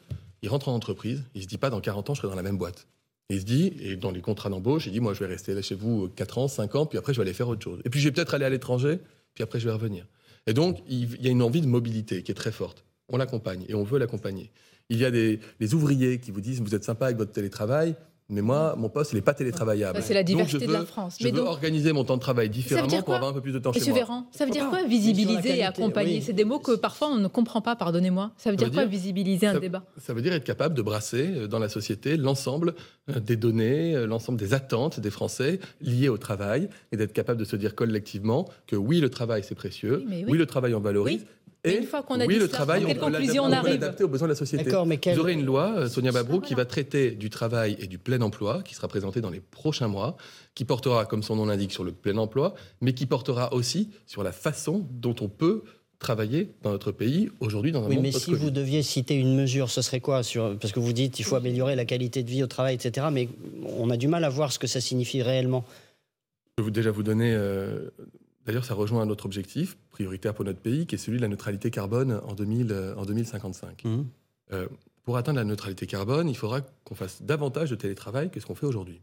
il 0.42 0.48
rentre 0.48 0.68
en 0.68 0.74
entreprise, 0.74 1.24
il 1.34 1.38
ne 1.38 1.42
se 1.42 1.48
dit 1.48 1.58
pas 1.58 1.70
dans 1.70 1.80
40 1.80 2.10
ans, 2.10 2.14
je 2.14 2.20
serai 2.20 2.28
dans 2.28 2.36
la 2.36 2.42
même 2.42 2.58
boîte. 2.58 2.86
Il 3.32 3.40
se 3.40 3.46
dit, 3.46 3.72
et 3.80 3.96
dans 3.96 4.10
les 4.10 4.20
contrats 4.20 4.50
d'embauche, 4.50 4.86
il 4.86 4.92
dit, 4.92 5.00
moi 5.00 5.14
je 5.14 5.20
vais 5.20 5.26
rester 5.26 5.54
là 5.54 5.62
chez 5.62 5.74
vous 5.74 6.08
4 6.08 6.38
ans, 6.38 6.48
5 6.48 6.74
ans, 6.74 6.84
puis 6.84 6.98
après 6.98 7.14
je 7.14 7.18
vais 7.18 7.22
aller 7.22 7.32
faire 7.32 7.48
autre 7.48 7.62
chose. 7.62 7.80
Et 7.86 7.88
puis 7.88 7.98
je 7.98 8.08
vais 8.08 8.12
peut-être 8.12 8.34
aller 8.34 8.44
à 8.44 8.50
l'étranger, 8.50 8.98
puis 9.34 9.42
après 9.42 9.58
je 9.58 9.64
vais 9.64 9.72
revenir. 9.72 10.06
Et 10.46 10.52
donc, 10.52 10.82
il 10.86 11.18
y 11.18 11.28
a 11.28 11.30
une 11.30 11.40
envie 11.40 11.62
de 11.62 11.66
mobilité 11.66 12.22
qui 12.22 12.30
est 12.30 12.34
très 12.34 12.52
forte. 12.52 12.84
On 13.08 13.16
l'accompagne 13.16 13.64
et 13.68 13.74
on 13.74 13.84
veut 13.84 13.98
l'accompagner. 13.98 14.50
Il 14.90 14.98
y 14.98 15.06
a 15.06 15.10
des 15.10 15.40
ouvriers 15.72 16.18
qui 16.18 16.30
vous 16.30 16.42
disent, 16.42 16.60
vous 16.60 16.74
êtes 16.74 16.84
sympa 16.84 17.06
avec 17.06 17.16
votre 17.16 17.32
télétravail, 17.32 17.94
mais 18.32 18.40
moi, 18.40 18.74
mon 18.76 18.88
poste, 18.88 19.12
il 19.12 19.16
n'est 19.16 19.22
pas 19.22 19.34
télétravaillable. 19.34 20.00
C'est 20.02 20.14
la 20.14 20.22
diversité 20.22 20.66
de 20.66 20.72
la 20.72 20.86
France. 20.86 21.16
Je 21.20 21.28
veux 21.28 21.40
organiser 21.40 21.92
mon 21.92 22.04
temps 22.04 22.16
de 22.16 22.20
travail 22.20 22.48
différemment 22.48 23.02
pour 23.02 23.14
avoir 23.14 23.30
un 23.30 23.34
peu 23.34 23.40
plus 23.42 23.52
de 23.52 23.58
temps 23.58 23.72
chez 23.72 23.84
moi. 23.84 23.94
Véran, 23.94 24.26
ça 24.32 24.44
veut 24.44 24.50
dire 24.50 24.68
quoi 24.68 24.84
visibiliser 24.84 25.58
et 25.58 25.64
accompagner 25.64 26.20
C'est 26.20 26.32
des 26.32 26.44
mots 26.44 26.58
que 26.58 26.72
parfois 26.72 27.08
on 27.08 27.18
ne 27.18 27.28
comprend 27.28 27.60
pas, 27.60 27.76
pardonnez-moi. 27.76 28.32
Ça 28.36 28.50
veut 28.50 28.56
dire 28.56 28.70
quoi 28.70 28.86
visibiliser 28.86 29.46
un 29.46 29.60
débat 29.60 29.84
Ça 29.98 30.14
veut 30.14 30.22
dire 30.22 30.32
être 30.32 30.44
capable 30.44 30.74
de 30.74 30.82
brasser 30.82 31.28
euh, 31.28 31.46
dans 31.46 31.58
la 31.58 31.68
société 31.68 32.16
l'ensemble 32.16 32.74
euh, 33.10 33.20
des 33.20 33.36
données, 33.36 33.94
euh, 33.94 34.06
l'ensemble 34.06 34.38
des 34.38 34.54
attentes 34.54 35.00
des 35.00 35.10
Français 35.10 35.60
liées 35.80 36.08
au 36.08 36.18
travail 36.18 36.68
et 36.90 36.96
d'être 36.96 37.12
capable 37.12 37.38
de 37.38 37.44
se 37.44 37.56
dire 37.56 37.74
collectivement 37.74 38.48
que 38.66 38.76
oui, 38.76 39.00
le 39.00 39.10
travail 39.10 39.42
c'est 39.44 39.54
précieux, 39.54 40.04
oui, 40.08 40.38
le 40.38 40.46
travail 40.46 40.74
en 40.74 40.80
valorise, 40.80 41.26
et 41.64 41.76
une 41.76 41.84
fois 41.84 42.02
qu'on 42.02 42.18
a 42.18 42.26
oui, 42.26 42.34
dit 42.34 42.40
le 42.40 42.48
travail, 42.48 42.84
quelle 42.84 42.98
conclusion 42.98 43.44
on, 43.44 43.52
arrive 43.52 43.88
aux 44.00 44.08
besoins 44.08 44.26
de 44.26 44.32
la 44.32 44.36
société. 44.36 44.68
Vous 44.68 45.20
aurez 45.20 45.32
une 45.32 45.44
loi, 45.44 45.74
euh, 45.76 45.88
Sonia 45.88 46.10
Babrou, 46.10 46.40
qui 46.40 46.54
va 46.54 46.64
traiter 46.64 47.12
du 47.12 47.30
travail 47.30 47.76
et 47.78 47.86
du 47.86 47.98
plein 47.98 48.20
emploi, 48.20 48.62
qui 48.64 48.74
sera 48.74 48.88
présentée 48.88 49.20
dans 49.20 49.30
les 49.30 49.40
prochains 49.40 49.86
mois, 49.86 50.16
qui 50.56 50.64
portera, 50.64 51.06
comme 51.06 51.22
son 51.22 51.36
nom 51.36 51.46
l'indique, 51.46 51.72
sur 51.72 51.84
le 51.84 51.92
plein 51.92 52.16
emploi, 52.16 52.54
mais 52.80 52.94
qui 52.94 53.06
portera 53.06 53.52
aussi 53.54 53.90
sur 54.06 54.24
la 54.24 54.32
façon 54.32 54.86
dont 54.90 55.14
on 55.20 55.28
peut 55.28 55.62
travailler 56.00 56.50
dans 56.62 56.72
notre 56.72 56.90
pays 56.90 57.30
aujourd'hui 57.38 57.70
dans 57.70 57.84
un 57.84 57.88
oui, 57.88 57.94
monde 57.94 58.02
mais 58.06 58.12
si 58.12 58.34
vous 58.34 58.50
deviez 58.50 58.82
citer 58.82 59.14
une 59.14 59.36
mesure, 59.36 59.70
ce 59.70 59.82
serait 59.82 60.00
quoi 60.00 60.24
sur... 60.24 60.58
Parce 60.58 60.72
que 60.72 60.80
vous 60.80 60.92
dites 60.92 61.14
qu'il 61.14 61.24
faut 61.24 61.36
améliorer 61.36 61.76
la 61.76 61.84
qualité 61.84 62.24
de 62.24 62.28
vie 62.28 62.42
au 62.42 62.48
travail, 62.48 62.74
etc. 62.74 63.06
Mais 63.12 63.28
on 63.78 63.88
a 63.88 63.96
du 63.96 64.08
mal 64.08 64.24
à 64.24 64.28
voir 64.28 64.52
ce 64.52 64.58
que 64.58 64.66
ça 64.66 64.80
signifie 64.80 65.22
réellement. 65.22 65.64
Je 66.58 66.64
vais 66.64 66.72
déjà 66.72 66.90
vous 66.90 67.04
donner 67.04 67.32
euh, 67.32 67.90
D'ailleurs, 68.44 68.64
ça 68.64 68.74
rejoint 68.74 69.02
un 69.02 69.10
autre 69.10 69.26
objectif 69.26 69.76
prioritaire 69.90 70.34
pour 70.34 70.44
notre 70.44 70.60
pays, 70.60 70.86
qui 70.86 70.96
est 70.96 70.98
celui 70.98 71.18
de 71.18 71.22
la 71.22 71.28
neutralité 71.28 71.70
carbone 71.70 72.20
en, 72.24 72.34
2000, 72.34 72.72
euh, 72.72 72.94
en 72.96 73.04
2055. 73.04 73.84
Mmh. 73.84 74.04
Euh, 74.52 74.68
pour 75.04 75.16
atteindre 75.16 75.38
la 75.38 75.44
neutralité 75.44 75.86
carbone, 75.86 76.28
il 76.28 76.36
faudra 76.36 76.60
qu'on 76.84 76.94
fasse 76.94 77.22
davantage 77.22 77.70
de 77.70 77.76
télétravail 77.76 78.30
que 78.30 78.40
ce 78.40 78.46
qu'on 78.46 78.54
fait 78.54 78.66
aujourd'hui. 78.66 79.00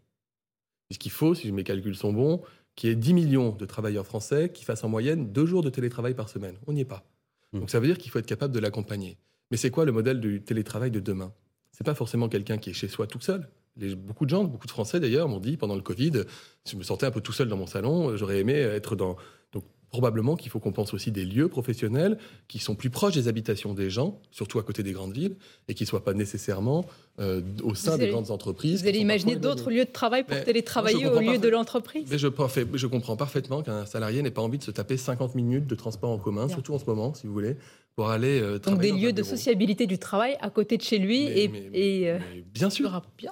Puisqu'il 0.87 1.11
faut, 1.11 1.35
si 1.35 1.51
mes 1.51 1.63
calculs 1.63 1.95
sont 1.95 2.13
bons, 2.13 2.41
qu'il 2.75 2.89
y 2.89 2.91
ait 2.91 2.95
10 2.95 3.13
millions 3.13 3.51
de 3.51 3.65
travailleurs 3.65 4.05
français 4.05 4.51
qui 4.53 4.65
fassent 4.65 4.83
en 4.83 4.89
moyenne 4.89 5.31
deux 5.31 5.45
jours 5.45 5.61
de 5.61 5.69
télétravail 5.69 6.13
par 6.13 6.29
semaine. 6.29 6.55
On 6.67 6.73
n'y 6.73 6.81
est 6.81 6.85
pas. 6.85 7.05
Mmh. 7.53 7.59
Donc 7.59 7.69
ça 7.69 7.79
veut 7.79 7.87
dire 7.87 7.97
qu'il 7.97 8.11
faut 8.11 8.19
être 8.19 8.25
capable 8.25 8.53
de 8.53 8.59
l'accompagner. 8.59 9.17
Mais 9.51 9.57
c'est 9.57 9.71
quoi 9.71 9.85
le 9.85 9.91
modèle 9.91 10.19
du 10.19 10.41
télétravail 10.41 10.91
de 10.91 10.99
demain? 10.99 11.33
C'est 11.71 11.85
pas 11.85 11.95
forcément 11.95 12.27
quelqu'un 12.27 12.57
qui 12.57 12.71
est 12.71 12.73
chez 12.73 12.87
soi 12.87 13.07
tout 13.07 13.21
seul 13.21 13.47
beaucoup 13.95 14.25
de 14.25 14.29
gens, 14.29 14.43
beaucoup 14.43 14.67
de 14.67 14.71
Français 14.71 14.99
d'ailleurs, 14.99 15.27
m'ont 15.27 15.39
dit 15.39 15.57
pendant 15.57 15.75
le 15.75 15.81
Covid, 15.81 16.23
je 16.69 16.75
me 16.75 16.83
sentais 16.83 17.05
un 17.05 17.11
peu 17.11 17.21
tout 17.21 17.33
seul 17.33 17.47
dans 17.47 17.57
mon 17.57 17.67
salon, 17.67 18.15
j'aurais 18.17 18.39
aimé 18.39 18.53
être 18.53 18.95
dans. 18.95 19.15
Donc 19.53 19.63
probablement 19.89 20.35
qu'il 20.35 20.51
faut 20.51 20.59
qu'on 20.59 20.71
pense 20.71 20.93
aussi 20.93 21.11
des 21.11 21.25
lieux 21.25 21.47
professionnels 21.47 22.17
qui 22.47 22.59
sont 22.59 22.75
plus 22.75 22.89
proches 22.89 23.15
des 23.15 23.27
habitations 23.27 23.73
des 23.73 23.89
gens, 23.89 24.19
surtout 24.31 24.59
à 24.59 24.63
côté 24.63 24.83
des 24.83 24.91
grandes 24.91 25.13
villes, 25.13 25.35
et 25.67 25.73
qui 25.73 25.83
ne 25.83 25.87
soient 25.87 26.03
pas 26.03 26.13
nécessairement 26.13 26.85
euh, 27.19 27.41
au 27.63 27.75
sein 27.75 27.97
des 27.97 28.09
grandes 28.09 28.31
entreprises. 28.31 28.83
Vous 28.83 28.87
allez 28.87 28.99
imaginer 28.99 29.35
d'autres 29.35 29.71
lieux 29.71 29.85
de 29.85 29.91
travail 29.91 30.23
pour 30.23 30.41
télétravailler 30.43 31.07
au 31.07 31.19
lieu 31.19 31.37
de 31.37 31.49
l'entreprise? 31.49 32.07
Mais 32.09 32.17
je, 32.17 32.27
je, 32.73 32.87
comprends 32.87 33.15
parfaitement 33.15 33.63
qu'un 33.63 33.85
salarié 33.85 34.21
n'ait 34.21 34.31
pas 34.31 34.41
envie 34.41 34.57
de 34.57 34.63
se 34.63 34.71
taper 34.71 34.97
50 34.97 35.35
minutes 35.35 35.67
de 35.67 35.75
transport 35.75 36.11
en 36.11 36.17
commun, 36.17 36.47
surtout 36.47 36.73
en 36.73 36.79
ce 36.79 36.85
moment, 36.85 37.13
si 37.13 37.27
vous 37.27 37.33
voulez, 37.33 37.57
pour 37.95 38.09
aller 38.09 38.39
euh, 38.41 38.59
Donc 38.59 38.79
des 38.79 38.91
lieux 38.91 39.13
de 39.13 39.23
sociabilité 39.23 39.87
du 39.87 39.97
travail 39.97 40.37
à 40.39 40.49
côté 40.49 40.77
de 40.77 40.83
chez 40.83 40.99
lui 40.99 41.23
et, 41.23 41.51
et 41.73 42.09
euh, 42.09 42.19
bien 42.53 42.69
sûr. 42.69 43.01
Bien. 43.17 43.31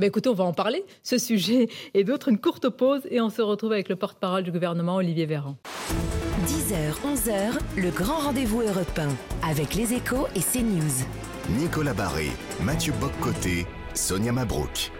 Ben 0.00 0.06
écoutez, 0.06 0.30
on 0.30 0.34
va 0.34 0.44
en 0.44 0.54
parler, 0.54 0.82
ce 1.02 1.18
sujet 1.18 1.68
et 1.94 2.04
d'autres, 2.04 2.28
une 2.28 2.38
courte 2.38 2.70
pause 2.70 3.02
et 3.10 3.20
on 3.20 3.28
se 3.28 3.42
retrouve 3.42 3.72
avec 3.72 3.90
le 3.90 3.96
porte-parole 3.96 4.42
du 4.42 4.50
gouvernement, 4.50 4.96
Olivier 4.96 5.26
Véran. 5.26 5.58
10h, 6.46 6.94
11h, 7.04 7.58
le 7.76 7.90
grand 7.90 8.20
rendez-vous 8.20 8.62
européen 8.62 9.10
avec 9.46 9.74
les 9.74 9.92
échos 9.92 10.26
et 10.34 10.40
CNews. 10.40 11.04
Nicolas 11.50 11.92
Barré, 11.92 12.28
Mathieu 12.62 12.94
Boccoté, 12.98 13.66
Sonia 13.92 14.32
Mabrouk. 14.32 14.90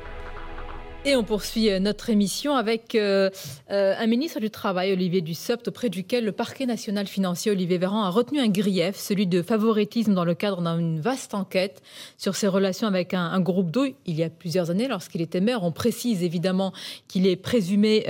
Et 1.06 1.16
on 1.16 1.24
poursuit 1.24 1.70
euh, 1.70 1.78
notre 1.78 2.10
émission 2.10 2.54
avec 2.56 2.94
euh, 2.94 3.30
euh, 3.70 3.94
un 3.98 4.06
ministre 4.06 4.38
du 4.38 4.50
Travail, 4.50 4.92
Olivier 4.92 5.22
Dussopt, 5.22 5.66
auprès 5.68 5.88
duquel 5.88 6.26
le 6.26 6.32
parquet 6.32 6.66
national 6.66 7.06
financier, 7.06 7.50
Olivier 7.50 7.78
Véran, 7.78 8.02
a 8.02 8.10
retenu 8.10 8.38
un 8.38 8.48
grief, 8.48 8.96
celui 8.96 9.26
de 9.26 9.40
favoritisme 9.40 10.12
dans 10.12 10.26
le 10.26 10.34
cadre 10.34 10.60
d'une 10.60 11.00
vaste 11.00 11.32
enquête 11.32 11.80
sur 12.18 12.36
ses 12.36 12.48
relations 12.48 12.86
avec 12.86 13.14
un, 13.14 13.40
groupe 13.40 13.70
d'eau 13.70 13.86
il 14.04 14.14
y 14.14 14.22
a 14.22 14.28
plusieurs 14.28 14.70
années, 14.70 14.88
lorsqu'il 14.88 15.22
était 15.22 15.40
maire. 15.40 15.64
On 15.64 15.72
précise 15.72 16.22
évidemment 16.22 16.74
qu'il 17.08 17.26
est 17.26 17.36
présumé 17.36 18.04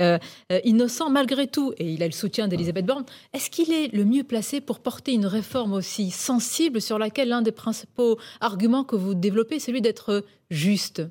innocent 0.65 1.09
malgré 1.09 1.47
tout, 1.47 1.73
et 1.77 1.89
il 1.89 2.03
a 2.03 2.07
le 2.07 2.11
soutien 2.11 2.49
d'Elisabeth 2.49 2.85
Borne. 2.85 3.05
Est-ce 3.31 3.49
qu'il 3.49 3.71
est 3.71 3.93
le 3.93 4.03
mieux 4.03 4.23
placé 4.23 4.59
pour 4.59 4.79
porter 4.79 5.13
une 5.13 5.25
réforme 5.25 5.71
aussi 5.71 6.11
sensible 6.11 6.81
sur 6.81 6.99
laquelle 6.99 7.29
l'un 7.29 7.41
des 7.41 7.53
principaux 7.53 8.17
arguments 8.41 8.83
que 8.83 8.97
vous 8.97 9.13
développez, 9.15 9.59
celui 9.59 9.81
d'être 9.81 10.25
juste? 10.49 11.03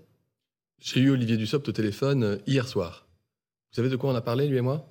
J'ai 0.81 1.01
eu 1.01 1.11
Olivier 1.11 1.37
Dussopt 1.37 1.69
au 1.69 1.73
téléphone 1.73 2.25
euh, 2.25 2.37
hier 2.47 2.67
soir. 2.67 3.07
Vous 3.73 3.77
savez 3.77 3.89
de 3.89 3.97
quoi 3.97 4.11
on 4.13 4.15
a 4.17 4.21
parlé, 4.23 4.47
lui 4.47 4.57
et 4.57 4.63
moi? 4.63 4.87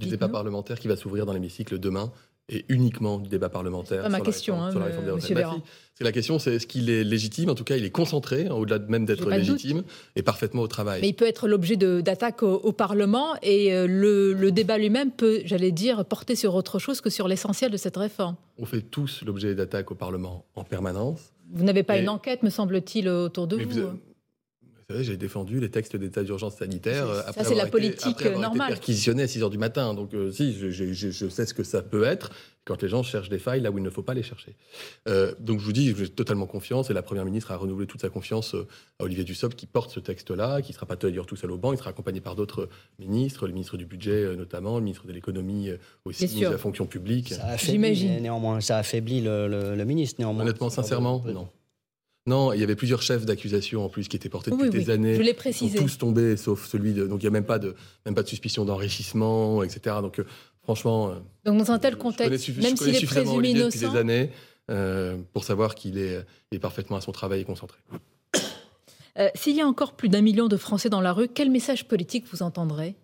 Du 0.00 0.08
débat 0.08 0.28
parlementaire 0.28 0.80
qui 0.80 0.88
va 0.88 0.96
s'ouvrir 0.96 1.26
dans 1.26 1.32
l'hémicycle 1.32 1.78
demain 1.78 2.10
et 2.48 2.64
uniquement 2.68 3.18
du 3.18 3.28
débat 3.28 3.48
parlementaire. 3.48 4.02
Pas 4.02 4.08
ma 4.08 4.16
sur 4.16 4.24
la 4.24 4.30
question, 4.32 4.54
réforme- 4.54 4.64
hein, 4.66 4.70
sur 4.72 4.80
la 4.80 4.86
réforme 4.86 5.04
des 5.04 5.10
retraites. 5.12 5.62
C'est 5.94 6.02
la 6.04 6.10
question, 6.10 6.38
c'est 6.40 6.54
est-ce 6.56 6.66
qu'il 6.66 6.90
est 6.90 7.04
légitime 7.04 7.50
En 7.50 7.54
tout 7.54 7.62
cas, 7.62 7.76
il 7.76 7.84
est 7.84 7.90
concentré, 7.90 8.46
hein, 8.48 8.54
au-delà 8.54 8.80
de 8.80 8.90
même 8.90 9.04
d'être 9.06 9.30
légitime, 9.30 9.84
et 10.16 10.22
parfaitement 10.22 10.62
au 10.62 10.66
travail. 10.66 11.00
Mais 11.02 11.10
il 11.10 11.14
peut 11.14 11.26
être 11.26 11.46
l'objet 11.46 11.76
d'attaques 11.76 12.42
au, 12.42 12.54
au 12.54 12.72
Parlement 12.72 13.36
et 13.42 13.72
euh, 13.72 13.86
le, 13.86 14.32
le 14.32 14.50
débat 14.50 14.76
lui-même 14.76 15.12
peut, 15.12 15.42
j'allais 15.44 15.70
dire, 15.70 16.04
porter 16.04 16.34
sur 16.34 16.56
autre 16.56 16.80
chose 16.80 17.00
que 17.00 17.10
sur 17.10 17.28
l'essentiel 17.28 17.70
de 17.70 17.76
cette 17.76 17.96
réforme. 17.96 18.34
On 18.58 18.64
fait 18.64 18.82
tous 18.82 19.22
l'objet 19.24 19.54
d'attaques 19.54 19.92
au 19.92 19.94
Parlement 19.94 20.44
en 20.56 20.64
permanence. 20.64 21.32
Vous 21.52 21.62
n'avez 21.62 21.84
pas 21.84 21.98
Et- 21.98 22.02
une 22.02 22.08
enquête, 22.08 22.42
me 22.42 22.50
semble-t-il, 22.50 23.08
autour 23.08 23.46
de 23.46 23.56
vous. 23.56 23.70
vous, 23.70 23.98
vous 24.88 24.94
savez, 24.94 25.04
j'ai 25.04 25.16
défendu 25.16 25.60
les 25.60 25.70
textes 25.70 25.96
d'état 25.96 26.22
d'urgence 26.22 26.56
sanitaire. 26.56 27.06
Ça, 27.06 27.24
après 27.28 27.44
c'est 27.44 27.54
la 27.54 27.62
avoir 27.64 27.66
été- 27.66 27.70
politique, 27.70 28.06
après 28.06 28.26
avoir 28.26 28.40
euh, 28.42 28.46
été 28.48 28.58
normale. 28.58 28.68
perquisitionné 28.68 29.22
à 29.22 29.28
6 29.28 29.40
h 29.40 29.50
du 29.50 29.58
matin. 29.58 29.94
Donc, 29.94 30.14
euh, 30.14 30.30
si, 30.30 30.52
je, 30.54 30.70
je- 30.70 30.92
je- 30.92 31.10
je 31.10 31.28
sais 31.28 31.46
ce 31.46 31.54
que 31.54 31.64
ça 31.64 31.82
peut 31.82 32.04
être 32.04 32.30
quand 32.64 32.80
les 32.82 32.88
gens 32.88 33.02
cherchent 33.02 33.28
des 33.28 33.40
failles 33.40 33.60
là 33.60 33.72
où 33.72 33.78
il 33.78 33.82
ne 33.84 33.90
faut 33.90 34.02
pas 34.04 34.14
les 34.14 34.22
chercher. 34.22 34.54
Euh, 35.08 35.34
donc, 35.40 35.58
je 35.58 35.64
vous 35.64 35.72
dis, 35.72 35.94
j'ai 35.96 36.08
totalement 36.08 36.46
confiance 36.46 36.90
et 36.90 36.92
la 36.94 37.02
Première 37.02 37.24
ministre 37.24 37.50
a 37.50 37.56
renouvelé 37.56 37.86
toute 37.88 38.00
sa 38.00 38.08
confiance 38.08 38.54
à 39.00 39.04
Olivier 39.04 39.24
Dussopt 39.24 39.56
qui 39.56 39.66
porte 39.66 39.90
ce 39.90 39.98
texte-là, 40.00 40.62
qui 40.62 40.70
ne 40.70 40.74
sera 40.74 40.86
pas 40.86 40.94
d'ailleurs 40.96 41.26
tout 41.26 41.34
seul 41.36 41.50
au 41.50 41.58
banc. 41.58 41.72
Il 41.72 41.78
sera 41.78 41.90
accompagné 41.90 42.20
par 42.20 42.36
d'autres 42.36 42.68
ministres, 43.00 43.46
le 43.48 43.52
ministre 43.52 43.76
du 43.76 43.84
Budget 43.86 44.36
notamment, 44.36 44.76
le 44.78 44.84
ministre 44.84 45.06
de 45.06 45.12
l'économie 45.12 45.70
aussi, 46.04 46.22
le 46.24 46.28
ministre 46.28 46.48
de 46.50 46.54
la 46.54 46.58
fonction 46.58 46.86
publique. 46.86 47.32
Ça 47.34 47.46
affaiblit, 47.46 47.72
J'imagine. 47.72 48.10
né- 48.14 48.20
néanmoins. 48.20 48.60
Ça 48.60 48.78
affaiblit 48.78 49.20
le, 49.22 49.48
le- 49.48 49.74
le 49.74 49.84
ministre, 49.84 50.20
néanmoins. 50.20 50.42
Honnêtement, 50.44 50.70
sincèrement, 50.70 51.22
non. 51.26 51.48
Non, 52.26 52.52
il 52.52 52.60
y 52.60 52.62
avait 52.62 52.76
plusieurs 52.76 53.02
chefs 53.02 53.26
d'accusation 53.26 53.84
en 53.84 53.88
plus 53.88 54.06
qui 54.06 54.16
étaient 54.16 54.28
portés 54.28 54.52
depuis 54.52 54.64
Oui, 54.64 54.70
des 54.70 54.84
oui, 54.86 54.90
années. 54.92 55.14
je 55.16 55.22
l'ai 55.22 55.30
Ils 55.30 55.34
sont 55.34 55.38
précisé. 55.40 55.78
tous 55.78 55.98
tombés, 55.98 56.36
sauf 56.36 56.68
celui 56.68 56.92
de. 56.92 57.06
Donc 57.06 57.20
il 57.20 57.24
n'y 57.24 57.28
a 57.28 57.30
même 57.32 57.44
pas 57.44 57.58
de, 57.58 57.74
même 58.06 58.14
pas 58.14 58.22
de 58.22 58.28
suspicion 58.28 58.64
d'enrichissement, 58.64 59.62
etc. 59.64 59.96
Donc 60.02 60.20
euh, 60.20 60.24
franchement. 60.62 61.08
euh, 61.10 61.14
Donc 61.44 61.58
dans 61.58 61.72
un 61.72 61.78
tel 61.80 61.94
je 61.94 61.96
connais 61.98 62.16
contexte, 62.16 62.48
même 62.58 62.76
s'il 62.76 62.94
est 62.94 63.06
présumé 63.06 63.36
Olivier 63.36 63.64
depuis 63.64 63.78
innocent, 63.78 63.92
des 63.92 63.98
années 63.98 64.30
euh, 64.70 65.16
pour 65.32 65.42
savoir 65.42 65.74
qu'il 65.74 65.98
est, 65.98 66.24
il 66.52 66.56
est 66.56 66.60
parfaitement 66.60 66.96
à 66.96 67.00
son 67.00 67.10
travail 67.10 67.40
et 67.40 67.44
concentré. 67.44 67.78
euh, 69.18 69.28
s'il 69.34 69.56
y 69.56 69.60
a 69.60 69.66
encore 69.66 69.94
plus 69.94 70.08
d'un 70.08 70.22
million 70.22 70.46
de 70.46 70.56
Français 70.56 70.88
dans 70.90 71.00
la 71.00 71.12
rue, 71.12 71.26
quel 71.26 71.50
message 71.50 71.88
politique 71.88 72.26
vous 72.30 72.42
entendrez? 72.44 72.94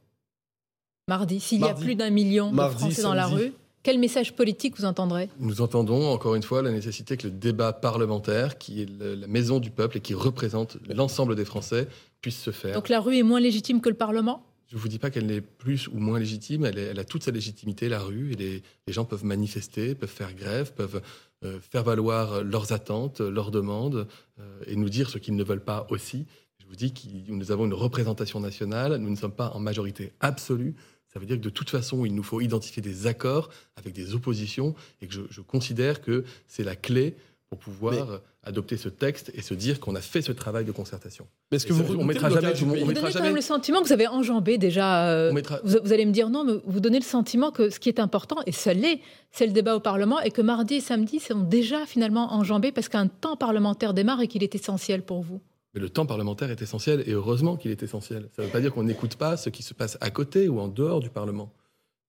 Mardi, 1.08 1.40
s'il 1.40 1.60
y 1.60 1.64
a 1.64 1.74
plus 1.74 1.96
d'un 1.96 2.10
million 2.10 2.52
de 2.52 2.56
Français 2.68 3.02
dans 3.02 3.14
la 3.14 3.26
rue, 3.26 3.52
quel 3.82 3.98
message 3.98 4.34
politique 4.34 4.76
vous 4.78 4.84
entendrez? 4.84 5.28
Nous 5.38 5.60
entendons 5.60 6.08
encore 6.12 6.34
une 6.34 6.42
fois 6.42 6.62
la 6.62 6.70
nécessité 6.70 7.16
que 7.16 7.26
le 7.26 7.32
débat 7.32 7.72
parlementaire, 7.72 8.58
qui 8.58 8.82
est 8.82 8.86
le- 8.90 9.14
la 9.14 9.26
maison 9.26 9.60
du 9.60 9.70
peuple 9.70 9.98
et 9.98 10.00
qui 10.00 10.14
représente 10.14 10.76
l'ensemble 10.88 11.34
des 11.36 11.44
Français, 11.44 11.88
puisse 12.20 12.40
se 12.40 12.50
faire. 12.50 12.74
Donc 12.74 12.88
la 12.88 13.00
rue 13.00 13.16
est 13.16 13.22
moins 13.22 13.40
légitime 13.40 13.80
que 13.80 13.88
le 13.88 13.94
Parlement? 13.94 14.44
Je 14.66 14.76
ne 14.76 14.80
vous 14.80 14.88
dis 14.88 14.98
pas 14.98 15.08
qu'elle 15.08 15.30
est 15.30 15.40
plus 15.40 15.88
ou 15.88 15.98
moins 15.98 16.18
légitime, 16.18 16.66
elle, 16.66 16.78
est- 16.78 16.82
elle 16.90 16.98
a 16.98 17.04
toute 17.04 17.22
sa 17.22 17.30
légitimité, 17.30 17.88
la 17.88 18.00
rue, 18.00 18.32
et 18.32 18.36
les, 18.36 18.62
les 18.86 18.92
gens 18.92 19.06
peuvent 19.06 19.24
manifester, 19.24 19.94
peuvent 19.94 20.10
faire 20.10 20.34
grève, 20.34 20.74
peuvent 20.74 21.00
euh, 21.44 21.58
faire 21.60 21.84
valoir 21.84 22.42
leurs 22.42 22.72
attentes, 22.72 23.20
leurs 23.20 23.50
demandes, 23.50 24.08
euh, 24.40 24.60
et 24.66 24.74
nous 24.76 24.88
dire 24.90 25.08
ce 25.08 25.16
qu'ils 25.18 25.36
ne 25.36 25.44
veulent 25.44 25.64
pas 25.64 25.86
aussi. 25.88 26.26
Je 26.58 26.66
vous 26.66 26.74
dis 26.76 26.92
que 26.92 27.00
nous 27.30 27.50
avons 27.52 27.64
une 27.64 27.72
représentation 27.72 28.40
nationale, 28.40 28.96
nous 28.96 29.08
ne 29.08 29.16
sommes 29.16 29.32
pas 29.32 29.52
en 29.54 29.60
majorité 29.60 30.12
absolue. 30.20 30.74
Ça 31.12 31.18
veut 31.18 31.26
dire 31.26 31.36
que 31.36 31.42
de 31.42 31.50
toute 31.50 31.70
façon, 31.70 32.04
il 32.04 32.14
nous 32.14 32.22
faut 32.22 32.40
identifier 32.40 32.82
des 32.82 33.06
accords 33.06 33.48
avec 33.76 33.94
des 33.94 34.14
oppositions, 34.14 34.74
et 35.00 35.06
que 35.06 35.14
je, 35.14 35.22
je 35.30 35.40
considère 35.40 36.00
que 36.02 36.24
c'est 36.46 36.64
la 36.64 36.76
clé 36.76 37.16
pour 37.48 37.58
pouvoir 37.58 38.20
adopter 38.44 38.76
ce 38.76 38.90
texte 38.90 39.30
et 39.34 39.40
se 39.42 39.54
dire 39.54 39.80
qu'on 39.80 39.94
a 39.94 40.00
fait 40.02 40.20
ce 40.20 40.32
travail 40.32 40.64
de 40.66 40.72
concertation. 40.72 41.26
Mais 41.50 41.56
est-ce 41.56 41.66
que 41.66 41.72
vous 41.72 41.80
ça, 41.82 41.84
on 41.86 41.92
redoutez 41.92 42.04
mettra 42.06 42.28
jamais 42.30 42.52
du 42.52 42.64
Vous 42.64 42.72
on 42.74 42.86
donnez 42.92 43.12
quand 43.12 43.22
même 43.22 43.34
le 43.34 43.40
sentiment 43.40 43.80
que 43.80 43.86
vous 43.86 43.92
avez 43.92 44.06
enjambé 44.06 44.58
déjà. 44.58 45.08
euh, 45.10 45.32
mettra- 45.32 45.60
vous, 45.64 45.78
vous 45.82 45.92
allez 45.94 46.04
me 46.04 46.12
dire 46.12 46.28
non, 46.28 46.44
mais 46.44 46.52
vous 46.66 46.80
donnez 46.80 46.98
le 46.98 47.04
sentiment 47.04 47.50
que 47.50 47.70
ce 47.70 47.80
qui 47.80 47.88
est 47.88 48.00
important, 48.00 48.36
et 48.46 48.52
ça 48.52 48.74
l'est, 48.74 49.00
c'est 49.32 49.46
le 49.46 49.52
débat 49.52 49.74
au 49.76 49.80
Parlement, 49.80 50.20
et 50.20 50.30
que 50.30 50.42
mardi 50.42 50.74
et 50.74 50.80
samedi 50.80 51.20
sont 51.20 51.40
déjà 51.40 51.86
finalement 51.86 52.34
enjambés 52.34 52.70
parce 52.72 52.88
qu'un 52.90 53.06
temps 53.06 53.36
parlementaire 53.36 53.94
démarre 53.94 54.20
et 54.20 54.28
qu'il 54.28 54.42
est 54.42 54.54
essentiel 54.54 55.02
pour 55.02 55.22
vous. 55.22 55.40
Mais 55.78 55.82
le 55.82 55.90
temps 55.90 56.06
parlementaire 56.06 56.50
est 56.50 56.60
essentiel, 56.60 57.04
et 57.06 57.12
heureusement 57.12 57.56
qu'il 57.56 57.70
est 57.70 57.84
essentiel. 57.84 58.28
Ça 58.34 58.42
ne 58.42 58.46
veut 58.48 58.52
pas 58.52 58.60
dire 58.60 58.74
qu'on 58.74 58.82
n'écoute 58.82 59.14
pas 59.14 59.36
ce 59.36 59.48
qui 59.48 59.62
se 59.62 59.74
passe 59.74 59.96
à 60.00 60.10
côté 60.10 60.48
ou 60.48 60.58
en 60.58 60.66
dehors 60.66 60.98
du 60.98 61.08
Parlement. 61.08 61.52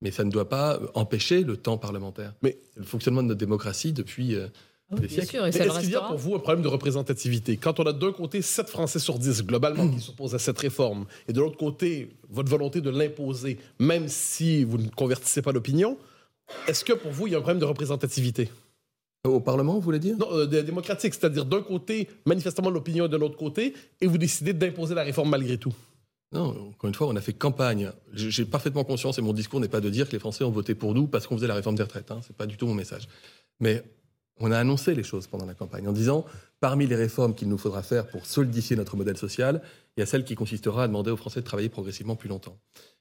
Mais 0.01 0.09
ça 0.09 0.23
ne 0.23 0.31
doit 0.31 0.49
pas 0.49 0.77
euh, 0.77 0.87
empêcher 0.95 1.43
le 1.43 1.55
temps 1.55 1.77
parlementaire. 1.77 2.33
Mais- 2.41 2.57
C'est 2.73 2.79
le 2.79 2.85
fonctionnement 2.87 3.21
de 3.21 3.27
notre 3.27 3.39
démocratie 3.39 3.93
depuis 3.93 4.33
euh, 4.33 4.47
des 4.91 5.01
Bien 5.01 5.09
siècles. 5.09 5.27
sûr, 5.29 5.45
et 5.45 5.51
ça 5.51 5.65
Est-ce 5.67 5.79
qu'il 5.81 5.91
y 5.91 5.95
a 5.95 6.01
pour 6.01 6.17
vous 6.17 6.33
un 6.33 6.39
problème 6.39 6.63
de 6.63 6.67
représentativité? 6.67 7.57
Quand 7.57 7.79
on 7.79 7.83
a 7.83 7.93
d'un 7.93 8.11
côté 8.11 8.41
7 8.41 8.69
Français 8.69 8.97
sur 8.97 9.19
10 9.19 9.43
globalement 9.45 9.87
qui 9.87 9.99
s'opposent 9.99 10.33
à 10.33 10.39
cette 10.39 10.57
réforme, 10.57 11.05
et 11.27 11.33
de 11.33 11.39
l'autre 11.39 11.57
côté 11.57 12.09
votre 12.31 12.49
volonté 12.49 12.81
de 12.81 12.89
l'imposer, 12.89 13.59
même 13.77 14.07
si 14.07 14.63
vous 14.63 14.79
ne 14.79 14.87
convertissez 14.89 15.43
pas 15.43 15.51
l'opinion, 15.51 15.95
est-ce 16.67 16.83
que 16.83 16.93
pour 16.93 17.11
vous 17.11 17.27
il 17.27 17.33
y 17.33 17.35
a 17.35 17.37
un 17.37 17.41
problème 17.41 17.59
de 17.59 17.65
représentativité? 17.65 18.49
Au 19.25 19.41
Parlement, 19.41 19.73
vous 19.73 19.81
voulez 19.81 19.99
dire? 19.99 20.17
Non, 20.17 20.27
euh, 20.31 20.45
démocratique, 20.45 21.13
c'est-à-dire 21.13 21.45
d'un 21.45 21.61
côté 21.61 22.07
manifestement 22.25 22.69
l'opinion 22.69 23.05
et 23.05 23.09
de 23.09 23.17
l'autre 23.17 23.37
côté, 23.37 23.73
et 23.99 24.07
vous 24.07 24.17
décidez 24.17 24.53
d'imposer 24.53 24.95
la 24.95 25.03
réforme 25.03 25.29
malgré 25.29 25.57
tout. 25.57 25.73
Non, 26.31 26.69
encore 26.69 26.87
une 26.87 26.95
fois, 26.95 27.07
on 27.07 27.15
a 27.15 27.21
fait 27.21 27.33
campagne. 27.33 27.91
J'ai 28.13 28.45
parfaitement 28.45 28.83
conscience, 28.83 29.17
et 29.17 29.21
mon 29.21 29.33
discours 29.33 29.59
n'est 29.59 29.67
pas 29.67 29.81
de 29.81 29.89
dire 29.89 30.07
que 30.07 30.13
les 30.13 30.19
Français 30.19 30.43
ont 30.43 30.51
voté 30.51 30.73
pour 30.73 30.93
nous 30.93 31.07
parce 31.07 31.27
qu'on 31.27 31.35
faisait 31.35 31.47
la 31.47 31.55
réforme 31.55 31.75
des 31.75 31.83
retraites. 31.83 32.11
Hein, 32.11 32.21
c'est 32.25 32.35
pas 32.35 32.45
du 32.45 32.55
tout 32.55 32.67
mon 32.67 32.75
message. 32.75 33.09
Mais 33.59 33.83
on 34.39 34.51
a 34.51 34.57
annoncé 34.57 34.95
les 34.95 35.03
choses 35.03 35.27
pendant 35.27 35.45
la 35.45 35.53
campagne 35.53 35.87
en 35.87 35.91
disant, 35.91 36.25
parmi 36.59 36.87
les 36.87 36.95
réformes 36.95 37.35
qu'il 37.35 37.49
nous 37.49 37.57
faudra 37.57 37.83
faire 37.83 38.07
pour 38.07 38.25
solidifier 38.25 38.75
notre 38.75 38.95
modèle 38.95 39.17
social, 39.17 39.61
il 39.97 39.99
y 39.99 40.03
a 40.03 40.05
celle 40.05 40.23
qui 40.23 40.35
consistera 40.35 40.83
à 40.83 40.87
demander 40.87 41.11
aux 41.11 41.17
Français 41.17 41.41
de 41.41 41.45
travailler 41.45 41.69
progressivement 41.69 42.15
plus 42.15 42.29
longtemps. 42.29 42.57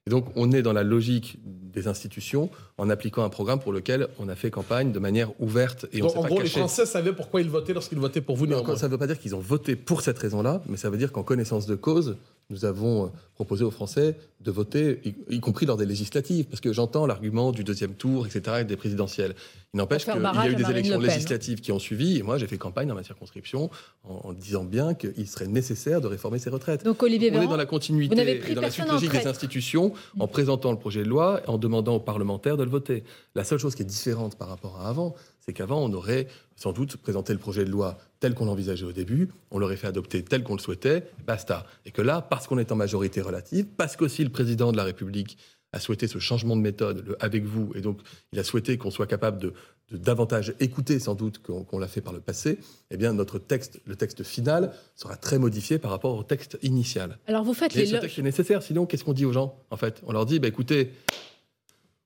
Et 0.07 0.11
donc, 0.11 0.27
on 0.37 0.53
est 0.53 0.63
dans 0.63 0.73
la 0.73 0.83
logique 0.83 1.39
des 1.45 1.87
institutions 1.87 2.51
en 2.79 2.89
appliquant 2.89 3.25
un 3.25 3.29
programme 3.29 3.61
pour 3.61 3.73
lequel 3.73 4.09
on 4.19 4.29
a 4.29 4.35
fait 4.35 4.51
campagne 4.51 4.91
de 4.91 4.99
manière 4.99 5.31
ouverte 5.41 5.87
et 5.93 6.03
on 6.03 6.07
Donc, 6.07 6.13
s'est 6.13 6.19
en 6.19 6.23
pas 6.23 6.29
gros, 6.29 6.41
les. 6.41 6.49
Français 6.49 6.87
savaient 6.87 7.13
pourquoi 7.13 7.41
ils 7.41 7.51
votaient 7.51 7.75
lorsqu'ils 7.75 7.99
votaient 7.99 8.23
pour 8.23 8.37
vous. 8.37 8.47
Non, 8.47 8.65
ça 8.77 8.87
ne 8.87 8.93
veut 8.93 8.99
pas 8.99 9.07
dire 9.07 9.19
qu'ils 9.19 9.35
ont 9.35 9.41
voté 9.41 9.77
pour 9.77 10.01
cette 10.01 10.19
raison-là, 10.19 10.63
mais 10.67 10.77
ça 10.77 10.89
veut 10.89 10.97
dire 10.97 11.13
qu'en 11.13 11.23
connaissance 11.23 11.67
de 11.67 11.75
cause, 11.75 12.17
nous 12.51 12.65
avons 12.65 13.07
euh, 13.07 13.09
proposé 13.35 13.63
aux 13.63 13.71
Français 13.71 14.17
de 14.41 14.51
voter, 14.51 15.01
y, 15.05 15.37
y 15.37 15.41
compris 15.41 15.67
lors 15.67 15.77
des 15.77 15.85
législatives, 15.85 16.47
parce 16.47 16.61
que 16.61 16.73
j'entends 16.73 17.07
l'argument 17.07 17.53
du 17.53 17.63
deuxième 17.63 17.95
tour, 17.95 18.27
etc., 18.27 18.59
et 18.61 18.65
des 18.65 18.77
présidentielles. 18.77 19.35
Il 19.75 19.77
n'empêche 19.77 20.05
qu'il 20.05 20.15
y 20.15 20.27
a 20.27 20.49
eu 20.49 20.55
des 20.55 20.71
élections 20.71 20.99
législatives 20.99 21.61
qui 21.61 21.73
ont 21.73 21.79
suivi, 21.79 22.19
et 22.19 22.23
moi 22.23 22.39
j'ai 22.39 22.47
fait 22.47 22.57
campagne 22.57 22.89
dans 22.89 22.95
ma 22.95 23.05
circonscription 23.05 23.69
en, 24.05 24.29
en 24.29 24.33
disant 24.33 24.65
bien 24.65 24.95
qu'il 24.95 25.29
serait 25.29 25.47
nécessaire 25.47 26.01
de 26.01 26.07
réformer 26.07 26.39
ces 26.39 26.49
retraites. 26.49 26.85
Donc 26.85 27.03
Olivier 27.03 27.31
On 27.31 27.35
est 27.35 27.41
Véran, 27.41 27.51
dans 27.51 27.57
la 27.59 27.67
continuité 27.67 28.15
vous 28.15 28.19
n'avez 28.19 28.37
pris 28.37 28.53
et 28.53 28.55
dans 28.55 28.63
la 28.63 28.71
suite 28.71 28.89
logique 28.89 29.13
des 29.13 29.27
institutions 29.27 29.93
en 30.19 30.27
présentant 30.27 30.73
le 30.73 30.79
projet 30.79 31.03
de 31.03 31.09
loi 31.09 31.43
et 31.47 31.51
en 31.51 31.59
demandant 31.59 31.97
aux 31.97 32.01
parlementaires 32.01 32.57
de 32.57 32.65
le 32.65 32.71
voter. 32.71 33.05
La 33.35 33.45
seule 33.45 33.59
chose 33.59 33.75
qui 33.75 33.83
est 33.83 33.87
différente 33.87 34.37
par 34.37 34.49
rapport 34.49 34.81
à 34.81 34.89
avant, 34.89 35.15
c'est 35.49 35.55
qu'avant, 35.55 35.83
on 35.83 35.91
aurait 35.95 36.27
sans 36.57 36.73
doute 36.73 36.99
présenté 36.99 37.33
le 37.33 37.39
projet 37.39 37.65
de 37.65 37.71
loi 37.71 37.97
tel 38.21 38.35
qu'on 38.35 38.45
l'envisageait 38.45 38.85
au 38.85 38.93
début, 38.93 39.31
on 39.51 39.59
l'aurait 39.59 39.79
fait 39.79 39.87
adopter 39.87 40.23
tel 40.23 40.43
qu'on 40.43 40.53
le 40.53 40.61
souhaitait, 40.61 41.05
basta. 41.27 41.65
Et 41.87 41.91
que 41.91 42.03
là, 42.03 42.21
parce 42.21 42.47
qu'on 42.47 42.59
est 42.59 42.71
en 42.71 42.77
majorité 42.77 43.23
relative, 43.23 43.65
parce 43.79 43.97
qu'aussi 43.97 44.23
le 44.23 44.29
président 44.29 44.73
de 44.73 44.77
la 44.77 44.85
République 44.85 45.39
a 45.73 45.81
souhaité 45.81 46.07
ce 46.07 46.19
changement 46.19 46.55
de 46.55 46.61
méthode 46.61 47.03
le 47.07 47.17
avec 47.25 47.45
vous, 47.47 47.73
et 47.75 47.81
donc 47.81 48.01
il 48.35 48.39
a 48.39 48.45
souhaité 48.45 48.77
qu'on 48.77 48.91
soit 48.91 49.07
capable 49.07 49.39
de, 49.39 49.55
de 49.91 49.97
davantage 49.97 50.53
écouter 50.61 50.99
sans 50.99 51.15
doute 51.15 51.39
qu'on 51.39 51.79
l'a 51.79 51.89
fait 51.89 52.03
par 52.03 52.13
le 52.13 52.21
passé, 52.21 52.59
eh 52.91 52.99
bien 52.99 53.15
notre 53.15 53.39
texte, 53.39 53.81
le 53.87 53.97
texte 53.97 54.23
final, 54.23 54.73
sera 54.97 55.17
très 55.17 55.39
modifié 55.39 55.79
par 55.79 55.91
rapport 55.91 56.15
au 56.15 56.25
texte 56.25 56.59
initial. 56.61 57.17
alors 57.27 57.43
vous 57.43 57.55
faites 57.55 57.73
les 57.73 57.87
ce 57.87 57.97
texte 57.97 58.19
est 58.19 58.23
nécessaire, 58.23 58.63
sinon 58.63 58.85
qu'est-ce 58.85 59.05
qu'on 59.05 59.15
dit 59.15 59.25
aux 59.25 59.33
gens 59.33 59.59
en 59.71 59.79
fait? 59.79 60.03
On 60.07 60.13
leur 60.13 60.27
dit, 60.27 60.41
bah, 60.41 60.49
écoutez, 60.49 60.93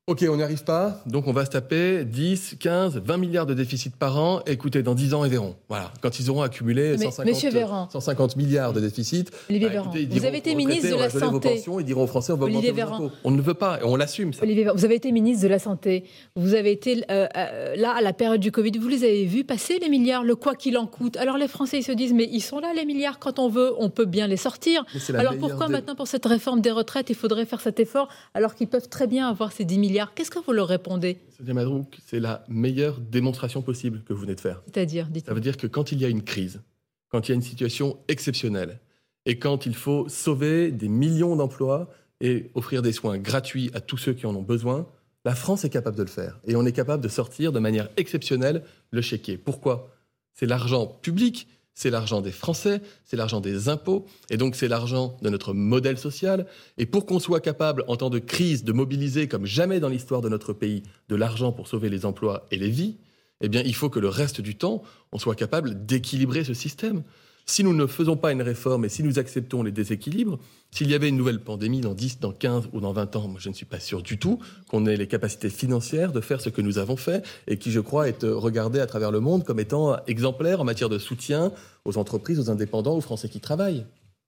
ok, 0.09 0.25
on 0.29 0.37
n'y 0.37 0.43
arrive 0.43 0.65
pas, 0.65 1.01
donc 1.07 1.29
on 1.29 1.33
va 1.33 1.45
se 1.45 1.51
taper 1.51 2.05
10, 2.05 2.57
15, 2.59 3.01
20 3.05 3.17
milliards 3.19 3.47
de 3.47 3.55
déficit 3.55 3.95
par 3.95 4.19
an, 4.19 4.41
écoutez, 4.47 4.83
dans 4.83 4.97
10 4.97 5.15
ans, 5.15 5.25
ils 5.25 5.31
verront. 5.31 5.55
Voilà, 5.69 5.93
quand 6.01 6.19
ils 6.19 6.29
auront 6.29 6.43
accumulé 6.43 6.97
Mais, 6.99 7.05
150, 7.05 7.27
monsieur 7.27 7.51
Véran. 7.51 7.89
150 7.89 8.35
milliards 8.37 8.73
de 8.73 8.81
déficit, 8.81 9.31
Olivier 9.49 9.69
bah, 9.69 9.83
écoutez, 9.85 10.07
vous 10.11 10.25
avez 10.25 10.39
été 10.39 10.57
ministre 10.57 10.91
de 10.91 10.97
la 10.97 11.09
Santé. 11.09 11.51
pensions, 11.51 11.79
ils 11.79 11.85
diront 11.85 12.03
aux 12.03 12.09
Français, 12.09 12.33
on 12.33 12.37
va 12.37 12.47
Olivier 12.47 12.71
augmenter 12.71 12.91
vos 12.91 13.05
impôts. 13.05 13.15
On 13.23 13.31
ne 13.31 13.41
veut 13.41 13.55
pas, 13.55 13.79
et 13.81 13.85
on 13.85 13.95
l'assume 13.95 14.33
ça. 14.33 14.43
Olivier 14.43 14.65
Véran, 14.65 14.77
vous 14.77 14.85
avez 14.85 14.97
été 14.97 15.13
ministre 15.13 15.45
de 15.45 15.49
la 15.49 15.61
Santé. 15.61 16.03
Vous 16.35 16.55
avez 16.55 16.73
été 16.73 17.05
euh, 17.09 17.29
euh, 17.37 17.77
là 17.77 17.93
à 17.93 18.01
la 18.01 18.13
période 18.13 18.41
du 18.41 18.51
Covid. 18.51 18.73
Vous 18.81 18.89
les 18.89 19.05
avez 19.05 19.25
vus 19.25 19.45
passer 19.45 19.79
les 19.79 19.89
milliards, 19.89 20.25
le 20.25 20.35
quoi 20.35 20.57
qu'il 20.57 20.77
en 20.79 20.87
coûte. 20.87 21.17
Alors 21.17 21.39
les 21.39 21.47
Français 21.47 21.79
ils 21.79 21.85
se 21.85 21.93
disent 21.93 22.13
mais 22.13 22.29
ils 22.33 22.41
sont 22.41 22.59
là 22.59 22.73
les 22.75 22.85
milliards 22.85 23.21
quand 23.21 23.39
on 23.39 23.49
veut, 23.49 23.73
on 23.79 23.89
peut 23.89 24.07
bien 24.07 24.27
les 24.27 24.37
sortir. 24.37 24.85
Alors 25.15 25.37
pourquoi 25.39 25.69
des- 25.69 25.75
maintenant 25.75 25.95
pour 25.95 26.09
cette 26.09 26.27
réforme 26.27 26.61
des 26.61 26.73
retraites 26.73 27.09
il 27.09 27.15
faudrait 27.15 27.47
faire 27.47 27.61
cet 27.61 27.79
effort 27.79 28.09
alors 28.35 28.57
qu'ils 28.57 28.67
peuvent 28.67 28.89
très 28.89 29.07
bien 29.07 29.29
avoir 29.29 29.53
ces 29.53 29.65
10 29.65 29.79
milliards 29.79 29.92
Qu'est-ce 30.15 30.31
que 30.31 30.39
vous 30.39 30.53
leur 30.53 30.69
répondez 30.69 31.19
Madrouk, 31.41 31.99
c'est 32.07 32.21
la 32.21 32.45
meilleure 32.49 33.01
démonstration 33.01 33.63
possible 33.63 34.03
que 34.07 34.13
vous 34.13 34.21
venez 34.21 34.35
de 34.35 34.41
faire. 34.41 34.63
C'est-à-dire, 34.67 35.09
Ça 35.25 35.35
veut 35.35 35.41
dire 35.41 35.57
que 35.57 35.67
quand 35.67 35.93
il 35.93 36.01
y 36.01 36.05
a 36.05 36.09
une 36.09 36.23
crise, 36.23 36.61
quand 37.09 37.29
il 37.29 37.33
y 37.33 37.33
a 37.33 37.35
une 37.35 37.43
situation 37.43 37.99
exceptionnelle, 38.09 38.81
et 39.27 39.39
quand 39.39 39.67
il 39.67 39.75
faut 39.75 40.09
sauver 40.09 40.73
des 40.73 40.89
millions 40.89 41.37
d'emplois 41.37 41.91
et 42.21 42.51
offrir 42.55 42.83
des 42.83 42.93
soins 42.93 43.19
gratuits 43.19 43.71
à 43.75 43.81
tous 43.81 43.99
ceux 43.99 44.13
qui 44.13 44.27
en 44.27 44.35
ont 44.35 44.43
besoin, 44.43 44.87
la 45.25 45.35
France 45.35 45.65
est 45.65 45.71
capable 45.71 45.97
de 45.97 46.03
le 46.03 46.09
faire. 46.09 46.41
Et 46.47 46.57
on 46.57 46.67
est 46.67 46.73
capable 46.73 47.03
de 47.03 47.09
sortir 47.09 47.53
de 47.53 47.61
manière 47.61 47.89
exceptionnelle 47.97 48.65
le 48.91 49.01
chéquier. 49.01 49.37
Pourquoi? 49.37 49.91
C'est 50.35 50.47
l'argent 50.47 50.87
public, 50.87 51.47
c'est 51.75 51.91
l'argent 51.91 52.21
des 52.21 52.33
Français, 52.33 52.81
c'est 53.05 53.17
l'argent 53.17 53.41
des 53.41 53.69
impôts, 53.69 54.07
et 54.31 54.37
donc 54.37 54.57
c'est 54.57 54.69
l'argent 54.69 55.17
de 55.23 55.31
notre 55.31 55.55
modèle 55.55 55.99
social. 55.99 56.47
Et 56.79 56.87
pour 56.87 57.07
qu'on 57.07 57.19
soit 57.19 57.41
capable, 57.41 57.85
en 57.89 57.97
temps 57.97 58.11
de 58.11 58.19
crise, 58.19 58.65
de 58.65 58.73
mobiliser 58.73 59.29
comme 59.29 59.47
jamais 59.47 59.81
dans 59.81 59.89
l'histoire 59.89 60.21
de 60.21 60.29
notre 60.29 60.53
pays 60.53 60.83
de 61.09 61.17
l'argent 61.17 61.53
pour 61.53 61.69
sauver 61.69 61.89
les 61.89 62.05
emplois 62.05 62.47
et 62.51 62.57
les 62.57 62.71
vies, 62.71 62.99
eh 63.41 63.49
bien, 63.49 63.63
il 63.65 63.75
faut 63.75 63.91
que 63.91 63.99
le 63.99 64.09
reste 64.09 64.41
du 64.41 64.57
temps, 64.57 64.83
on 65.11 65.19
soit 65.19 65.35
capable 65.35 65.85
d'équilibrer 65.85 66.45
ce 66.45 66.55
système. 66.55 67.03
Si 67.47 67.65
nous 67.65 67.75
ne 67.75 67.87
faisons 67.87 68.17
pas 68.17 68.33
une 68.33 68.43
réforme 68.43 68.85
et 68.85 68.89
si 68.89 69.03
nous 69.03 69.19
acceptons 69.19 69.63
les 69.63 69.73
déséquilibres, 69.73 70.39
s'il 70.71 70.91
y 70.91 70.95
avait 70.95 71.09
une 71.09 71.17
nouvelle 71.17 71.41
pandémie 71.41 71.81
dans 71.81 71.95
10, 71.95 72.21
dans 72.21 72.33
15 72.33 72.69
ou 72.73 72.81
dans 72.81 72.93
20 72.93 73.17
ans, 73.17 73.29
moi 73.29 73.39
je 73.41 73.49
ne 73.49 73.55
suis 73.55 73.67
pas 73.67 73.81
sûr 73.81 74.03
du 74.03 74.19
tout 74.19 74.39
qu'on 74.69 74.87
ait 74.87 74.97
les 74.97 75.09
capacités 75.09 75.51
financières 75.51 76.13
de 76.13 76.21
faire 76.21 76.41
ce 76.41 76.49
que 76.49 76.63
nous 76.63 76.79
avons 76.79 76.97
fait 76.97 77.25
et 77.47 77.59
qui, 77.59 77.71
je 77.71 77.81
crois, 77.81 78.09
est 78.09 78.25
regardé 78.25 78.81
à 78.81 78.87
travers 78.87 79.11
le 79.11 79.21
monde 79.21 79.45
comme 79.45 79.61
étant 79.61 79.97
exemplaire 80.07 80.61
en 80.61 80.65
matière 80.65 80.89
de 80.89 80.99
soutien 80.99 81.53
aux 81.85 81.99
entreprises, 81.99 82.41
aux 82.41 82.51
indépendants, 82.51 82.97
aux 82.97 83.01
Français 83.01 83.29
qui 83.29 83.41
travaillent. 83.41 83.85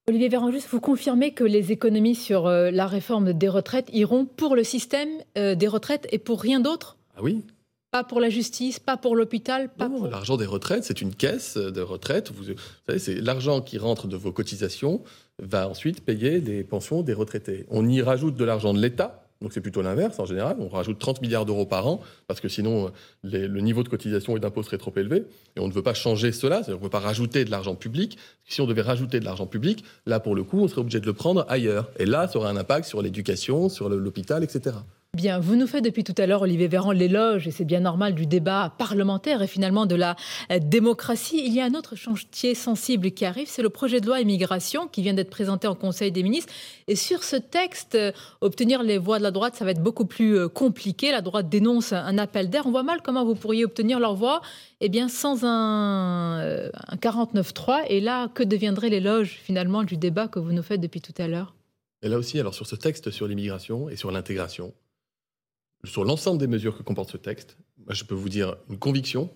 Olivier 0.06 0.28
Véranjus, 0.28 0.66
vous 0.70 0.80
confirmez 0.80 1.32
que 1.32 1.44
les 1.44 1.72
économies 1.72 2.14
sur 2.14 2.46
euh, 2.46 2.70
la 2.70 2.86
réforme 2.86 3.32
des 3.32 3.48
retraites 3.48 3.88
iront 3.94 4.26
pour 4.26 4.54
le 4.54 4.62
système 4.62 5.08
euh, 5.38 5.54
des 5.54 5.66
retraites 5.66 6.06
et 6.12 6.18
pour 6.18 6.42
rien 6.42 6.60
d'autre? 6.60 6.98
Ah 7.16 7.20
oui, 7.22 7.42
pas 7.94 8.02
pour 8.02 8.18
la 8.18 8.28
justice, 8.28 8.80
pas 8.80 8.96
pour 8.96 9.14
l'hôpital, 9.14 9.72
pas 9.72 9.88
non, 9.88 9.98
pour... 9.98 10.08
L'argent 10.08 10.36
des 10.36 10.46
retraites, 10.46 10.82
c'est 10.82 11.00
une 11.00 11.14
caisse 11.14 11.56
de 11.56 11.80
retraite. 11.80 12.32
Vous, 12.32 12.42
vous 12.42 12.58
savez, 12.88 12.98
c'est 12.98 13.20
l'argent 13.20 13.60
qui 13.60 13.78
rentre 13.78 14.08
de 14.08 14.16
vos 14.16 14.32
cotisations 14.32 15.04
va 15.40 15.68
ensuite 15.68 16.04
payer 16.04 16.40
des 16.40 16.64
pensions 16.64 17.02
des 17.02 17.12
retraités. 17.12 17.66
On 17.70 17.88
y 17.88 18.02
rajoute 18.02 18.34
de 18.34 18.44
l'argent 18.44 18.74
de 18.74 18.80
l'État. 18.80 19.20
Donc 19.40 19.52
c'est 19.52 19.60
plutôt 19.60 19.80
l'inverse 19.80 20.18
en 20.18 20.24
général. 20.24 20.56
On 20.58 20.66
rajoute 20.66 20.98
30 20.98 21.22
milliards 21.22 21.46
d'euros 21.46 21.66
par 21.66 21.86
an 21.86 22.00
parce 22.26 22.40
que 22.40 22.48
sinon 22.48 22.90
les, 23.22 23.46
le 23.46 23.60
niveau 23.60 23.84
de 23.84 23.88
cotisation 23.88 24.36
et 24.36 24.40
d'impôt 24.40 24.64
serait 24.64 24.78
trop 24.78 24.92
élevé. 24.96 25.26
Et 25.54 25.60
on 25.60 25.68
ne 25.68 25.72
veut 25.72 25.82
pas 25.82 25.94
changer 25.94 26.32
cela. 26.32 26.62
On 26.66 26.72
ne 26.72 26.76
veut 26.76 26.88
pas 26.88 26.98
rajouter 26.98 27.44
de 27.44 27.50
l'argent 27.52 27.76
public. 27.76 28.18
Si 28.44 28.60
on 28.60 28.66
devait 28.66 28.82
rajouter 28.82 29.20
de 29.20 29.24
l'argent 29.24 29.46
public, 29.46 29.84
là 30.04 30.18
pour 30.18 30.34
le 30.34 30.42
coup, 30.42 30.58
on 30.58 30.66
serait 30.66 30.80
obligé 30.80 30.98
de 30.98 31.06
le 31.06 31.12
prendre 31.12 31.46
ailleurs. 31.48 31.88
Et 32.00 32.06
là, 32.06 32.26
ça 32.26 32.40
aurait 32.40 32.48
un 32.48 32.56
impact 32.56 32.88
sur 32.88 33.02
l'éducation, 33.02 33.68
sur 33.68 33.88
l'hôpital, 33.88 34.42
etc. 34.42 34.78
Bien, 35.14 35.38
vous 35.38 35.54
nous 35.54 35.68
faites 35.68 35.84
depuis 35.84 36.02
tout 36.02 36.14
à 36.18 36.26
l'heure, 36.26 36.42
Olivier 36.42 36.66
Véran, 36.66 36.90
l'éloge, 36.90 37.46
et 37.46 37.52
c'est 37.52 37.64
bien 37.64 37.78
normal, 37.78 38.14
du 38.14 38.26
débat 38.26 38.74
parlementaire 38.78 39.42
et 39.42 39.46
finalement 39.46 39.86
de 39.86 39.94
la 39.94 40.16
euh, 40.50 40.58
démocratie. 40.58 41.40
Il 41.46 41.52
y 41.52 41.60
a 41.60 41.64
un 41.66 41.74
autre 41.74 41.94
chantier 41.94 42.56
sensible 42.56 43.12
qui 43.12 43.24
arrive, 43.24 43.46
c'est 43.48 43.62
le 43.62 43.68
projet 43.68 44.00
de 44.00 44.08
loi 44.08 44.20
immigration 44.20 44.88
qui 44.88 45.02
vient 45.02 45.14
d'être 45.14 45.30
présenté 45.30 45.68
en 45.68 45.76
Conseil 45.76 46.10
des 46.10 46.24
ministres. 46.24 46.52
Et 46.88 46.96
sur 46.96 47.22
ce 47.22 47.36
texte, 47.36 47.94
euh, 47.94 48.10
obtenir 48.40 48.82
les 48.82 48.98
voix 48.98 49.18
de 49.18 49.22
la 49.22 49.30
droite, 49.30 49.54
ça 49.54 49.64
va 49.64 49.70
être 49.70 49.82
beaucoup 49.84 50.04
plus 50.04 50.36
euh, 50.36 50.48
compliqué. 50.48 51.12
La 51.12 51.20
droite 51.20 51.48
dénonce 51.48 51.92
un 51.92 52.18
appel 52.18 52.50
d'air. 52.50 52.66
On 52.66 52.72
voit 52.72 52.82
mal 52.82 53.00
comment 53.00 53.24
vous 53.24 53.36
pourriez 53.36 53.64
obtenir 53.64 54.00
leur 54.00 54.16
voix 54.16 54.42
eh 54.80 54.88
bien, 54.88 55.06
sans 55.06 55.44
un, 55.44 56.40
un 56.40 56.96
49-3. 56.96 57.84
Et 57.88 58.00
là, 58.00 58.26
que 58.34 58.42
deviendrait 58.42 58.88
l'éloge 58.88 59.38
finalement 59.40 59.84
du 59.84 59.96
débat 59.96 60.26
que 60.26 60.40
vous 60.40 60.50
nous 60.50 60.64
faites 60.64 60.80
depuis 60.80 61.00
tout 61.00 61.14
à 61.18 61.28
l'heure? 61.28 61.54
Et 62.02 62.08
là 62.08 62.18
aussi, 62.18 62.40
alors 62.40 62.52
sur 62.52 62.66
ce 62.66 62.74
texte 62.74 63.12
sur 63.12 63.28
l'immigration 63.28 63.88
et 63.88 63.96
sur 63.96 64.10
l'intégration, 64.10 64.74
sur 65.84 66.04
l'ensemble 66.04 66.38
des 66.38 66.46
mesures 66.46 66.76
que 66.76 66.82
comporte 66.82 67.10
ce 67.10 67.16
texte, 67.16 67.56
moi, 67.78 67.94
je 67.94 68.04
peux 68.04 68.14
vous 68.14 68.28
dire 68.28 68.56
une 68.70 68.78
conviction, 68.78 69.30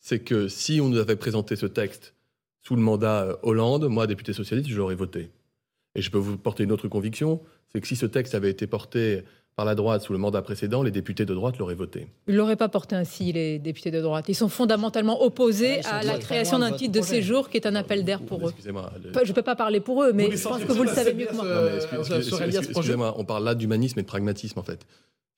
c'est 0.00 0.20
que 0.20 0.48
si 0.48 0.80
on 0.80 0.88
nous 0.88 0.98
avait 0.98 1.16
présenté 1.16 1.56
ce 1.56 1.66
texte 1.66 2.14
sous 2.62 2.76
le 2.76 2.82
mandat 2.82 3.24
euh, 3.24 3.36
Hollande, 3.42 3.88
moi, 3.88 4.06
député 4.06 4.32
socialiste, 4.32 4.68
je 4.68 4.76
l'aurais 4.76 4.94
voté. 4.94 5.30
Et 5.94 6.02
je 6.02 6.10
peux 6.10 6.18
vous 6.18 6.36
porter 6.36 6.64
une 6.64 6.72
autre 6.72 6.88
conviction, 6.88 7.40
c'est 7.72 7.80
que 7.80 7.86
si 7.86 7.96
ce 7.96 8.06
texte 8.06 8.34
avait 8.34 8.50
été 8.50 8.66
porté 8.66 9.22
par 9.56 9.64
la 9.64 9.74
droite 9.74 10.02
sous 10.02 10.12
le 10.12 10.18
mandat 10.18 10.42
précédent, 10.42 10.82
les 10.82 10.90
députés 10.90 11.24
de 11.24 11.32
droite 11.32 11.56
l'auraient 11.58 11.74
voté. 11.74 12.08
Ils 12.28 12.34
ne 12.34 12.36
l'auraient 12.36 12.56
pas 12.56 12.68
porté 12.68 12.94
ainsi, 12.94 13.32
les 13.32 13.58
députés 13.58 13.90
de 13.90 14.02
droite. 14.02 14.26
Ils 14.28 14.34
sont 14.34 14.50
fondamentalement 14.50 15.22
opposés 15.22 15.82
à 15.86 16.02
la 16.02 16.18
création 16.18 16.58
d'un 16.58 16.72
titre 16.72 16.92
de 16.92 17.00
séjour 17.00 17.48
qui 17.48 17.56
est 17.56 17.66
un 17.66 17.74
appel 17.74 18.04
d'air 18.04 18.20
pour 18.20 18.46
eux. 18.46 18.50
Excusez-moi. 18.50 18.92
Je 19.24 19.28
ne 19.28 19.34
peux 19.34 19.42
pas 19.42 19.56
parler 19.56 19.80
pour 19.80 20.02
eux, 20.02 20.12
mais 20.12 20.30
je 20.36 20.46
pense 20.46 20.62
que 20.62 20.72
vous 20.72 20.82
le 20.82 20.90
savez 20.90 21.14
mieux 21.14 21.26
que 21.26 21.34
moi. 21.34 21.46
Excusez-moi, 22.58 23.14
on 23.16 23.24
parle 23.24 23.44
là 23.44 23.54
d'humanisme 23.54 23.98
et 23.98 24.02
de 24.02 24.06
pragmatisme, 24.06 24.58
en 24.58 24.62
fait. 24.62 24.86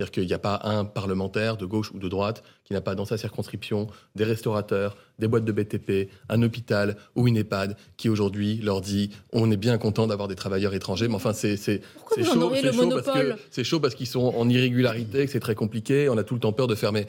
C'est-à-dire 0.00 0.12
qu'il 0.12 0.26
n'y 0.26 0.32
a 0.32 0.38
pas 0.38 0.60
un 0.62 0.84
parlementaire 0.84 1.56
de 1.56 1.66
gauche 1.66 1.90
ou 1.92 1.98
de 1.98 2.08
droite 2.08 2.44
qui 2.62 2.72
n'a 2.72 2.80
pas 2.80 2.94
dans 2.94 3.04
sa 3.04 3.18
circonscription 3.18 3.88
des 4.14 4.22
restaurateurs, 4.22 4.96
des 5.18 5.26
boîtes 5.26 5.44
de 5.44 5.50
BTP, 5.50 6.08
un 6.28 6.40
hôpital 6.44 6.96
ou 7.16 7.26
une 7.26 7.36
EHPAD 7.36 7.76
qui 7.96 8.08
aujourd'hui 8.08 8.60
leur 8.62 8.80
dit 8.80 9.10
on 9.32 9.50
est 9.50 9.56
bien 9.56 9.76
content 9.76 10.06
d'avoir 10.06 10.28
des 10.28 10.36
travailleurs 10.36 10.72
étrangers, 10.72 11.08
mais 11.08 11.16
enfin 11.16 11.32
c'est 11.32 11.56
c'est 11.56 11.80
chaud, 12.22 12.52
c'est 12.54 12.72
chaud 12.72 12.88
parce 12.90 13.06
que 13.06 13.34
c'est 13.50 13.64
chaud 13.64 13.80
parce 13.80 13.96
qu'ils 13.96 14.06
sont 14.06 14.32
en 14.36 14.48
irrégularité, 14.48 15.26
que 15.26 15.32
c'est 15.32 15.40
très 15.40 15.56
compliqué, 15.56 16.08
on 16.08 16.16
a 16.16 16.22
tout 16.22 16.34
le 16.34 16.40
temps 16.40 16.52
peur 16.52 16.68
de 16.68 16.76
fermer. 16.76 17.08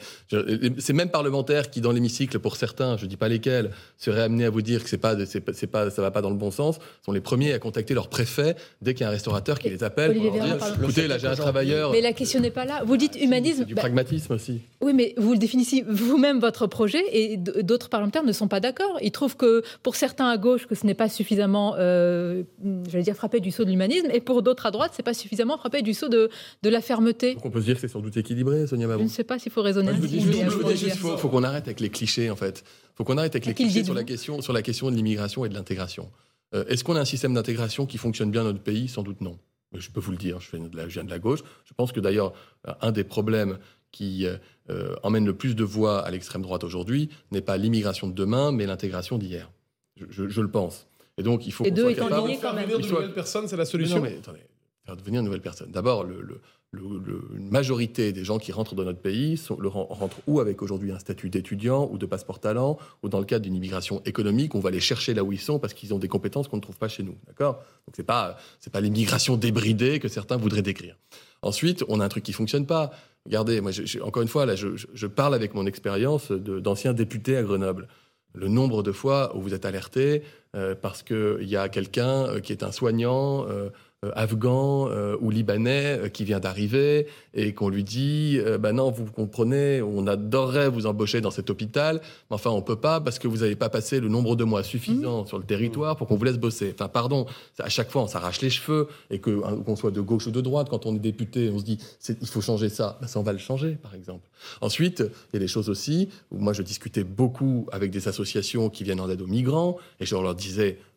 Ces 0.78 0.92
mêmes 0.92 1.10
parlementaires 1.10 1.70
qui 1.70 1.80
dans 1.80 1.92
l'hémicycle 1.92 2.40
pour 2.40 2.56
certains, 2.56 2.96
je 2.96 3.06
dis 3.06 3.16
pas 3.16 3.28
lesquels, 3.28 3.70
seraient 3.98 4.22
amenés 4.22 4.46
à 4.46 4.50
vous 4.50 4.62
dire 4.62 4.82
que 4.82 4.88
c'est 4.90 4.98
pas 4.98 5.14
c'est 5.26 5.66
pas 5.68 5.90
ça 5.90 6.02
va 6.02 6.10
pas 6.10 6.22
dans 6.22 6.30
le 6.30 6.36
bon 6.36 6.50
sens, 6.50 6.80
sont 7.04 7.12
les 7.12 7.20
premiers 7.20 7.52
à 7.52 7.60
contacter 7.60 7.94
leur 7.94 8.08
préfet 8.08 8.56
dès 8.82 8.94
qu'il 8.94 9.02
y 9.02 9.04
a 9.04 9.10
un 9.10 9.12
restaurateur 9.12 9.60
qui 9.60 9.70
les 9.70 9.84
appelle 9.84 10.16
pour 10.16 10.24
leur 10.24 10.32
dire 10.32 10.56
écoutez 10.82 11.06
là 11.06 11.18
j'ai 11.18 11.28
un 11.28 11.36
travailleur. 11.36 11.92
Mais 11.92 12.00
la 12.00 12.12
question 12.12 12.40
n'est 12.40 12.50
pas 12.50 12.64
là. 12.64 12.79
Vous 12.84 12.96
dites 12.96 13.16
humanisme. 13.20 13.64
Du 13.64 13.74
pragmatisme 13.74 14.32
aussi. 14.32 14.60
Oui, 14.80 14.92
mais 14.94 15.14
vous 15.16 15.32
le 15.32 15.38
définissez 15.38 15.84
vous-même 15.88 16.40
votre 16.40 16.66
projet 16.66 17.02
et 17.12 17.36
d'autres 17.36 17.88
parlementaires 17.88 18.24
ne 18.24 18.32
sont 18.32 18.48
pas 18.48 18.60
d'accord. 18.60 18.98
Ils 19.02 19.12
trouvent 19.12 19.36
que 19.36 19.62
pour 19.82 19.96
certains 19.96 20.28
à 20.28 20.36
gauche 20.36 20.66
que 20.66 20.74
ce 20.74 20.86
n'est 20.86 20.94
pas 20.94 21.08
suffisamment, 21.08 21.74
euh, 21.78 22.42
j'allais 22.88 23.04
dire 23.04 23.14
frappé 23.14 23.40
du 23.40 23.50
saut 23.50 23.64
de 23.64 23.70
l'humanisme, 23.70 24.08
et 24.12 24.20
pour 24.20 24.42
d'autres 24.42 24.66
à 24.66 24.70
droite, 24.70 24.92
c'est 24.94 25.02
pas 25.02 25.14
suffisamment 25.14 25.58
frappé 25.58 25.82
du 25.82 25.94
saut 25.94 26.08
de, 26.08 26.30
de 26.62 26.68
la 26.68 26.80
fermeté. 26.80 27.34
Donc 27.34 27.46
on 27.46 27.50
peut 27.50 27.60
se 27.60 27.66
dire 27.66 27.74
que 27.74 27.80
c'est 27.80 27.88
sans 27.88 28.00
doute 28.00 28.16
équilibré, 28.16 28.66
Sonia 28.66 28.86
Mabon. 28.86 29.00
Je 29.00 29.04
ne 29.04 29.10
sais 29.10 29.24
pas 29.24 29.38
s'il 29.38 29.52
faut 29.52 29.62
raisonner. 29.62 29.92
Moi, 29.92 29.96
je 29.96 30.00
vous 30.00 30.64
dis, 30.64 30.76
juste, 30.76 30.96
faut, 30.96 31.16
faut 31.16 31.28
qu'on 31.28 31.44
arrête 31.44 31.64
avec 31.64 31.80
les 31.80 31.90
clichés 31.90 32.30
en 32.30 32.36
fait. 32.36 32.64
Faut 32.94 33.04
qu'on 33.04 33.18
arrête 33.18 33.34
avec 33.34 33.46
les 33.46 33.54
clichés 33.54 33.84
sur 33.84 33.94
la 33.94 34.04
question, 34.04 34.40
sur 34.42 34.52
la 34.52 34.62
question 34.62 34.90
de 34.90 34.96
l'immigration 34.96 35.44
et 35.44 35.48
de 35.48 35.54
l'intégration. 35.54 36.10
Euh, 36.54 36.64
Est-ce 36.68 36.82
qu'on 36.84 36.96
a 36.96 37.00
un 37.00 37.04
système 37.04 37.34
d'intégration 37.34 37.86
qui 37.86 37.96
fonctionne 37.98 38.30
bien 38.30 38.42
dans 38.42 38.52
notre 38.52 38.62
pays? 38.62 38.88
Sans 38.88 39.02
doute 39.02 39.20
non. 39.20 39.38
Je 39.72 39.90
peux 39.90 40.00
vous 40.00 40.10
le 40.10 40.16
dire, 40.16 40.40
je, 40.40 40.48
fais 40.48 40.58
de 40.58 40.76
la, 40.76 40.88
je 40.88 40.94
viens 40.94 41.04
de 41.04 41.10
la 41.10 41.18
gauche. 41.18 41.40
Je 41.64 41.74
pense 41.74 41.92
que 41.92 42.00
d'ailleurs, 42.00 42.32
un 42.80 42.90
des 42.92 43.04
problèmes 43.04 43.58
qui 43.92 44.26
euh, 44.70 44.94
emmène 45.02 45.26
le 45.26 45.36
plus 45.36 45.54
de 45.54 45.64
voix 45.64 46.00
à 46.00 46.10
l'extrême 46.10 46.42
droite 46.42 46.64
aujourd'hui 46.64 47.08
n'est 47.30 47.40
pas 47.40 47.56
l'immigration 47.56 48.08
de 48.08 48.12
demain, 48.12 48.52
mais 48.52 48.66
l'intégration 48.66 49.18
d'hier. 49.18 49.50
Je, 49.96 50.06
je, 50.08 50.28
je, 50.28 50.40
le 50.40 50.50
pense. 50.50 50.86
Et 51.18 51.22
donc, 51.22 51.46
il 51.46 51.52
faut 51.52 51.64
qu'on 51.64 51.74
soit 51.74 51.94
capable... 51.94 52.30
de 52.30 52.34
Faire 52.36 52.54
venir 52.54 52.78
de 52.78 52.86
nouvelles 52.86 53.12
personnes, 53.12 53.48
c'est 53.48 53.56
la 53.56 53.64
solution 53.64 53.96
non, 53.96 54.02
mais 54.02 54.16
attendez, 54.16 54.40
faire 54.84 54.96
devenir 54.96 55.20
de 55.20 55.26
nouvelles 55.26 55.40
personnes. 55.40 55.70
D'abord, 55.70 56.04
le, 56.04 56.20
le, 56.20 56.40
le, 56.72 57.22
une 57.36 57.50
majorité 57.50 58.12
des 58.12 58.24
gens 58.24 58.38
qui 58.38 58.52
rentrent 58.52 58.74
dans 58.74 58.84
notre 58.84 59.00
pays 59.00 59.36
sont, 59.36 59.58
rentrent 59.60 60.20
ou 60.26 60.40
avec 60.40 60.62
aujourd'hui 60.62 60.92
un 60.92 60.98
statut 60.98 61.28
d'étudiant 61.28 61.88
ou 61.90 61.98
de 61.98 62.06
passeport 62.06 62.38
talent, 62.38 62.78
ou 63.02 63.08
dans 63.08 63.18
le 63.18 63.24
cadre 63.24 63.42
d'une 63.42 63.56
immigration 63.56 64.02
économique, 64.04 64.54
on 64.54 64.60
va 64.60 64.70
les 64.70 64.80
chercher 64.80 65.14
là 65.14 65.24
où 65.24 65.32
ils 65.32 65.40
sont 65.40 65.58
parce 65.58 65.74
qu'ils 65.74 65.92
ont 65.94 65.98
des 65.98 66.08
compétences 66.08 66.48
qu'on 66.48 66.56
ne 66.56 66.62
trouve 66.62 66.78
pas 66.78 66.88
chez 66.88 67.02
nous. 67.02 67.16
D'accord? 67.26 67.56
Donc, 67.56 67.94
c'est 67.96 68.04
pas, 68.04 68.36
pas 68.70 68.80
l'immigration 68.80 69.36
débridée 69.36 69.98
que 69.98 70.08
certains 70.08 70.36
voudraient 70.36 70.62
décrire. 70.62 70.96
Ensuite, 71.42 71.84
on 71.88 72.00
a 72.00 72.04
un 72.04 72.08
truc 72.08 72.22
qui 72.22 72.32
fonctionne 72.32 72.66
pas. 72.66 72.92
Regardez, 73.26 73.60
moi, 73.60 73.72
encore 74.02 74.22
une 74.22 74.28
fois, 74.28 74.46
là, 74.46 74.54
je, 74.54 74.68
je 74.76 75.06
parle 75.06 75.34
avec 75.34 75.54
mon 75.54 75.66
expérience 75.66 76.30
d'ancien 76.30 76.92
député 76.92 77.36
à 77.36 77.42
Grenoble. 77.42 77.88
Le 78.32 78.46
nombre 78.46 78.82
de 78.84 78.92
fois 78.92 79.36
où 79.36 79.40
vous 79.40 79.54
êtes 79.54 79.64
alerté 79.64 80.22
euh, 80.54 80.74
parce 80.80 81.02
qu'il 81.02 81.48
y 81.48 81.56
a 81.56 81.68
quelqu'un 81.68 82.26
euh, 82.26 82.40
qui 82.40 82.52
est 82.52 82.62
un 82.62 82.70
soignant 82.70 83.46
euh, 83.48 83.70
afghan 84.14 84.88
euh, 84.88 85.18
ou 85.20 85.30
libanais 85.30 85.98
euh, 85.98 86.08
qui 86.08 86.24
vient 86.24 86.40
d'arriver 86.40 87.06
et 87.34 87.52
qu'on 87.52 87.68
lui 87.68 87.84
dit 87.84 88.38
euh, 88.38 88.56
ben 88.56 88.72
non 88.72 88.90
vous 88.90 89.04
comprenez 89.04 89.82
on 89.82 90.06
adorerait 90.06 90.70
vous 90.70 90.86
embaucher 90.86 91.20
dans 91.20 91.30
cet 91.30 91.50
hôpital 91.50 92.00
mais 92.30 92.34
enfin 92.34 92.48
on 92.48 92.62
peut 92.62 92.76
pas 92.76 93.02
parce 93.02 93.18
que 93.18 93.28
vous 93.28 93.38
n'avez 93.38 93.56
pas 93.56 93.68
passé 93.68 94.00
le 94.00 94.08
nombre 94.08 94.36
de 94.36 94.44
mois 94.44 94.62
suffisant 94.62 95.24
mmh. 95.24 95.26
sur 95.26 95.38
le 95.38 95.44
territoire 95.44 95.96
pour 95.96 96.06
qu'on 96.06 96.16
vous 96.16 96.24
laisse 96.24 96.38
bosser 96.38 96.72
enfin 96.72 96.88
pardon 96.88 97.26
à 97.58 97.68
chaque 97.68 97.90
fois 97.90 98.02
on 98.02 98.06
s'arrache 98.06 98.40
les 98.40 98.48
cheveux 98.48 98.88
et 99.10 99.18
que 99.18 99.42
hein, 99.44 99.62
qu'on 99.66 99.76
soit 99.76 99.90
de 99.90 100.00
gauche 100.00 100.26
ou 100.28 100.30
de 100.30 100.40
droite 100.40 100.68
quand 100.70 100.86
on 100.86 100.96
est 100.96 100.98
député 100.98 101.50
on 101.50 101.58
se 101.58 101.64
dit 101.64 101.78
il 102.08 102.26
faut 102.26 102.40
changer 102.40 102.70
ça 102.70 102.96
ben 103.02 103.06
ça 103.06 103.20
on 103.20 103.22
va 103.22 103.32
le 103.32 103.38
changer 103.38 103.72
par 103.72 103.94
exemple 103.94 104.26
ensuite 104.62 105.00
il 105.00 105.34
y 105.34 105.36
a 105.36 105.40
des 105.40 105.48
choses 105.48 105.68
aussi 105.68 106.08
où 106.30 106.38
moi 106.38 106.54
je 106.54 106.62
discutais 106.62 107.04
beaucoup 107.04 107.66
avec 107.70 107.90
des 107.90 108.08
associations 108.08 108.70
qui 108.70 108.82
viennent 108.82 109.00
en 109.00 109.10
aide 109.10 109.20
aux 109.20 109.26
migrants 109.26 109.76
et 110.00 110.06
je 110.06 110.14
leur 110.14 110.34
disais 110.34 110.78
euh, 110.80 110.89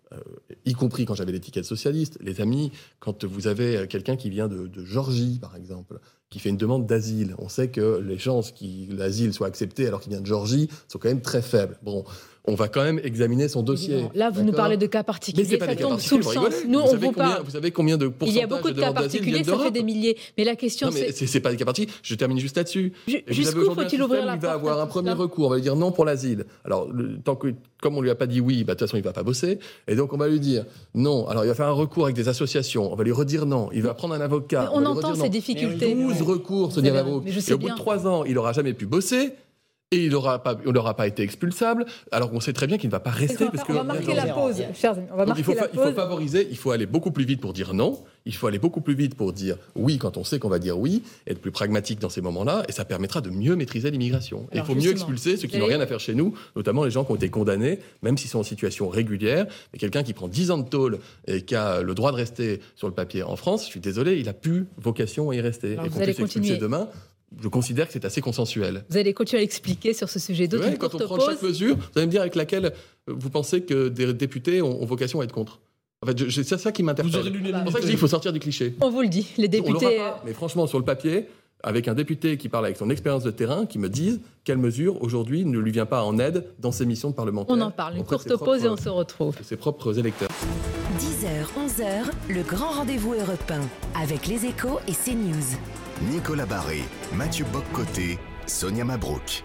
y 0.65 0.73
compris 0.73 1.05
quand 1.05 1.15
j'avais 1.15 1.31
l'étiquette 1.31 1.65
socialiste, 1.65 2.17
les 2.21 2.41
amis, 2.41 2.71
quand 2.99 3.25
vous 3.25 3.47
avez 3.47 3.87
quelqu'un 3.87 4.15
qui 4.15 4.29
vient 4.29 4.47
de, 4.47 4.67
de, 4.67 4.85
Georgie, 4.85 5.39
par 5.39 5.55
exemple, 5.55 5.99
qui 6.33 6.39
fait 6.39 6.49
une 6.49 6.57
demande 6.57 6.87
d'asile, 6.87 7.35
on 7.37 7.47
sait 7.47 7.67
que 7.67 8.01
les 8.03 8.17
chances 8.17 8.51
que 8.51 8.65
l'asile 8.97 9.33
soit 9.33 9.45
accepté 9.45 9.85
alors 9.85 10.01
qu'il 10.01 10.11
vient 10.11 10.19
de 10.19 10.25
Georgie 10.25 10.67
sont 10.87 10.97
quand 10.97 11.07
même 11.07 11.21
très 11.21 11.43
faibles. 11.43 11.77
Bon, 11.83 12.03
on 12.45 12.55
va 12.55 12.67
quand 12.67 12.83
même 12.83 12.99
examiner 13.03 13.47
son 13.47 13.63
dossier. 13.63 14.05
Là, 14.15 14.29
vous 14.29 14.43
nous 14.43 14.51
parlez 14.51 14.75
de 14.75 14.85
cas 14.85 15.03
particuliers, 15.03 15.57
ça 15.57 15.75
tombe 15.75 15.99
sous 15.99 16.17
le 16.17 16.23
sens. 16.23 16.53
Nous, 16.67 16.79
vous 16.79 16.85
on 16.85 16.97
vous 16.97 17.11
parle. 17.13 17.43
Vous 17.43 17.51
savez 17.51 17.71
combien 17.71 17.97
de 17.97 18.07
pourcentages 18.07 18.35
Il 18.35 18.39
y 18.39 18.43
a 18.43 18.47
beaucoup 18.47 18.69
de, 18.69 18.75
de 18.75 18.81
cas 18.81 18.91
particuliers, 18.91 19.43
ça 19.43 19.57
fait 19.57 19.71
des 19.71 19.83
milliers. 19.83 20.17
Mais 20.37 20.43
la 20.43 20.55
question, 20.55 20.89
c'est. 20.91 21.13
c'est 21.13 21.39
pas 21.39 21.51
des 21.51 21.57
cas 21.57 21.65
particuliers. 21.65 21.93
Je 22.01 22.15
termine 22.15 22.39
juste 22.39 22.57
là-dessus. 22.57 22.93
Jusqu'où 23.27 23.73
faut-il 23.73 24.01
ouvrir 24.01 24.25
la 24.25 24.33
Il 24.33 24.39
porte 24.39 24.43
va 24.43 24.51
avoir 24.53 24.81
un 24.81 24.87
premier 24.87 25.11
recours. 25.11 25.47
On 25.47 25.49
va 25.51 25.55
lui 25.55 25.61
dire 25.61 25.75
non 25.75 25.91
pour 25.91 26.03
l'asile. 26.03 26.45
Alors, 26.65 26.91
le, 26.91 27.17
tant 27.17 27.35
que, 27.35 27.53
comme 27.81 27.97
on 27.97 28.01
lui 28.01 28.09
a 28.09 28.15
pas 28.15 28.27
dit 28.27 28.41
oui, 28.41 28.65
bah, 28.65 28.73
de 28.73 28.79
toute 28.79 28.87
façon, 28.89 28.97
il 28.97 29.03
va 29.03 29.13
pas 29.13 29.23
bosser. 29.23 29.59
Et 29.87 29.95
donc, 29.95 30.11
on 30.11 30.17
va 30.17 30.27
lui 30.27 30.41
dire 30.41 30.65
non. 30.95 31.27
Alors, 31.27 31.45
il 31.45 31.47
va 31.47 31.55
faire 31.55 31.67
un 31.67 31.71
recours 31.71 32.05
avec 32.05 32.15
des 32.15 32.27
associations. 32.27 32.91
On 32.91 32.95
va 32.95 33.05
lui 33.05 33.13
redire 33.13 33.45
non. 33.45 33.69
Il 33.73 33.83
va 33.83 33.93
prendre 33.93 34.15
un 34.15 34.21
avocat. 34.21 34.69
On, 34.73 34.81
on 34.81 34.85
entend 34.85 35.15
ces 35.15 35.29
difficultés. 35.29 35.95
12 35.95 36.21
recours, 36.23 36.71
Sonia 36.71 36.91
Mabrouk. 36.91 37.25
Et 37.27 37.53
au 37.53 37.57
bout 37.57 37.69
de 37.69 37.75
3 37.75 38.07
ans, 38.07 38.23
il 38.25 38.37
aura 38.37 38.53
jamais 38.53 38.73
pu 38.73 38.85
bosser. 38.85 39.33
Et 39.93 40.05
il 40.05 40.11
n'aura 40.11 40.41
pas, 40.41 40.57
il 40.65 40.71
n'aura 40.71 40.95
pas 40.95 41.07
été 41.07 41.23
expulsable, 41.23 41.85
alors 42.11 42.31
qu'on 42.31 42.39
sait 42.39 42.53
très 42.53 42.67
bien 42.67 42.77
qu'il 42.77 42.89
ne 42.89 42.91
va 42.91 42.99
pas 42.99 43.11
rester. 43.11 43.45
Parce 43.45 43.63
on 43.69 43.73
va 43.73 43.81
que, 43.81 43.85
marquer 43.85 44.13
la 44.15 44.27
pause, 44.27 44.63
chers 44.73 44.97
amis. 44.97 45.07
On 45.11 45.17
va 45.17 45.25
il, 45.37 45.43
faut 45.43 45.53
la 45.53 45.93
favoriser, 45.93 46.47
il 46.49 46.57
faut 46.57 46.71
aller 46.71 46.85
beaucoup 46.85 47.11
plus 47.11 47.25
vite 47.25 47.41
pour 47.41 47.53
dire 47.53 47.73
non, 47.73 48.03
il 48.25 48.35
faut 48.35 48.47
aller 48.47 48.59
beaucoup 48.59 48.81
plus 48.81 48.95
vite 48.95 49.15
pour 49.15 49.33
dire 49.33 49.57
oui 49.75 49.97
quand 49.97 50.17
on 50.17 50.23
sait 50.23 50.39
qu'on 50.39 50.49
va 50.49 50.59
dire 50.59 50.77
oui, 50.77 51.03
être 51.27 51.39
plus 51.39 51.51
pragmatique 51.51 51.99
dans 51.99 52.09
ces 52.09 52.21
moments-là, 52.21 52.63
et 52.67 52.71
ça 52.71 52.85
permettra 52.85 53.21
de 53.21 53.29
mieux 53.29 53.55
maîtriser 53.55 53.91
l'immigration. 53.91 54.47
Et 54.51 54.57
il 54.57 54.63
faut 54.63 54.75
mieux 54.75 54.91
expulser 54.91 55.37
ceux 55.37 55.47
qui 55.47 55.57
n'ont 55.57 55.67
rien 55.67 55.81
à 55.81 55.87
faire 55.87 55.99
chez 55.99 56.15
nous, 56.15 56.33
notamment 56.55 56.83
les 56.83 56.91
gens 56.91 57.03
qui 57.03 57.11
ont 57.11 57.15
été 57.15 57.29
condamnés, 57.29 57.79
même 58.01 58.17
s'ils 58.17 58.29
sont 58.29 58.39
en 58.39 58.43
situation 58.43 58.89
régulière. 58.89 59.45
Mais 59.71 59.79
quelqu'un 59.79 60.03
qui 60.03 60.13
prend 60.13 60.27
10 60.27 60.51
ans 60.51 60.57
de 60.57 60.67
tôle 60.67 60.99
et 61.27 61.41
qui 61.41 61.55
a 61.55 61.81
le 61.81 61.93
droit 61.93 62.11
de 62.11 62.17
rester 62.17 62.59
sur 62.75 62.87
le 62.87 62.93
papier 62.93 63.23
en 63.23 63.35
France, 63.35 63.65
je 63.65 63.69
suis 63.69 63.79
désolé, 63.79 64.17
il 64.19 64.29
a 64.29 64.33
plus 64.33 64.67
vocation 64.77 65.29
à 65.29 65.35
y 65.35 65.41
rester. 65.41 65.73
Alors, 65.73 65.85
et 65.85 65.89
qu'on 65.89 65.97
puisse 65.97 66.09
expulser 66.09 66.39
continuer. 66.39 66.57
demain, 66.57 66.87
je 67.41 67.47
considère 67.47 67.87
que 67.87 67.93
c'est 67.93 68.05
assez 68.05 68.21
consensuel. 68.21 68.83
Vous 68.89 68.97
allez 68.97 69.13
continuer 69.13 69.41
à 69.41 69.43
expliquer 69.43 69.93
sur 69.93 70.09
ce 70.09 70.19
sujet. 70.19 70.47
D'autres, 70.47 70.67
Ouais, 70.69 70.77
quand 70.77 70.93
on 70.95 70.99
prend 70.99 71.15
pause. 71.17 71.25
chaque 71.25 71.41
mesure, 71.41 71.75
vous 71.75 71.83
allez 71.97 72.05
me 72.07 72.11
dire 72.11 72.21
avec 72.21 72.35
laquelle 72.35 72.65
euh, 72.65 73.13
vous 73.15 73.29
pensez 73.29 73.61
que 73.63 73.89
des 73.89 74.13
députés 74.13 74.61
ont, 74.61 74.81
ont 74.81 74.85
vocation 74.85 75.21
à 75.21 75.23
être 75.23 75.33
contre. 75.33 75.59
En 76.01 76.07
fait, 76.07 76.29
c'est 76.29 76.43
ça 76.59 76.71
qui 76.71 76.81
Vous 76.83 76.89
aurez 76.89 77.03
m'interpelle. 77.03 77.33
C'est 77.33 77.63
pour 77.63 77.71
ça 77.71 77.77
que 77.77 77.81
je 77.81 77.87
dis 77.87 77.93
qu'il 77.93 77.97
faut 77.97 78.07
sortir 78.07 78.33
du 78.33 78.39
cliché. 78.39 78.75
On 78.81 78.89
vous 78.89 79.01
le 79.01 79.07
dit, 79.07 79.27
les 79.37 79.47
On 79.61 79.71
l'aura 79.71 79.79
députés. 79.79 79.97
pas, 79.97 80.21
mais 80.25 80.33
franchement, 80.33 80.67
sur 80.67 80.77
le 80.77 80.83
papier, 80.83 81.27
avec 81.63 81.87
un 81.87 81.93
député 81.93 82.35
qui 82.37 82.49
parle 82.49 82.65
avec 82.65 82.75
son 82.77 82.89
expérience 82.89 83.23
de 83.23 83.31
terrain, 83.31 83.65
qui 83.65 83.79
me 83.79 83.87
dise 83.87 84.19
quelle 84.43 84.57
mesure 84.57 85.01
aujourd'hui 85.01 85.45
ne 85.45 85.57
lui 85.59 85.71
vient 85.71 85.85
pas 85.85 86.03
en 86.03 86.19
aide 86.19 86.45
dans 86.59 86.73
ses 86.73 86.85
missions 86.85 87.09
de 87.11 87.15
parlementaire. 87.15 87.55
On 87.55 87.61
en 87.61 87.71
parle. 87.71 87.95
Une 87.95 88.03
courte 88.03 88.35
pause 88.37 88.65
et 88.65 88.67
on 88.67 88.75
se 88.75 88.89
retrouve. 88.89 89.37
de 89.37 89.43
ses 89.43 89.55
propres 89.55 89.97
électeurs. 89.97 90.27
10h, 90.99 91.67
11h, 91.67 92.33
le 92.35 92.43
grand 92.43 92.71
rendez-vous 92.71 93.13
européen 93.13 93.61
avec 93.95 94.27
les 94.27 94.45
échos 94.45 94.79
et 94.89 94.91
CNews. 94.91 95.57
Nicolas 96.09 96.45
Barré, 96.45 96.81
Mathieu 97.13 97.45
Boccoté, 97.53 98.17
Sonia 98.45 98.83
Mabrouk. 98.83 99.43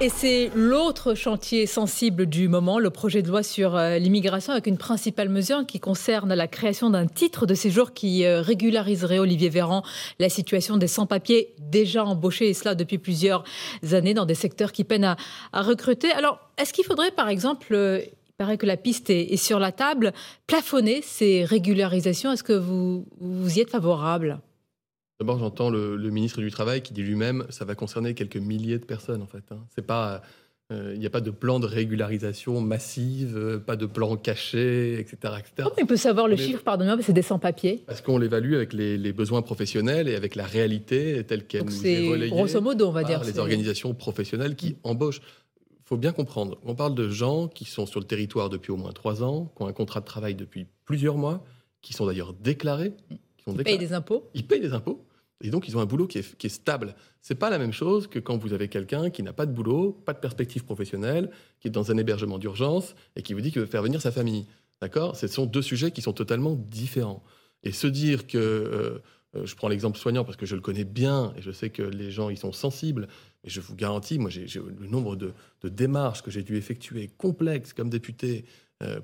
Et 0.00 0.08
c'est 0.08 0.50
l'autre 0.54 1.14
chantier 1.14 1.66
sensible 1.66 2.26
du 2.26 2.48
moment, 2.48 2.78
le 2.78 2.88
projet 2.88 3.20
de 3.20 3.28
loi 3.28 3.42
sur 3.42 3.76
euh, 3.76 3.98
l'immigration, 3.98 4.52
avec 4.52 4.66
une 4.66 4.78
principale 4.78 5.28
mesure 5.28 5.66
qui 5.66 5.80
concerne 5.80 6.32
la 6.32 6.48
création 6.48 6.88
d'un 6.88 7.06
titre 7.06 7.44
de 7.44 7.54
séjour 7.54 7.92
qui 7.92 8.24
euh, 8.24 8.40
régulariserait, 8.40 9.18
Olivier 9.18 9.50
Véran, 9.50 9.82
la 10.18 10.30
situation 10.30 10.78
des 10.78 10.86
sans-papiers 10.86 11.54
déjà 11.60 12.04
embauchés, 12.04 12.48
et 12.48 12.54
cela 12.54 12.74
depuis 12.74 12.98
plusieurs 12.98 13.44
années, 13.92 14.14
dans 14.14 14.26
des 14.26 14.34
secteurs 14.34 14.72
qui 14.72 14.84
peinent 14.84 15.16
à, 15.52 15.62
recruter. 15.62 16.10
Alors, 16.12 16.40
est-ce 16.56 16.72
qu'il 16.72 16.84
faudrait, 16.84 17.10
par 17.10 17.28
exemple, 17.28 17.74
euh, 17.74 18.00
il 18.02 18.32
paraît 18.38 18.56
que 18.56 18.66
la 18.66 18.78
piste 18.78 19.10
est, 19.10 19.32
est 19.32 19.36
sur 19.36 19.58
la 19.58 19.72
table, 19.72 20.12
plafonner 20.46 21.02
ces 21.02 21.44
régularisations 21.44 22.32
Est-ce 22.32 22.44
que 22.44 22.54
vous, 22.54 23.04
vous 23.20 23.58
y 23.58 23.60
êtes 23.60 23.70
favorable? 23.70 24.40
D'abord, 25.22 25.38
j'entends 25.38 25.70
le, 25.70 25.94
le 25.96 26.10
ministre 26.10 26.40
du 26.40 26.50
Travail 26.50 26.82
qui 26.82 26.92
dit 26.92 27.02
lui-même 27.02 27.46
ça 27.48 27.64
va 27.64 27.74
concerner 27.76 28.14
quelques 28.14 28.36
milliers 28.36 28.78
de 28.78 28.84
personnes, 28.84 29.22
en 29.22 29.26
fait. 29.28 29.44
hein. 29.52 29.58
C'est 29.74 29.86
pas. 29.86 30.20
euh, 30.72 30.92
Il 30.94 30.98
n'y 31.00 31.06
a 31.06 31.10
pas 31.10 31.20
de 31.20 31.30
plan 31.30 31.60
de 31.60 31.66
régularisation 31.66 32.60
massive, 32.60 33.36
euh, 33.36 33.58
pas 33.60 33.76
de 33.76 33.86
plan 33.86 34.16
caché, 34.16 34.98
etc. 34.98 35.34
etc. 35.38 35.52
Comment 35.58 35.70
il 35.78 35.86
peut 35.86 35.96
savoir 35.96 36.26
le 36.26 36.34
Mais- 36.36 36.42
chiffre, 36.42 36.62
pardonnez-moi, 36.64 36.96
mais 36.96 37.02
c'est 37.04 37.12
des 37.12 37.22
sans-papiers 37.22 37.84
Parce 37.86 38.00
qu'on 38.00 38.18
l'évalue 38.18 38.54
avec 38.54 38.72
les, 38.72 38.98
les 38.98 39.12
besoins 39.12 39.42
professionnels 39.42 40.08
et 40.08 40.16
avec 40.16 40.34
la 40.34 40.44
réalité 40.44 41.22
telle 41.24 41.46
qu'elle 41.46 41.64
nous 41.66 41.86
est 41.86 42.08
relayée 42.08 42.30
grosso 42.30 42.60
modo, 42.60 42.88
on 42.88 42.90
va 42.90 43.02
par 43.02 43.10
dire. 43.10 43.22
les 43.24 43.38
organisations 43.38 43.94
professionnelles 43.94 44.56
qui 44.56 44.76
embauchent. 44.82 45.20
Il 45.70 45.84
faut 45.94 45.96
bien 45.98 46.12
comprendre, 46.12 46.58
on 46.64 46.74
parle 46.74 46.94
de 46.94 47.08
gens 47.10 47.46
qui 47.48 47.64
sont 47.66 47.86
sur 47.86 48.00
le 48.00 48.06
territoire 48.06 48.48
depuis 48.48 48.72
au 48.72 48.76
moins 48.76 48.92
trois 48.92 49.22
ans, 49.22 49.52
qui 49.56 49.62
ont 49.62 49.66
un 49.68 49.72
contrat 49.74 50.00
de 50.00 50.06
travail 50.06 50.34
depuis 50.34 50.66
plusieurs 50.86 51.16
mois, 51.18 51.44
qui 51.82 51.92
sont 51.92 52.06
d'ailleurs 52.06 52.32
déclarés, 52.32 52.92
qui 53.10 53.18
sont 53.44 53.52
Ils 53.58 53.62
payent 53.64 53.76
des 53.78 53.92
impôts. 53.92 54.30
Ils 54.34 54.46
payent 54.46 54.60
des 54.60 54.72
impôts. 54.72 55.04
Et 55.42 55.50
donc, 55.50 55.68
ils 55.68 55.76
ont 55.76 55.80
un 55.80 55.86
boulot 55.86 56.06
qui 56.06 56.18
est, 56.18 56.36
qui 56.36 56.46
est 56.46 56.50
stable. 56.50 56.94
C'est 57.20 57.34
pas 57.34 57.50
la 57.50 57.58
même 57.58 57.72
chose 57.72 58.06
que 58.06 58.20
quand 58.20 58.38
vous 58.38 58.52
avez 58.52 58.68
quelqu'un 58.68 59.10
qui 59.10 59.22
n'a 59.22 59.32
pas 59.32 59.44
de 59.44 59.52
boulot, 59.52 59.92
pas 59.92 60.12
de 60.12 60.20
perspective 60.20 60.64
professionnelle, 60.64 61.30
qui 61.60 61.68
est 61.68 61.70
dans 61.70 61.90
un 61.90 61.96
hébergement 61.98 62.38
d'urgence 62.38 62.94
et 63.16 63.22
qui 63.22 63.34
vous 63.34 63.40
dit 63.40 63.50
qu'il 63.50 63.60
veut 63.60 63.66
faire 63.66 63.82
venir 63.82 64.00
sa 64.00 64.12
famille. 64.12 64.46
D'accord? 64.80 65.16
Ce 65.16 65.26
sont 65.26 65.44
deux 65.44 65.62
sujets 65.62 65.90
qui 65.90 66.00
sont 66.00 66.12
totalement 66.12 66.54
différents. 66.54 67.22
Et 67.64 67.72
se 67.72 67.88
dire 67.88 68.26
que, 68.26 68.38
euh, 68.38 68.98
euh, 69.34 69.46
je 69.46 69.54
prends 69.56 69.68
l'exemple 69.68 69.98
soignant 69.98 70.24
parce 70.24 70.36
que 70.36 70.46
je 70.46 70.54
le 70.54 70.60
connais 70.60 70.84
bien 70.84 71.32
et 71.36 71.42
je 71.42 71.50
sais 71.50 71.70
que 71.70 71.82
les 71.82 72.10
gens 72.10 72.30
y 72.30 72.36
sont 72.36 72.52
sensibles, 72.52 73.08
mais 73.42 73.50
je 73.50 73.60
vous 73.60 73.74
garantis, 73.74 74.18
moi, 74.18 74.30
j'ai 74.30 74.46
le 74.60 74.86
nombre 74.86 75.16
de, 75.16 75.32
de 75.62 75.68
démarches 75.68 76.22
que 76.22 76.30
j'ai 76.30 76.42
dû 76.42 76.56
effectuer, 76.56 77.10
complexes 77.16 77.72
comme 77.72 77.90
député, 77.90 78.44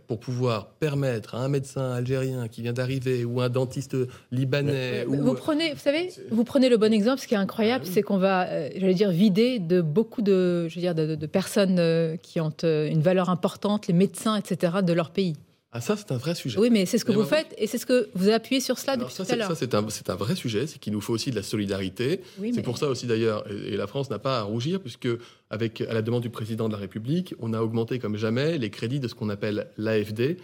pour 0.07 0.19
pouvoir 0.21 0.67
permettre 0.81 1.35
à 1.35 1.39
un 1.39 1.49
médecin 1.49 1.93
algérien 1.93 2.49
qui 2.49 2.63
vient 2.63 2.73
d'arriver 2.73 3.25
ou 3.25 3.41
un 3.41 3.49
dentiste 3.49 3.97
libanais 4.33 5.05
ou 5.07 5.17
Vous 5.17 5.35
prenez, 5.35 5.73
vous 5.73 5.79
savez, 5.79 6.11
vous 6.31 6.45
prenez 6.45 6.69
le 6.69 6.77
bon 6.77 6.93
exemple. 6.93 7.21
Ce 7.21 7.27
qui 7.27 7.35
est 7.35 7.39
incroyable, 7.39 7.85
Ah 7.85 7.89
oui. 7.89 7.93
c'est 7.95 8.03
qu'on 8.03 8.19
va, 8.19 8.47
euh, 8.49 8.69
j'allais 8.77 8.95
dire, 8.95 9.11
vider 9.11 9.59
de 9.59 9.81
beaucoup 9.81 10.23
de, 10.23 10.69
je 10.69 10.75
veux 10.75 10.81
dire, 10.81 10.95
de, 10.95 11.07
de- 11.07 11.15
de 11.15 11.27
personnes 11.27 11.79
euh, 11.79 12.17
qui 12.17 12.41
ont 12.41 12.53
euh, 12.65 12.89
une 12.89 13.01
valeur 13.03 13.29
importante, 13.31 13.87
les 13.87 13.95
médecins, 13.95 14.37
etc., 14.37 14.75
de 14.83 14.93
leur 14.93 15.11
pays. 15.11 15.35
Ah, 15.71 15.83
ça, 15.83 15.99
c'est 15.99 16.13
un 16.13 16.17
vrai 16.17 16.35
sujet. 16.35 16.59
Oui, 16.59 16.71
mais 16.71 16.87
c'est 16.87 16.97
ce 16.97 17.05
que 17.05 17.11
Mais 17.13 17.19
vous 17.19 17.25
faites 17.27 17.55
et 17.59 17.67
c'est 17.67 17.77
ce 17.77 17.85
que 17.85 18.09
vous 18.15 18.31
appuyez 18.31 18.59
sur 18.63 18.79
cela 18.79 18.95
Alors 18.95 19.09
depuis 19.09 19.17
ça, 19.17 19.25
tout 19.25 19.29
à 19.29 19.33
c'est, 19.33 19.37
l'heure. 19.37 19.49
ça, 19.49 19.55
c'est 19.55 19.75
un, 19.75 19.85
c'est 19.91 20.09
un 20.09 20.15
vrai 20.15 20.35
sujet, 20.35 20.67
c'est 20.67 20.79
qu'il 20.79 20.95
nous 20.95 21.03
faut 21.03 21.13
aussi 21.13 21.31
de 21.31 21.37
la 21.37 21.43
solidarité. 21.43 22.23
Oui, 22.39 22.53
C'est 22.53 22.57
mais- 22.57 22.63
pour 22.63 22.79
ça 22.79 22.89
aussi 22.89 23.07
d'ailleurs, 23.07 23.45
et, 23.53 23.75
et 23.75 23.77
la 23.77 23.87
France 23.87 24.09
n'a 24.09 24.19
pas 24.19 24.39
à 24.39 24.43
rougir, 24.45 24.81
puisque 24.81 25.09
avec, 25.51 25.83
à 25.83 25.93
la 25.93 26.01
demande 26.01 26.23
du 26.23 26.31
président 26.31 26.69
de 26.69 26.73
la 26.73 26.79
République, 26.79 27.35
on 27.39 27.53
a 27.53 27.61
augmenté 27.61 27.99
comme 27.99 28.17
jamais 28.17 28.57
les 28.57 28.71
crédits 28.71 28.99
de 28.99 29.09
ce 29.09 29.15
qu'on 29.15 29.29
appelle 29.29 29.67
l'AFD, 29.77 30.39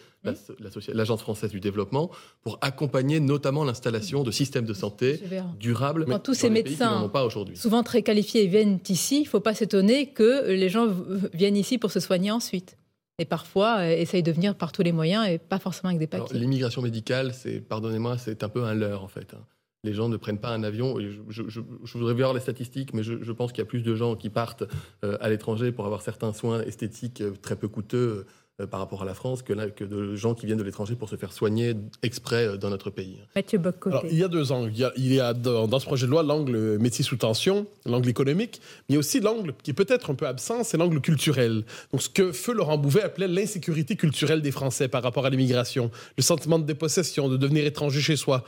l'Agence 0.93 1.21
française 1.23 1.51
du 1.51 1.61
développement, 1.61 2.11
pour 2.43 2.59
accompagner 2.61 3.19
notamment 3.19 3.65
l'installation 3.65 4.25
de 4.25 4.31
systèmes 4.31 4.67
de 4.67 4.75
santé 4.75 5.21
durables 5.59 6.05
Quand 6.05 6.19
tous 6.19 6.35
ces 6.35 6.51
médecins- 6.51 6.99
n'en 7.01 7.07
ont 7.07 7.09
pas 7.11 7.25
aujourd'hui. 7.25 7.57
Souvent 7.57 7.83
très 7.83 8.03
qualifiés 8.03 8.47
viennent 8.47 8.79
ici. 8.91 9.21
Il 9.21 9.25
ne 9.25 9.29
faut 9.29 9.41
pas 9.41 9.55
s'étonner 9.55 10.09
que 10.11 10.51
les 10.51 10.69
gens 10.69 10.89
viennent 11.33 11.57
ici 11.57 11.79
pour 11.79 11.91
se 11.93 12.01
soigner 12.01 12.31
ensuite. 12.31 12.77
Et 13.21 13.25
parfois, 13.25 13.79
euh, 13.79 13.91
essayent 13.97 14.25
de 14.25 14.33
venir 14.33 14.57
par 14.57 14.73
tous 14.73 14.83
les 14.83 14.91
moyens 14.93 15.27
et 15.29 15.39
pas 15.39 15.59
forcément 15.61 15.89
avec 15.91 16.01
des 16.01 16.07
papiers. 16.09 16.37
l'immigration 16.39 16.83
médicale, 16.83 17.33
c'est, 17.33 17.61
pardonnez-moi, 17.61 18.19
c'est 18.19 18.43
un 18.43 18.49
peu 18.49 18.65
un 18.65 18.75
leurre 18.75 19.05
en 19.05 19.09
fait. 19.09 19.35
hein. 19.35 19.45
Les 19.85 19.93
gens 19.93 20.09
ne 20.09 20.17
prennent 20.17 20.39
pas 20.39 20.49
un 20.49 20.63
avion. 20.65 20.99
Je, 20.99 21.21
je- 21.29 21.43
je- 21.49 21.61
je 21.85 21.99
voudrais 21.99 22.15
voir 22.15 22.33
les 22.33 22.41
statistiques, 22.41 22.95
mais 22.95 23.03
je, 23.03 23.33
pense 23.33 23.53
qu'il 23.53 23.59
y 23.59 23.67
a 23.67 23.69
plus 23.69 23.83
de 23.83 23.95
gens 23.95 24.17
qui 24.17 24.31
partent 24.31 24.65
euh, 25.05 25.19
à 25.21 25.29
l'étranger 25.29 25.73
pour 25.73 25.85
avoir 25.85 26.01
certains 26.03 26.33
soins 26.33 26.63
esthétiques 26.63 27.21
euh, 27.21 27.33
très 27.41 27.55
peu 27.55 27.69
coûteux 27.69 28.25
par 28.71 28.79
rapport 28.79 29.03
à 29.03 29.05
la 29.05 29.15
France 29.15 29.43
que, 29.43 29.53
là- 29.53 29.69
que 29.69 29.83
de 29.83 30.15
gens 30.15 30.35
qui 30.35 30.47
viennent 30.47 30.59
de 30.59 30.63
l'étranger 30.63 30.95
pour 30.95 31.09
se 31.09 31.17
faire 31.17 31.33
soigner 31.33 31.75
exprès 32.05 32.47
euh, 32.47 32.57
dans 32.57 32.71
notre 32.71 32.89
pays. 32.91 33.19
Mathieu 33.35 33.59
Boccoté. 33.59 33.97
Alors, 33.97 34.07
il 34.09 34.17
y 34.17 34.23
a 34.23 34.29
deux 34.29 34.53
angles. 34.53 34.71
Il 34.73 34.79
y 34.79 34.85
a, 34.85 34.93
il 34.97 35.13
y 35.13 35.19
a 35.21 35.35
dans, 35.35 35.67
dans 35.67 35.81
ce 35.81 35.87
projet 35.87 36.07
de 36.07 36.13
loi 36.13 36.23
l'angle 36.23 36.79
métier 36.79 37.03
sous 37.05 37.17
tension, 37.17 37.67
l'angle 37.85 38.09
économique, 38.09 38.61
mais 38.89 38.91
il 38.91 38.93
y 38.95 38.97
a 38.97 39.01
aussi 39.01 39.19
l'angle 39.19 39.55
qui 39.65 39.73
est 39.73 39.75
peut-être 39.75 40.11
un 40.11 40.15
peu 40.15 40.27
absent, 40.29 40.63
c'est 40.63 40.77
l'angle 40.77 41.01
culturel. 41.01 41.65
Donc, 41.91 42.03
ce 42.03 42.09
que 42.09 42.31
feu 42.31 42.53
Laurent 42.53 42.79
Bouvet 42.79 43.03
appelait 43.03 43.27
l'insécurité 43.29 43.97
culturelle 43.97 44.41
des 44.41 44.53
Français 44.53 44.87
par 44.87 45.03
rapport 45.03 45.27
à 45.27 45.31
l'immigration, 45.31 45.91
le 46.17 46.23
sentiment 46.23 46.61
de 46.61 46.65
dépossession, 46.65 47.29
de 47.29 47.37
devenir 47.37 47.67
étranger 47.67 48.01
chez 48.01 48.17
soi. 48.17 48.45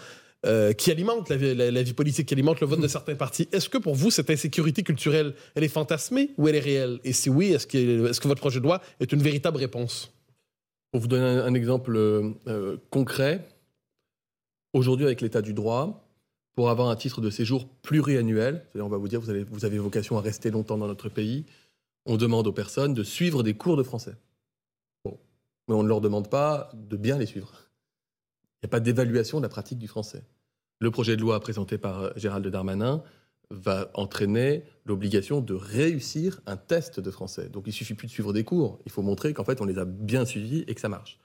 Euh, 0.47 0.72
qui 0.72 0.90
alimente 0.90 1.28
la 1.28 1.36
vie, 1.36 1.55
la- 1.55 1.70
la 1.70 1.82
vie 1.82 1.92
politique, 1.92 2.28
qui 2.28 2.34
alimente 2.34 2.61
le 2.61 2.66
vote 2.66 2.80
de 2.80 2.88
certains 2.88 3.14
partis. 3.16 3.49
Est-ce 3.53 3.68
que 3.68 3.78
pour 3.78 3.94
vous, 3.94 4.11
cette 4.11 4.30
insécurité 4.30 4.82
culturelle, 4.82 5.34
elle 5.55 5.64
est 5.64 5.68
fantasmée 5.68 6.30
ou 6.38 6.49
elle 6.49 6.55
est 6.57 6.61
réelle? 6.61 7.01
Et 7.05 7.12
si 7.12 7.28
oui, 7.30 7.53
est-ce 7.53 7.66
que, 7.66 8.28
votre 8.28 8.40
projet 8.40 8.61
de 8.61 8.64
loi 8.64 8.80
est 9.01 9.12
une 9.12 9.22
véritable 9.22 9.59
réponse? 9.59 10.12
Pour 10.92 11.01
vous 11.01 11.09
donner 11.09 11.24
un, 11.24 11.44
un 11.47 11.55
exemple 11.55 11.94
euh, 11.97 12.30
euh, 12.47 12.76
concret, 12.90 13.44
aujourd'hui 14.72 15.07
avec 15.07 15.20
l'état 15.20 15.42
du 15.42 15.53
droit, 15.53 16.03
pour 16.55 16.70
avoir 16.70 16.88
un 16.88 16.97
titre 16.97 17.20
de 17.20 17.28
séjour 17.28 17.66
pluriannuel, 17.82 18.64
c'est-à-dire 18.64 18.86
on 18.86 18.90
va 18.90 18.97
vous 18.97 19.09
dire 19.09 19.20
vous, 19.20 19.30
allez- 19.30 19.44
vous 19.44 19.64
avez 19.64 19.78
vocation 19.78 20.16
à 20.16 20.20
rester 20.20 20.51
longtemps 20.51 20.78
dans 20.78 20.86
notre 20.86 21.09
pays, 21.09 21.44
on 22.07 22.16
demande 22.16 22.47
aux 22.47 22.53
personnes 22.53 22.94
de 22.94 23.03
suivre 23.03 23.42
des 23.42 23.55
cours 23.55 23.76
de 23.76 23.82
français. 23.82 24.14
Bon. 25.05 25.18
Mais 25.68 25.74
on 25.74 25.82
ne 25.82 25.88
leur 25.88 26.01
demande 26.01 26.30
pas 26.30 26.70
de 26.72 26.97
bien 26.97 27.18
les 27.18 27.26
suivre. 27.26 27.53
Il 28.62 28.66
n'y 28.66 28.68
a 28.68 28.70
pas 28.70 28.80
d'évaluation 28.80 29.38
de 29.38 29.42
la 29.42 29.49
pratique 29.49 29.78
du 29.78 29.88
français. 29.88 30.22
Le 30.78 30.90
projet 30.90 31.16
de 31.16 31.22
loi 31.22 31.40
présenté 31.40 31.78
par 31.78 32.02
euh, 32.02 32.10
Gérald 32.16 32.46
Darmanin 32.46 33.02
va 33.50 33.90
entraîner 33.94 34.64
l'obligation 34.84 35.40
de 35.40 35.54
réussir 35.54 36.40
un 36.46 36.56
test 36.56 37.00
de 37.00 37.10
français. 37.10 37.48
Donc 37.48 37.64
il 37.66 37.72
suffit 37.72 37.94
plus 37.94 38.08
de 38.08 38.12
suivre 38.12 38.32
des 38.32 38.44
cours, 38.44 38.80
il 38.84 38.92
faut 38.92 39.02
montrer 39.02 39.32
qu'en 39.32 39.44
fait 39.44 39.60
on 39.60 39.64
les 39.64 39.78
a 39.78 39.84
bien 39.84 40.24
suivis 40.24 40.64
et 40.66 40.74
que 40.74 40.80
ça 40.80 40.88
marche. 40.88 41.18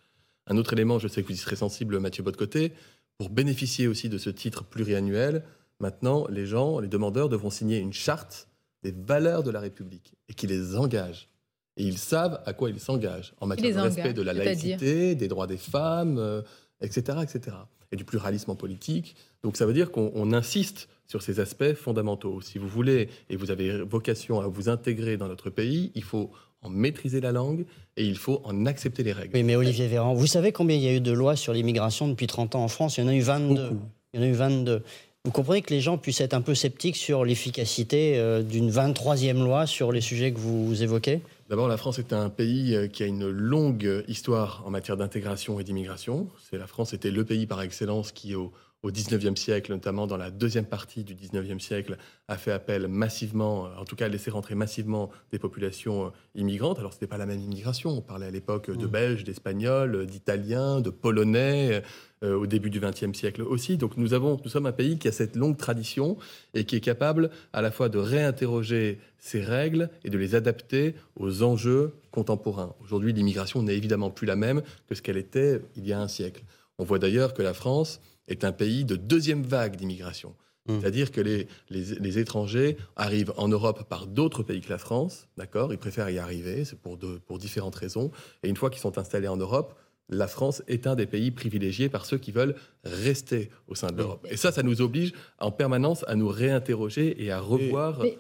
Un 0.48 0.58
autre 0.58 0.74
élément, 0.74 1.00
je 1.00 1.08
sais 1.08 1.22
que 1.22 1.28
vous 1.28 1.34
y 1.34 1.38
serez 1.38 1.56
sensible, 1.56 2.00
Mathieu 2.00 2.24
Botte-Côté, 2.24 2.74
pour 3.18 3.30
bénéficier 3.30 3.88
aussi 3.88 4.08
de 4.08 4.18
ce 4.18 4.30
titre 4.30 4.64
pluriannuel, 4.64 5.44
maintenant 5.80 6.28
les 6.30 6.46
gens, 6.46 6.80
les 6.80 6.88
demandeurs 6.88 7.30
devront 7.30 7.50
signer 7.50 7.80
une 7.80 7.94
charte 7.94 8.48
des 8.84 8.92
valeurs 8.92 9.44
de 9.44 9.52
la 9.52 9.60
République 9.60 10.16
et 10.30 10.34
qui 10.34 10.48
les 10.48 10.76
engage. 10.76 11.30
Et 11.78 11.84
ils 11.84 11.98
savent 11.98 12.42
à 12.46 12.54
quoi 12.54 12.70
ils 12.70 12.80
s'engagent 12.80 13.34
en 13.40 13.48
matière 13.48 13.76
de 13.76 13.82
respect 13.82 14.14
de 14.14 14.22
la 14.22 14.34
laïcité, 14.34 15.16
des 15.16 15.28
droits 15.28 15.48
des 15.48 15.58
femmes, 15.58 16.18
euh, 16.18 16.42
etc., 16.82 17.20
etc. 17.22 17.58
Et 17.92 17.96
du 17.96 18.06
pluralisme 18.06 18.52
en 18.52 18.56
politique. 18.56 19.16
Donc 19.44 19.58
ça 19.58 19.66
veut 19.66 19.74
dire 19.74 19.92
qu'on 19.92 20.12
on 20.16 20.34
insiste 20.34 20.88
sur 21.08 21.22
ces 21.22 21.40
aspects 21.40 21.74
fondamentaux. 21.74 22.40
Si 22.42 22.58
vous 22.58 22.68
voulez 22.68 23.10
et 23.30 23.36
vous 23.36 23.52
avez 23.52 23.82
vocation 23.82 24.40
à 24.40 24.48
vous 24.48 24.70
intégrer 24.70 25.18
dans 25.18 25.28
notre 25.28 25.50
pays, 25.50 25.92
il 25.96 26.04
faut 26.04 26.32
en 26.62 26.70
maîtriser 26.70 27.20
la 27.20 27.32
langue 27.32 27.66
et 27.98 28.06
il 28.06 28.18
faut 28.18 28.42
en 28.46 28.66
accepter 28.66 29.04
les 29.04 29.12
règles. 29.12 29.36
Oui, 29.36 29.44
mais 29.44 29.56
Olivier 29.56 29.88
Véran, 29.88 30.14
vous 30.14 30.28
savez 30.28 30.52
combien 30.52 30.76
il 30.76 30.84
y 30.84 30.88
a 30.88 30.94
eu 30.94 31.02
de 31.02 31.12
lois 31.12 31.36
sur 31.36 31.54
l'immigration 31.54 32.08
depuis 32.08 32.28
30 32.28 32.56
ans 32.56 32.64
en 32.64 32.68
France? 32.68 32.98
Il 32.98 33.02
y 33.02 33.04
en 33.04 33.10
a 33.10 33.16
eu 33.16 33.22
22. 33.22 33.70
Beaucoup. 33.70 33.82
Il 34.14 34.20
y 34.20 34.24
en 34.24 34.28
a 34.28 34.30
eu 34.30 34.34
22. 34.34 34.84
Vous 35.24 35.32
comprenez 35.32 35.62
que 35.62 35.72
les 35.72 35.82
gens 35.82 36.00
puissent 36.00 36.22
être 36.22 36.34
un 36.34 36.42
peu 36.42 36.56
sceptiques 36.56 36.96
sur 36.96 37.26
l'efficacité 37.26 38.18
euh, 38.18 38.42
d'une 38.42 38.72
23e 38.72 39.38
loi 39.44 39.68
sur 39.68 39.92
les 39.92 40.02
sujets 40.02 40.34
que 40.34 40.40
vous 40.40 40.82
évoquez? 40.82 41.22
D'abord, 41.48 41.68
la 41.68 41.78
France 41.78 42.00
est 42.00 42.12
un 42.12 42.30
pays 42.30 42.76
euh, 42.76 42.88
qui 42.88 43.04
a 43.04 43.06
une 43.06 43.30
longue 43.30 44.04
histoire 44.08 44.64
en 44.66 44.72
matière 44.72 44.98
d'intégration 44.98 45.60
et 45.60 45.64
d'immigration. 45.64 46.28
C'est 46.50 46.58
la 46.58 46.66
France 46.66 46.94
était 46.94 47.12
le 47.12 47.24
pays 47.24 47.46
par 47.46 47.62
excellence 47.62 48.12
qui, 48.12 48.34
au, 48.34 48.52
au 48.84 48.90
19e 48.90 49.36
siècle, 49.36 49.72
notamment 49.72 50.08
dans 50.08 50.18
la 50.18 50.32
deuxième 50.32 50.66
partie 50.66 51.04
du 51.04 51.14
19e 51.14 51.60
siècle, 51.60 51.98
a 52.28 52.38
fait 52.38 52.52
appel 52.52 52.88
massivement, 52.88 53.70
en 53.78 53.86
tout 53.86 53.96
cas 53.96 54.06
a 54.06 54.10
laissé 54.10 54.32
rentrer 54.32 54.56
massivement 54.56 55.12
des 55.32 55.38
populations 55.38 56.08
euh, 56.08 56.10
immigrantes. 56.34 56.80
Alors 56.80 56.94
ce 56.94 56.98
n'était 56.98 57.08
pas 57.08 57.18
la 57.18 57.28
même 57.28 57.40
immigration, 57.40 57.92
on 57.92 58.02
parlait 58.02 58.26
à 58.26 58.32
l'époque 58.32 58.72
de 58.72 58.86
mmh. 58.86 58.90
Belges, 58.90 59.24
d'Espagnols, 59.24 60.08
d'Italiens, 60.08 60.82
de 60.82 60.90
Polonais, 60.90 61.84
euh, 62.24 62.36
au 62.36 62.46
début 62.46 62.70
du 62.70 62.80
XXe 62.80 63.18
siècle 63.18 63.42
aussi. 63.42 63.78
Donc 63.78 63.98
nous, 63.98 64.14
avons, 64.14 64.40
nous 64.44 64.50
sommes 64.50 64.68
un 64.68 64.72
pays 64.72 65.00
qui 65.00 65.08
a 65.08 65.12
cette 65.12 65.36
longue 65.36 65.58
tradition 65.58 66.18
et 66.54 66.66
qui 66.66 66.76
est 66.76 66.82
capable 66.82 67.32
à 67.52 67.64
la 67.64 67.72
fois 67.72 67.90
de 67.90 67.98
réinterroger 67.98 69.00
ses 69.18 69.42
règles 69.42 69.90
et 70.04 70.12
de 70.12 70.20
les 70.20 70.36
adapter 70.36 70.94
aux 71.16 71.42
enjeux 71.42 71.94
contemporains. 72.12 72.76
Aujourd'hui, 72.84 73.12
l'immigration 73.12 73.64
n'est 73.64 73.76
évidemment 73.76 74.12
plus 74.12 74.28
la 74.28 74.36
même 74.36 74.62
que 74.88 74.94
ce 74.94 75.02
qu'elle 75.02 75.18
était 75.18 75.62
il 75.76 75.88
y 75.88 75.94
a 75.94 76.00
un 76.00 76.08
siècle. 76.08 76.44
On 76.78 76.84
voit 76.84 77.00
d'ailleurs 77.00 77.34
que 77.34 77.42
la 77.42 77.56
France 77.56 78.02
est 78.28 78.44
un 78.44 78.52
pays 78.52 78.86
de 78.86 78.96
deuxième 78.96 79.42
vague 79.42 79.76
d'immigration. 79.76 80.36
Mmh. 80.68 80.80
C'est-à-dire 80.80 81.12
que 81.12 81.22
les, 81.22 81.48
les, 81.70 82.20
étrangers 82.20 82.78
arrivent 82.96 83.34
en 83.36 83.48
Europe 83.48 83.90
par 83.90 84.06
d'autres 84.06 84.44
pays 84.44 84.62
que 84.62 84.70
la 84.70 84.78
France, 84.78 85.28
d'accord? 85.38 85.74
Ils 85.74 85.80
préfèrent 85.80 86.12
y 86.12 86.20
arriver, 86.20 86.66
c'est 86.66 86.80
pour, 86.80 87.00
pour 87.26 87.40
différentes 87.40 87.76
raisons. 87.76 88.12
Et 88.44 88.50
une 88.50 88.56
fois 88.56 88.70
qu'ils 88.70 88.82
sont 88.82 89.00
installés 89.00 89.28
en 89.28 89.38
Europe, 89.38 89.74
la 90.12 90.28
France 90.28 90.62
est 90.68 90.88
un 90.88 90.96
des 90.96 91.06
pays 91.06 91.32
privilégiés 91.32 91.90
par 91.90 92.06
ceux 92.06 92.18
qui 92.18 92.32
veulent 92.32 92.56
rester 92.84 93.50
au 93.68 93.76
sein 93.76 93.88
de 93.88 93.98
l'Europe. 93.98 94.28
Et 94.30 94.38
ça, 94.38 94.52
ça 94.52 94.62
nous 94.62 94.82
oblige 94.82 95.14
en 95.40 95.52
permanence 95.52 96.04
à 96.08 96.16
nous 96.16 96.28
réinterroger 96.28 97.24
et 97.24 97.32
à 97.32 97.40
revoir. 97.40 98.00
Mais, 98.02 98.18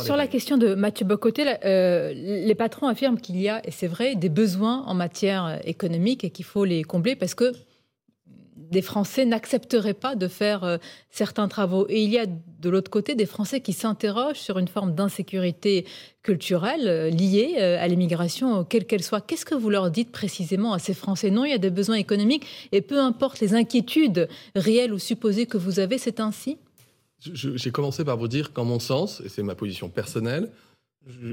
sur 0.00 0.16
la 0.16 0.26
question 0.26 0.56
de 0.56 0.74
Mathieu 0.74 1.04
Bocoté, 1.04 1.44
euh, 1.64 2.12
les 2.14 2.54
patrons 2.54 2.88
affirment 2.88 3.20
qu'il 3.20 3.38
y 3.40 3.48
a, 3.48 3.60
et 3.66 3.70
c'est 3.70 3.86
vrai, 3.86 4.16
des 4.16 4.30
besoins 4.30 4.84
en 4.86 4.94
matière 4.94 5.60
économique 5.64 6.24
et 6.24 6.30
qu'il 6.30 6.46
faut 6.46 6.64
les 6.64 6.82
combler 6.82 7.14
parce 7.14 7.34
que 7.34 7.52
des 8.70 8.82
Français 8.82 9.24
n'accepteraient 9.24 9.94
pas 9.94 10.14
de 10.14 10.28
faire 10.28 10.64
euh, 10.64 10.78
certains 11.10 11.48
travaux. 11.48 11.86
Et 11.88 12.02
il 12.02 12.10
y 12.10 12.18
a 12.18 12.26
de 12.26 12.68
l'autre 12.68 12.90
côté 12.90 13.14
des 13.14 13.26
Français 13.26 13.60
qui 13.60 13.72
s'interrogent 13.72 14.38
sur 14.38 14.58
une 14.58 14.68
forme 14.68 14.94
d'insécurité 14.94 15.86
culturelle 16.22 16.88
euh, 16.88 17.10
liée 17.10 17.56
euh, 17.58 17.78
à 17.80 17.88
l'immigration, 17.88 18.64
quelle 18.64 18.86
qu'elle 18.86 19.02
soit. 19.02 19.20
Qu'est-ce 19.20 19.44
que 19.44 19.54
vous 19.54 19.70
leur 19.70 19.90
dites 19.90 20.10
précisément 20.10 20.72
à 20.72 20.78
ces 20.78 20.94
Français? 20.94 21.30
Non, 21.30 21.44
il 21.44 21.50
y 21.50 21.54
a 21.54 21.58
des 21.58 21.70
besoins 21.70 21.96
économiques 21.96 22.46
et 22.72 22.80
peu 22.80 22.98
importe 22.98 23.40
les 23.40 23.54
inquiétudes 23.54 24.28
réelles 24.54 24.92
ou 24.92 24.98
supposées 24.98 25.46
que 25.46 25.58
vous 25.58 25.80
avez, 25.80 25.98
c'est 25.98 26.20
ainsi? 26.20 26.58
J'ai 27.20 27.70
commencé 27.70 28.04
par 28.04 28.18
vous 28.18 28.28
dire 28.28 28.52
qu'en 28.52 28.64
mon 28.64 28.78
sens, 28.78 29.22
et 29.24 29.30
c'est 29.30 29.42
ma 29.42 29.54
position 29.54 29.88
personnelle, 29.88 30.50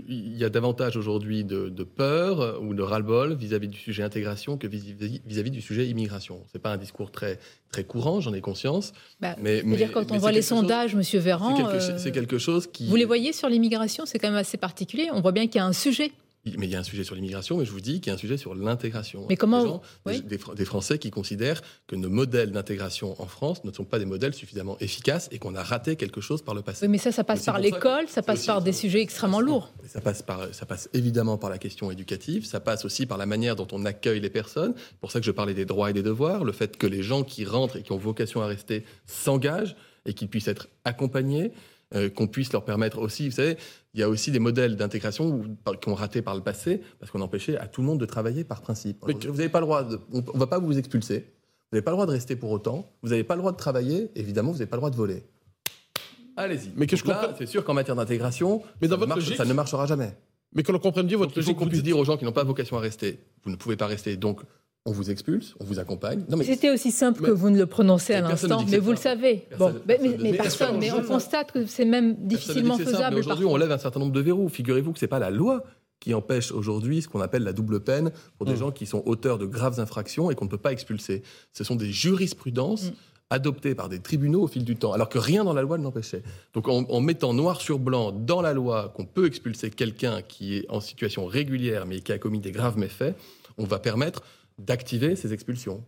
il 0.08 0.38
y 0.38 0.44
a 0.44 0.50
davantage 0.50 0.98
aujourd'hui 0.98 1.44
de, 1.44 1.84
peur 1.84 2.62
ou 2.62 2.74
de 2.74 2.82
ras-le-bol 2.82 3.36
vis-à-vis 3.36 3.68
du 3.68 3.78
sujet 3.78 4.04
intégration 4.04 4.58
que 4.58 4.68
vis-à-vis 4.68 5.52
du 5.52 5.62
sujet 5.62 5.88
immigration. 5.88 6.44
Ce 6.52 6.58
n'est 6.58 6.62
pas 6.62 6.72
un 6.72 6.78
discours 6.78 7.12
très, 7.12 7.40
très 7.72 7.84
courant, 7.84 8.20
j'en 8.20 8.34
ai 8.34 8.42
conscience. 8.42 8.94
Bah, 9.20 9.36
mais, 9.40 9.62
mais 9.66 9.78
dire, 9.78 9.92
quand 9.92 10.12
on 10.12 10.18
voit 10.18 10.32
les 10.32 10.42
sondages, 10.42 10.96
Monsieur 10.96 11.20
Véran, 11.20 11.56
c'est 11.98 12.12
quelque, 12.12 12.38
chose 12.38 12.68
qui... 12.68 12.88
Vous 12.88 12.96
les 12.96 13.06
voyez 13.06 13.34
sur 13.34 13.50
l'immigration, 13.50 14.06
c'est 14.06 14.20
quand 14.20 14.30
même 14.30 14.38
assez 14.38 14.58
particulier. 14.58 15.10
On 15.14 15.22
voit 15.22 15.32
bien 15.32 15.48
qu'il 15.48 15.58
y 15.58 15.60
a 15.60 15.66
un 15.66 15.74
sujet 15.74 16.12
mais 16.46 16.66
il 16.66 16.72
y 16.72 16.76
a 16.76 16.80
un 16.80 16.84
sujet 16.84 17.04
sur 17.04 17.14
l'immigration, 17.16 17.58
mais 17.58 17.66
je 17.66 17.72
vous 17.72 17.82
dis 17.82 18.02
qu'il 18.02 18.08
y 18.08 18.10
a 18.10 18.16
un 18.16 18.18
sujet 18.18 18.38
sur 18.38 18.56
l'intégration. 18.56 19.26
Mais 19.30 19.38
comment 19.38 19.82
des, 20.06 20.22
des, 20.22 20.66
Français 20.66 20.98
qui 20.98 21.12
considèrent 21.12 21.62
que 21.86 21.96
nos 21.96 22.10
modèles 22.10 22.52
d'intégration 22.52 23.22
en 23.22 23.28
France 23.28 23.64
ne 23.64 23.72
sont 23.72 23.84
pas 23.84 24.00
des 24.00 24.06
modèles 24.06 24.34
suffisamment 24.34 24.78
efficaces 24.80 25.30
et 25.32 25.38
qu'on 25.38 25.54
a 25.54 25.64
raté 25.64 25.96
quelque 25.96 26.20
chose 26.20 26.42
par 26.42 26.56
le 26.56 26.62
passé. 26.64 26.86
Oui, 26.86 26.92
mais 26.92 26.98
ça, 26.98 27.12
ça 27.12 27.24
passe 27.24 27.46
par 27.46 27.60
l'école, 27.60 28.08
ça, 28.08 28.24
passe 28.24 28.46
par 28.46 28.62
des 28.62 28.74
sujets 28.74 29.02
extrêmement 29.02 29.40
lourds. 29.40 29.72
Ça 29.88 30.02
passe, 30.02 30.24
par, 30.24 30.54
ça 30.54 30.66
passe 30.66 30.90
évidemment 30.94 31.38
par 31.38 31.50
la 31.50 31.60
question 31.60 31.92
éducative, 31.92 32.46
ça 32.46 32.60
passe 32.60 32.86
aussi 32.86 33.06
par 33.06 33.18
la 33.18 33.28
manière 33.28 33.56
dont 33.56 33.68
on 33.72 33.86
accueille 33.86 34.20
les 34.20 34.30
personnes. 34.30 34.74
C'est 34.76 35.00
pour 35.00 35.12
ça 35.12 35.20
que 35.20 35.26
je 35.26 35.32
parlais 35.32 35.54
des 35.54 35.66
droits 35.66 35.92
et 35.92 35.94
des 35.94 36.04
devoirs, 36.04 36.44
le 36.44 36.52
fait 36.54 36.78
que 36.78 36.88
les 36.88 37.04
gens 37.04 37.24
qui 37.24 37.46
rentrent 37.46 37.78
et 37.78 37.84
qui 37.84 37.92
ont 37.92 37.98
vocation 37.98 38.42
à 38.42 38.48
rester 38.48 38.84
s'engagent 39.06 39.76
et 40.06 40.14
qu'ils 40.14 40.28
puissent 40.28 40.48
être 40.48 40.68
accompagnés. 40.86 41.52
Euh, 41.94 42.10
qu'on 42.10 42.28
puisse 42.28 42.54
leur 42.54 42.64
permettre 42.64 43.00
aussi, 43.00 43.28
vous 43.28 43.36
savez, 43.36 43.58
il 43.94 44.00
y 44.00 44.04
a 44.04 44.08
aussi 44.08 44.32
des 44.32 44.40
modèles 44.40 44.78
d'intégration 44.78 45.44
qui 45.82 45.90
ont 45.90 45.94
raté 45.94 46.22
par 46.22 46.36
le 46.36 46.42
passé 46.42 46.82
parce 47.02 47.12
qu'on 47.12 47.20
empêchait 47.20 47.58
à 47.58 47.68
tout 47.68 47.82
le 47.82 47.88
monde 47.88 48.00
de 48.00 48.06
travailler 48.06 48.46
par 48.46 48.62
principe. 48.62 49.04
vous 49.06 49.36
n'avez 49.36 49.50
pas 49.50 49.60
le 49.60 49.66
droit, 49.66 49.86
on 50.14 50.20
ne 50.20 50.40
va 50.40 50.48
pas 50.48 50.58
vous 50.58 50.78
expulser, 50.78 51.18
vous 51.20 51.76
n'avez 51.76 51.82
pas 51.82 51.92
le 51.92 51.96
droit 51.96 52.06
de 52.06 52.12
rester 52.12 52.38
pour 52.38 52.52
autant, 52.52 52.90
vous 53.02 53.10
n'avez 53.10 53.26
pas 53.26 53.36
le 53.36 53.40
droit 53.40 53.52
de 53.52 53.58
travailler, 53.58 54.10
évidemment, 54.16 54.52
vous 54.52 54.60
n'avez 54.60 54.70
pas 54.70 54.78
le 54.78 54.80
droit 54.80 54.90
de 54.90 54.96
voler. 54.96 55.26
Allez-y. 56.38 56.72
Mais 56.78 56.88
que 56.88 56.96
je 56.96 57.04
comprends. 57.04 57.28
C'est 57.38 57.46
sûr 57.46 57.66
qu'en 57.66 57.74
matière 57.74 57.98
d'intégration, 57.98 58.64
ça, 58.82 58.98
ça, 59.36 59.44
ne 59.44 59.54
marchera 59.54 59.86
jamais. 59.86 60.16
Mais 60.54 60.64
que 60.64 60.72
l'on 60.72 60.80
comprenne 60.80 61.08
bien 61.08 61.18
votre 61.18 61.36
logique. 61.36 61.58
qu'on 61.58 61.68
puisse 61.68 61.84
dire 61.84 61.98
aux 61.98 62.06
gens 62.06 62.16
qui 62.16 62.24
n'ont 62.24 62.32
pas 62.32 62.46
vocation 62.46 62.78
à 62.78 62.80
rester, 62.80 63.20
vous 63.44 63.52
ne 63.52 63.58
pouvez 63.58 63.76
pas 63.76 63.88
rester, 63.88 64.16
donc 64.16 64.40
on 64.86 64.92
vous 64.92 65.12
expulse, 65.12 65.54
on 65.60 65.64
vous 65.64 65.80
accompagne. 65.80 66.24
C'était 66.44 66.72
aussi 66.72 66.92
simple 66.92 67.22
que 67.22 67.32
vous 67.32 67.50
ne 67.50 67.58
le 67.58 67.68
prononcez 67.68 68.14
à 68.14 68.22
l'instant, 68.22 68.66
mais 68.70 68.80
vous 68.80 68.92
le 68.92 68.98
savez. 68.98 69.48
bon, 69.58 69.74
mais, 69.88 70.34
personne, 70.34 70.78
mais 70.80 70.92
on 70.92 71.04
constate 71.04 71.52
que 71.52 71.66
c'est 71.68 71.86
même 71.86 72.16
difficilement 72.16 72.78
faisable. 72.78 73.18
Aujourd'hui, 73.18 73.46
on 73.46 73.58
lève 73.58 73.72
un 73.72 73.78
certain 73.78 74.00
nombre 74.00 74.14
de 74.14 74.22
verrous. 74.22 74.50
Figurez-vous 74.50 74.94
que 74.94 75.00
ce 75.00 75.06
n'est 75.06 75.10
pas 75.10 75.20
la 75.20 75.30
loi 75.30 75.64
qui 76.00 76.16
empêche 76.16 76.52
aujourd'hui 76.52 77.04
ce 77.04 77.08
qu'on 77.08 77.22
appelle 77.22 77.44
la 77.44 77.54
double 77.54 77.80
peine 77.82 78.12
pour 78.38 78.48
des 78.48 78.54
mm. 78.54 78.58
gens 78.58 78.72
qui 78.72 78.88
sont 78.88 79.04
auteurs 79.06 79.38
de 79.38 79.46
graves 79.46 79.80
infractions 79.80 80.32
et 80.32 80.36
qu'on 80.36 80.46
ne 80.46 80.50
peut 80.50 80.58
pas 80.58 80.72
expulser. 80.72 81.22
Ce 81.54 81.64
sont 81.64 81.76
des 81.76 81.92
jurisprudences 81.92 82.86
mm. 82.86 82.94
adoptées 83.30 83.76
par 83.76 83.88
des 83.88 84.00
tribunaux 84.00 84.42
au 84.42 84.48
fil 84.48 84.66
du 84.66 84.76
temps, 84.76 84.94
alors 84.94 85.10
que 85.10 85.20
rien 85.20 85.44
dans 85.44 85.54
la 85.54 85.62
loi 85.62 85.78
ne 85.78 85.84
l'empêchait. 85.84 86.24
Donc 86.56 86.68
en, 86.68 86.86
en, 86.90 87.02
mettant 87.02 87.36
noir 87.36 87.62
sur 87.62 87.78
blanc 87.78 88.12
dans 88.12 88.42
la 88.42 88.54
loi 88.54 88.92
qu'on 88.96 89.06
peut 89.06 89.28
expulser 89.28 89.70
quelqu'un 89.70 90.24
qui 90.24 90.58
est 90.58 90.66
en 90.70 90.82
situation 90.82 91.28
régulière 91.28 91.86
mais 91.86 92.00
qui 92.00 92.12
a 92.12 92.18
commis 92.18 92.40
des 92.40 92.52
graves 92.52 92.80
méfaits, 92.80 93.16
on 93.60 93.66
va 93.66 93.78
permettre 93.78 94.24
d'activer 94.66 95.16
ces 95.16 95.34
expulsions. 95.34 95.84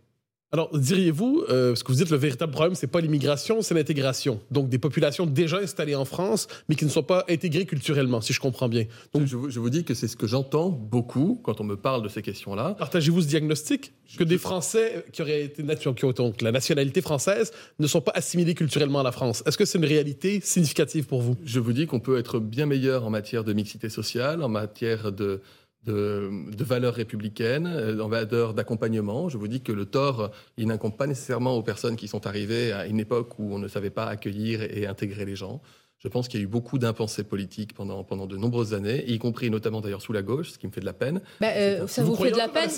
Alors, 0.54 0.70
diriez-vous, 0.78 1.46
euh, 1.50 1.74
ce 1.74 1.82
que 1.82 1.90
vous 1.90 1.98
dites, 1.98 2.10
le 2.10 2.16
véritable 2.16 2.52
problème, 2.52 2.76
c'est 2.76 2.86
pas 2.86 3.00
l'immigration, 3.00 3.60
c'est 3.60 3.74
l'intégration. 3.74 4.40
Donc, 4.52 4.68
des 4.68 4.78
populations 4.78 5.26
déjà 5.26 5.58
installées 5.58 5.96
en 5.96 6.04
France, 6.04 6.46
mais 6.68 6.76
qui 6.76 6.84
ne 6.84 6.90
sont 6.90 7.02
pas 7.02 7.24
intégrées 7.28 7.66
culturellement, 7.66 8.20
si 8.20 8.32
je 8.32 8.38
comprends 8.38 8.68
bien. 8.68 8.84
Donc, 9.12 9.26
je, 9.26 9.34
vous, 9.34 9.68
dis 9.68 9.82
que 9.82 9.94
c'est 9.94 10.06
ce 10.06 10.16
que 10.16 10.28
j'entends 10.28 10.68
beaucoup 10.68 11.40
quand 11.42 11.60
on 11.60 11.64
me 11.64 11.74
parle 11.74 12.04
de 12.04 12.08
ces 12.08 12.22
questions-là. 12.22 12.76
Partagez-vous 12.78 13.22
ce 13.22 13.26
diagnostic 13.26 13.94
que 14.16 14.22
des 14.22 14.38
Français 14.38 15.04
qui 15.10 15.22
auraient 15.22 15.42
été 15.42 15.64
qui 15.96 16.04
ont 16.04 16.12
donc 16.12 16.40
la 16.40 16.52
nationalité 16.52 17.02
française 17.02 17.50
ne 17.80 17.88
sont 17.88 18.00
pas 18.00 18.12
assimilés 18.14 18.54
culturellement 18.54 19.00
à 19.00 19.02
la 19.02 19.10
France. 19.10 19.42
Est-ce 19.46 19.58
que 19.58 19.64
c'est 19.64 19.78
une 19.78 19.84
réalité 19.84 20.40
significative 20.40 21.06
pour 21.06 21.20
vous? 21.20 21.36
Je 21.44 21.58
vous 21.58 21.72
dis 21.72 21.86
qu'on 21.86 21.98
peut 21.98 22.16
être 22.16 22.38
bien 22.38 22.66
meilleur 22.66 23.04
en 23.04 23.10
matière 23.10 23.42
de 23.42 23.52
mixité 23.52 23.88
sociale, 23.88 24.40
en 24.44 24.48
matière 24.48 25.10
de 25.10 25.40
de, 25.84 26.64
valeurs 26.64 26.94
républicaines, 26.94 27.66
euh, 27.66 28.00
en 28.00 28.08
valeurs 28.08 28.54
d'accompagnement. 28.54 29.28
Je 29.28 29.38
vous 29.38 29.48
dis 29.48 29.60
que 29.60 29.72
le 29.72 29.86
tort, 29.86 30.30
il 30.56 30.68
n'incombe 30.68 30.96
pas 30.96 31.06
nécessairement 31.06 31.56
aux 31.56 31.62
personnes 31.62 31.96
qui 31.96 32.08
sont 32.08 32.26
arrivées 32.26 32.72
à 32.72 32.86
une 32.86 33.00
époque 33.00 33.38
où 33.38 33.54
on 33.54 33.58
ne 33.58 33.68
savait 33.68 33.90
pas 33.90 34.06
accueillir 34.06 34.62
et 34.62 34.86
intégrer 34.86 35.24
les 35.24 35.36
gens. 35.36 35.60
Je 36.04 36.08
pense 36.10 36.28
qu'il 36.28 36.38
y 36.38 36.42
a 36.42 36.44
eu 36.44 36.48
beaucoup 36.48 36.78
d'impensés 36.78 37.24
politiques 37.24 37.72
pendant, 37.72 38.04
pendant 38.04 38.26
de 38.26 38.36
nombreuses 38.36 38.74
années, 38.74 39.10
y 39.10 39.18
compris 39.18 39.48
notamment 39.48 39.80
d'ailleurs 39.80 40.02
sous 40.02 40.12
la 40.12 40.20
gauche, 40.20 40.50
ce 40.50 40.58
qui 40.58 40.66
me 40.66 40.72
fait 40.72 40.82
de 40.82 40.84
la 40.84 40.92
peine. 40.92 41.22
Bah, 41.40 41.46
euh, 41.56 41.86
ça 41.86 42.02
vous, 42.02 42.14
fait 42.14 42.30
de 42.30 42.36
la 42.36 42.48
peine 42.48 42.70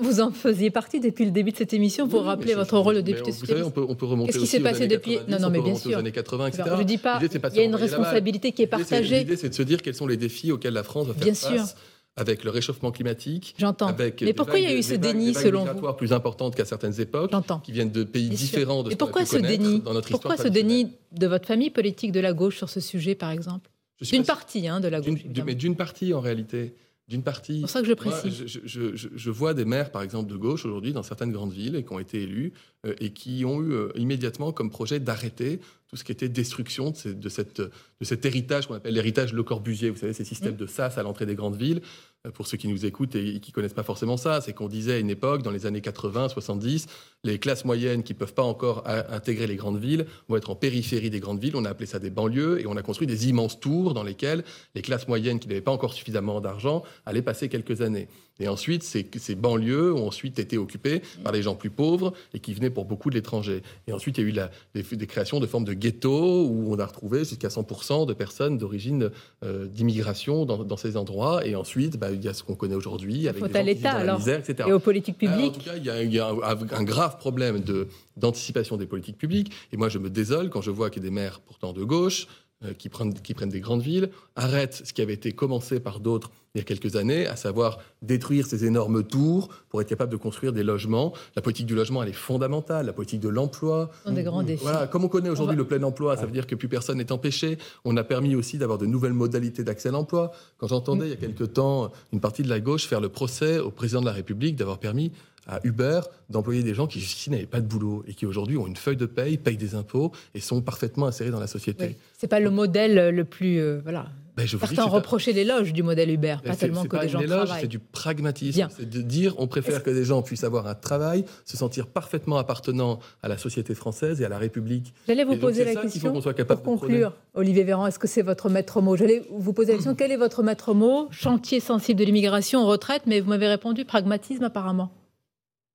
Vous 0.00 0.22
en 0.22 0.30
faisiez 0.30 0.70
partie 0.70 0.98
depuis 0.98 1.26
le 1.26 1.30
début 1.30 1.52
de 1.52 1.58
cette 1.58 1.74
émission 1.74 2.08
pour 2.08 2.24
rappeler 2.24 2.54
votre 2.54 2.78
rôle 2.78 2.94
de 2.94 3.00
député 3.02 3.32
Vous 3.32 3.44
savez, 3.44 3.62
on 3.62 3.70
peut, 3.70 3.84
on 3.86 3.94
peut 3.94 4.06
remonter 4.06 4.32
Qu'est-ce 4.32 4.44
qui 4.44 4.46
s'est 4.46 4.60
passé 4.60 4.86
depuis 4.86 5.18
Non, 5.28 5.38
non, 5.40 5.50
mais 5.50 5.60
bien 5.60 5.74
sûr. 5.74 5.90
aux 5.90 6.00
années 6.00 6.10
80, 6.10 6.46
etc. 6.46 6.62
je 6.72 6.78
ne 6.78 6.82
dis 6.84 6.96
pas, 6.96 7.20
il 7.20 7.56
y 7.56 7.60
a 7.60 7.64
une 7.64 7.74
responsabilité 7.74 8.52
qui 8.52 8.62
est 8.62 8.66
partagée. 8.66 9.18
L'idée, 9.18 9.36
c'est 9.36 9.50
de 9.50 9.54
se 9.54 9.62
dire 9.62 9.82
quels 9.82 9.94
sont 9.94 10.06
les 10.06 10.16
défis 10.16 10.50
auxquels 10.50 10.72
la 10.74 10.84
France 10.84 11.08
va 11.08 11.12
faire 11.12 11.22
bien 11.22 11.34
face. 11.34 11.74
Sûr 11.74 11.76
avec 12.16 12.44
le 12.44 12.50
réchauffement 12.50 12.92
climatique. 12.92 13.54
J'entends. 13.58 13.94
Mais 14.20 14.32
pourquoi 14.32 14.58
il 14.58 14.64
y 14.64 14.66
a 14.66 14.74
eu 14.74 14.82
ce 14.82 14.94
déni, 14.94 15.34
selon 15.34 15.64
vous 15.64 15.92
plus 15.94 16.12
importantes 16.12 16.54
qu'à 16.54 16.64
certaines 16.64 17.00
époques, 17.00 17.32
qui 17.62 17.72
viennent 17.72 17.90
de 17.90 18.04
pays 18.04 18.28
différents 18.28 18.82
de 18.82 18.90
ce 18.90 18.96
pourquoi 18.96 19.24
ce 19.24 19.36
déni 19.36 19.80
dans 19.80 19.94
notre 19.94 20.10
Pourquoi 20.10 20.36
ce 20.36 20.48
déni 20.48 20.92
de 21.12 21.26
votre 21.26 21.46
famille 21.46 21.70
politique 21.70 22.12
de 22.12 22.20
la 22.20 22.32
gauche 22.32 22.56
sur 22.56 22.68
ce 22.68 22.80
sujet, 22.80 23.14
par 23.14 23.30
exemple 23.30 23.70
D'une 24.00 24.24
partie 24.24 24.68
hein, 24.68 24.80
de 24.80 24.88
la 24.88 25.00
gauche. 25.00 25.20
Mais 25.44 25.54
d'une 25.54 25.76
partie, 25.76 26.14
en 26.14 26.20
réalité. 26.20 26.74
D'une 27.06 27.22
partie. 27.22 27.56
C'est 27.56 27.60
pour 27.60 27.70
ça 27.70 27.82
que 27.82 27.86
je 27.86 27.92
précise. 27.92 28.44
je, 28.64 29.30
vois 29.30 29.52
des 29.52 29.66
maires, 29.66 29.90
par 29.90 30.00
exemple, 30.00 30.30
de 30.30 30.36
gauche 30.36 30.64
aujourd'hui 30.64 30.94
dans 30.94 31.02
certaines 31.02 31.32
grandes 31.32 31.52
villes 31.52 31.76
et 31.76 31.84
qui 31.84 31.92
ont 31.92 31.98
été 31.98 32.22
élus 32.22 32.54
euh, 32.86 32.94
et 32.98 33.10
qui 33.10 33.44
ont 33.44 33.60
eu 33.60 33.72
euh, 33.72 33.88
immédiatement 33.94 34.52
comme 34.52 34.70
projet 34.70 35.00
d'arrêter 35.00 35.60
tout 35.94 35.98
ce 35.98 36.02
qui 36.02 36.10
était 36.10 36.28
destruction 36.28 36.92
de, 37.04 37.12
de, 37.12 37.28
cette, 37.28 37.60
de 37.60 37.70
cet 38.00 38.26
héritage 38.26 38.66
qu'on 38.66 38.74
appelle 38.74 38.94
l'héritage 38.94 39.32
Le 39.32 39.44
Corbusier. 39.44 39.90
Vous 39.90 39.96
savez, 39.96 40.12
ces 40.12 40.24
systèmes 40.24 40.54
mmh. 40.54 40.56
de 40.56 40.66
sas 40.66 40.98
à 40.98 41.04
l'entrée 41.04 41.24
des 41.24 41.36
grandes 41.36 41.54
villes 41.54 41.82
euh, 42.26 42.32
pour 42.32 42.48
ceux 42.48 42.56
qui 42.56 42.66
nous 42.66 42.84
écoutent 42.84 43.14
et 43.14 43.38
qui 43.38 43.52
connaissent 43.52 43.74
pas 43.74 43.84
forcément 43.84 44.16
ça, 44.16 44.40
c'est 44.40 44.52
qu'on 44.52 44.66
disait 44.66 44.94
à 44.94 44.98
une 44.98 45.08
époque, 45.08 45.44
dans 45.44 45.52
les 45.52 45.66
années 45.66 45.80
80, 45.80 46.30
70, 46.30 46.88
les 47.22 47.38
classes 47.38 47.64
moyennes 47.64 48.02
qui 48.02 48.12
peuvent 48.12 48.34
pas 48.34 48.42
encore 48.42 48.82
intégrer 48.88 49.46
les 49.46 49.54
grandes 49.54 49.78
villes 49.78 50.06
vont 50.28 50.36
être 50.36 50.50
en 50.50 50.56
périphérie 50.56 51.10
des 51.10 51.20
grandes 51.20 51.40
villes. 51.40 51.54
On 51.54 51.64
a 51.64 51.70
appelé 51.70 51.86
ça 51.86 52.00
des 52.00 52.10
banlieues 52.10 52.60
et 52.60 52.66
on 52.66 52.76
a 52.76 52.82
construit 52.82 53.06
des 53.06 53.28
immenses 53.28 53.60
tours 53.60 53.94
dans 53.94 54.02
lesquelles 54.02 54.42
les 54.74 54.82
classes 54.82 55.06
moyennes 55.06 55.38
qui 55.38 55.46
n'avaient 55.46 55.60
pas 55.60 55.70
encore 55.70 55.92
suffisamment 55.92 56.40
d'argent 56.40 56.82
allaient 57.06 57.22
passer 57.22 57.48
quelques 57.48 57.82
années. 57.82 58.08
Et 58.40 58.48
ensuite, 58.48 58.82
ces, 58.82 59.08
ces 59.16 59.34
banlieues 59.36 59.94
ont 59.94 60.08
ensuite 60.08 60.38
été 60.38 60.58
occupées 60.58 61.02
par 61.22 61.32
les 61.32 61.42
gens 61.42 61.54
plus 61.54 61.70
pauvres 61.70 62.12
et 62.32 62.40
qui 62.40 62.52
venaient 62.52 62.70
pour 62.70 62.84
beaucoup 62.84 63.08
de 63.08 63.14
l'étranger. 63.14 63.62
Et 63.86 63.92
ensuite, 63.92 64.18
il 64.18 64.24
y 64.24 64.26
a 64.26 64.28
eu 64.30 64.32
la, 64.32 64.50
des, 64.74 64.82
des, 64.82 65.06
créations 65.06 65.38
de 65.38 65.46
formes 65.46 65.64
de 65.64 65.72
ghettos 65.72 66.46
où 66.46 66.72
on 66.74 66.78
a 66.78 66.86
retrouvé 66.86 67.20
jusqu'à 67.20 67.48
100% 67.48 68.06
de 68.06 68.12
personnes 68.12 68.58
d'origine 68.58 69.10
euh, 69.44 69.66
d'immigration 69.66 70.46
dans, 70.46 70.64
dans, 70.64 70.76
ces 70.76 70.96
endroits. 70.96 71.46
Et 71.46 71.54
ensuite, 71.54 71.96
bah, 71.96 72.10
il 72.10 72.24
y 72.24 72.28
a 72.28 72.34
ce 72.34 72.42
qu'on 72.42 72.56
connaît 72.56 72.74
aujourd'hui 72.74 73.28
avec 73.28 73.44
des 73.44 73.56
à 73.56 73.62
l'État 73.62 73.92
alors 73.92 74.18
misère, 74.18 74.40
etc. 74.40 74.68
Et 74.68 74.72
aux 74.72 74.80
politiques 74.80 75.18
publiques. 75.18 75.36
Alors, 75.38 75.50
en 75.50 75.52
tout 75.52 75.64
cas, 75.64 75.76
il 75.76 75.84
y 75.84 75.90
a, 75.90 76.02
il 76.02 76.12
y 76.12 76.18
a 76.18 76.28
un, 76.28 76.78
un, 76.78 76.84
grave 76.84 77.18
problème 77.18 77.60
de 77.60 77.88
d'anticipation 78.16 78.76
des 78.76 78.86
politiques 78.86 79.18
publiques. 79.18 79.52
Et 79.72 79.76
moi, 79.76 79.88
je 79.88 79.98
me 79.98 80.10
désole 80.10 80.50
quand 80.50 80.62
je 80.62 80.70
vois 80.70 80.90
que 80.90 81.00
des 81.00 81.10
maires 81.10 81.40
pourtant 81.40 81.72
de 81.72 81.82
gauche 81.82 82.26
qui 82.72 82.88
prennent, 82.88 83.14
qui 83.14 83.34
prennent 83.34 83.48
des 83.48 83.60
grandes 83.60 83.82
villes, 83.82 84.10
arrêtent 84.36 84.82
ce 84.84 84.92
qui 84.92 85.02
avait 85.02 85.14
été 85.14 85.32
commencé 85.32 85.80
par 85.80 86.00
d'autres 86.00 86.30
il 86.54 86.58
y 86.58 86.60
a 86.60 86.64
quelques 86.64 86.94
années, 86.94 87.26
à 87.26 87.34
savoir 87.34 87.80
détruire 88.00 88.46
ces 88.46 88.64
énormes 88.64 89.02
tours 89.02 89.48
pour 89.68 89.80
être 89.80 89.88
capable 89.88 90.12
de 90.12 90.16
construire 90.16 90.52
des 90.52 90.62
logements. 90.62 91.12
La 91.34 91.42
politique 91.42 91.66
du 91.66 91.74
logement, 91.74 92.00
elle 92.00 92.10
est 92.10 92.12
fondamentale. 92.12 92.86
La 92.86 92.92
politique 92.92 93.18
de 93.18 93.28
l'emploi. 93.28 93.90
des 94.08 94.22
grands 94.22 94.44
défis. 94.44 94.62
Voilà, 94.62 94.86
comme 94.86 95.02
on 95.02 95.08
connaît 95.08 95.30
aujourd'hui 95.30 95.56
va... 95.56 95.62
le 95.62 95.66
plein 95.66 95.82
emploi, 95.82 96.16
ça 96.16 96.26
veut 96.26 96.32
dire 96.32 96.46
que 96.46 96.54
plus 96.54 96.68
personne 96.68 96.98
n'est 96.98 97.10
empêché. 97.10 97.58
On 97.84 97.96
a 97.96 98.04
permis 98.04 98.36
aussi 98.36 98.56
d'avoir 98.56 98.78
de 98.78 98.86
nouvelles 98.86 99.14
modalités 99.14 99.64
d'accès 99.64 99.88
à 99.88 99.92
l'emploi. 99.92 100.30
Quand 100.58 100.68
j'entendais 100.68 101.06
il 101.06 101.10
y 101.10 101.14
a 101.14 101.16
quelques 101.16 101.54
temps 101.54 101.90
une 102.12 102.20
partie 102.20 102.44
de 102.44 102.48
la 102.48 102.60
gauche 102.60 102.86
faire 102.86 103.00
le 103.00 103.08
procès 103.08 103.58
au 103.58 103.72
président 103.72 104.00
de 104.00 104.06
la 104.06 104.12
République 104.12 104.54
d'avoir 104.54 104.78
permis 104.78 105.10
à 105.46 105.60
Uber 105.64 106.00
d'employer 106.30 106.62
des 106.62 106.74
gens 106.74 106.86
qui 106.86 107.00
jusqu'ici 107.00 107.30
n'avaient 107.30 107.46
pas 107.46 107.60
de 107.60 107.66
boulot 107.66 108.04
et 108.06 108.14
qui 108.14 108.26
aujourd'hui 108.26 108.56
ont 108.56 108.66
une 108.66 108.76
feuille 108.76 108.96
de 108.96 109.06
paye, 109.06 109.38
payent 109.38 109.56
des 109.56 109.74
impôts 109.74 110.12
et 110.34 110.40
sont 110.40 110.62
parfaitement 110.62 111.06
insérés 111.06 111.30
dans 111.30 111.40
la 111.40 111.46
société. 111.46 111.86
Oui. 111.86 111.96
C'est 112.18 112.28
pas 112.28 112.40
le 112.40 112.50
modèle 112.50 113.14
le 113.14 113.24
plus 113.24 113.58
euh, 113.58 113.80
voilà. 113.82 114.06
Ben, 114.36 114.46
je 114.46 114.56
Certains 114.56 114.84
reprochaient 114.84 115.30
pas... 115.30 115.36
l'éloge 115.36 115.72
du 115.72 115.84
modèle 115.84 116.10
Uber, 116.10 116.36
pas 116.44 116.56
tellement 116.56 116.84
que 116.84 116.96
des 116.96 117.08
gens 117.08 117.20
éloge, 117.20 117.44
travaillent. 117.44 117.60
C'est 117.60 117.68
du 117.68 117.78
pragmatisme, 117.78 118.66
c'est 118.76 118.88
de 118.88 119.00
dire 119.00 119.34
on 119.38 119.46
préfère 119.46 119.84
que 119.84 119.90
des 119.90 120.04
gens 120.04 120.22
puissent 120.22 120.42
avoir 120.42 120.66
un 120.66 120.74
travail, 120.74 121.24
se 121.44 121.56
sentir 121.56 121.86
parfaitement 121.86 122.36
appartenant 122.36 122.98
à 123.22 123.28
la 123.28 123.38
société 123.38 123.76
française 123.76 124.20
et 124.20 124.24
à 124.24 124.28
la 124.28 124.38
République. 124.38 124.92
J'allais 125.06 125.24
vous 125.24 125.36
poser 125.36 125.64
la 125.64 125.76
question 125.76 126.20
pour 126.20 126.62
conclure, 126.62 127.12
Olivier 127.34 127.62
Véran, 127.62 127.86
est-ce 127.86 128.00
que 128.00 128.08
c'est 128.08 128.22
votre 128.22 128.48
maître 128.48 128.80
mot? 128.80 128.96
J'allais 128.96 129.22
vous 129.30 129.52
poser 129.52 129.72
la 129.72 129.76
question, 129.76 129.94
quel 129.94 130.10
est 130.10 130.16
votre 130.16 130.42
maître 130.42 130.74
mot? 130.74 131.06
Chantier 131.12 131.60
sensible 131.60 132.00
de 132.00 132.04
l'immigration, 132.04 132.66
retraite, 132.66 133.02
mais 133.06 133.20
vous 133.20 133.30
m'avez 133.30 133.46
répondu 133.46 133.84
pragmatisme 133.84 134.42
apparemment. 134.42 134.90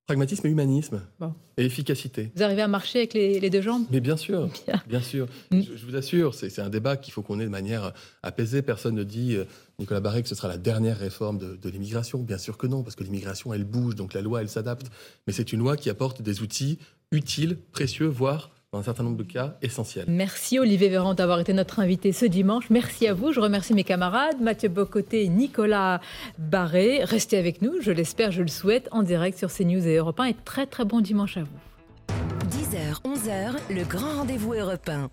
Pragmatisme 0.10 0.47
et 0.47 0.49
humanisme. 0.49 1.03
Bon. 1.20 1.36
Et 1.55 1.66
efficacité. 1.66 2.32
Vous 2.36 2.41
arrivez 2.41 2.64
à 2.64 2.68
marcher 2.68 2.97
avec 2.97 3.14
les, 3.14 3.39
les 3.39 3.51
deux 3.51 3.62
jambes? 3.62 3.86
Mais 3.91 3.99
bien 3.99 4.18
sûr, 4.18 4.49
bien, 4.66 4.82
bien 4.88 5.01
sûr. 5.01 5.28
Mm. 5.51 5.62
Je, 5.62 5.78
je, 5.78 5.86
vous 5.86 5.95
assure, 5.95 6.34
c'est 6.34 6.57
un 6.57 6.70
débat 6.70 6.97
qu'il 6.97 7.14
faut 7.14 7.22
qu'on 7.22 7.39
ait 7.39 7.45
de 7.45 7.49
manière 7.49 7.93
apaisée. 8.24 8.64
Personne 8.64 8.95
ne 8.95 9.03
dit, 9.03 9.36
euh, 9.36 9.45
Nicolas 9.78 9.99
Barré, 9.99 10.24
que 10.24 10.28
ce 10.28 10.34
sera 10.34 10.47
la 10.47 10.57
dernière 10.57 10.97
réforme 10.97 11.38
de, 11.38 11.55
de 11.62 11.70
l'immigration. 11.70 12.24
Bien 12.24 12.39
sûr 12.39 12.57
que 12.57 12.66
non, 12.66 12.82
parce 12.82 12.95
que 12.95 13.03
l'immigration, 13.03 13.53
elle 13.53 13.66
bouge, 13.66 13.93
donc 13.93 14.16
la 14.16 14.22
loi, 14.22 14.41
elle 14.41 14.49
s'adapte. 14.49 14.88
Mais 15.28 15.34
c'est 15.34 15.53
une 15.53 15.60
loi 15.60 15.78
qui 15.78 15.91
apporte 15.91 16.24
des 16.24 16.41
outils 16.41 16.80
utiles, 17.12 17.60
précieux, 17.72 18.07
voire 18.07 18.49
dans 18.72 18.80
un 18.80 18.84
certain 18.84 19.03
nombre 19.03 19.17
de 19.17 19.24
cas 19.24 19.55
essentiels. 19.63 20.05
Merci 20.07 20.59
Olivier 20.59 20.89
Véran 20.89 21.15
d'avoir 21.15 21.39
été 21.39 21.53
notre 21.53 21.80
invité 21.80 22.11
ce 22.11 22.26
dimanche. 22.26 22.70
Merci 22.70 23.07
à 23.07 23.15
vous. 23.15 23.32
Je 23.32 23.39
remercie 23.39 23.74
mes 23.74 23.84
camarades 23.84 24.39
Mathieu 24.41 24.70
Bocoté 24.70 25.24
et 25.24 25.30
Nicolas 25.30 26.01
Barré. 26.38 27.03
Restez 27.03 27.38
avec 27.38 27.63
nous, 27.63 27.82
je 27.82 27.91
l'espère, 27.91 28.32
je 28.32 28.43
le 28.43 28.47
souhaite, 28.47 28.88
en 28.91 29.01
direct 29.01 29.39
sur 29.39 29.51
CNews 29.51 29.88
et 29.88 29.95
Europe 29.95 30.20
1. 30.20 30.26
Et 30.26 30.36
très 30.45 30.67
très 30.67 30.86
bon 30.86 31.01
dimanche 31.01 31.38
à 31.38 31.43
vous. 31.43 31.49
10h, 32.49 33.01
11h, 33.03 33.55
le 33.74 33.84
grand 33.86 34.17
rendez-vous 34.17 34.53
européen. 34.53 35.09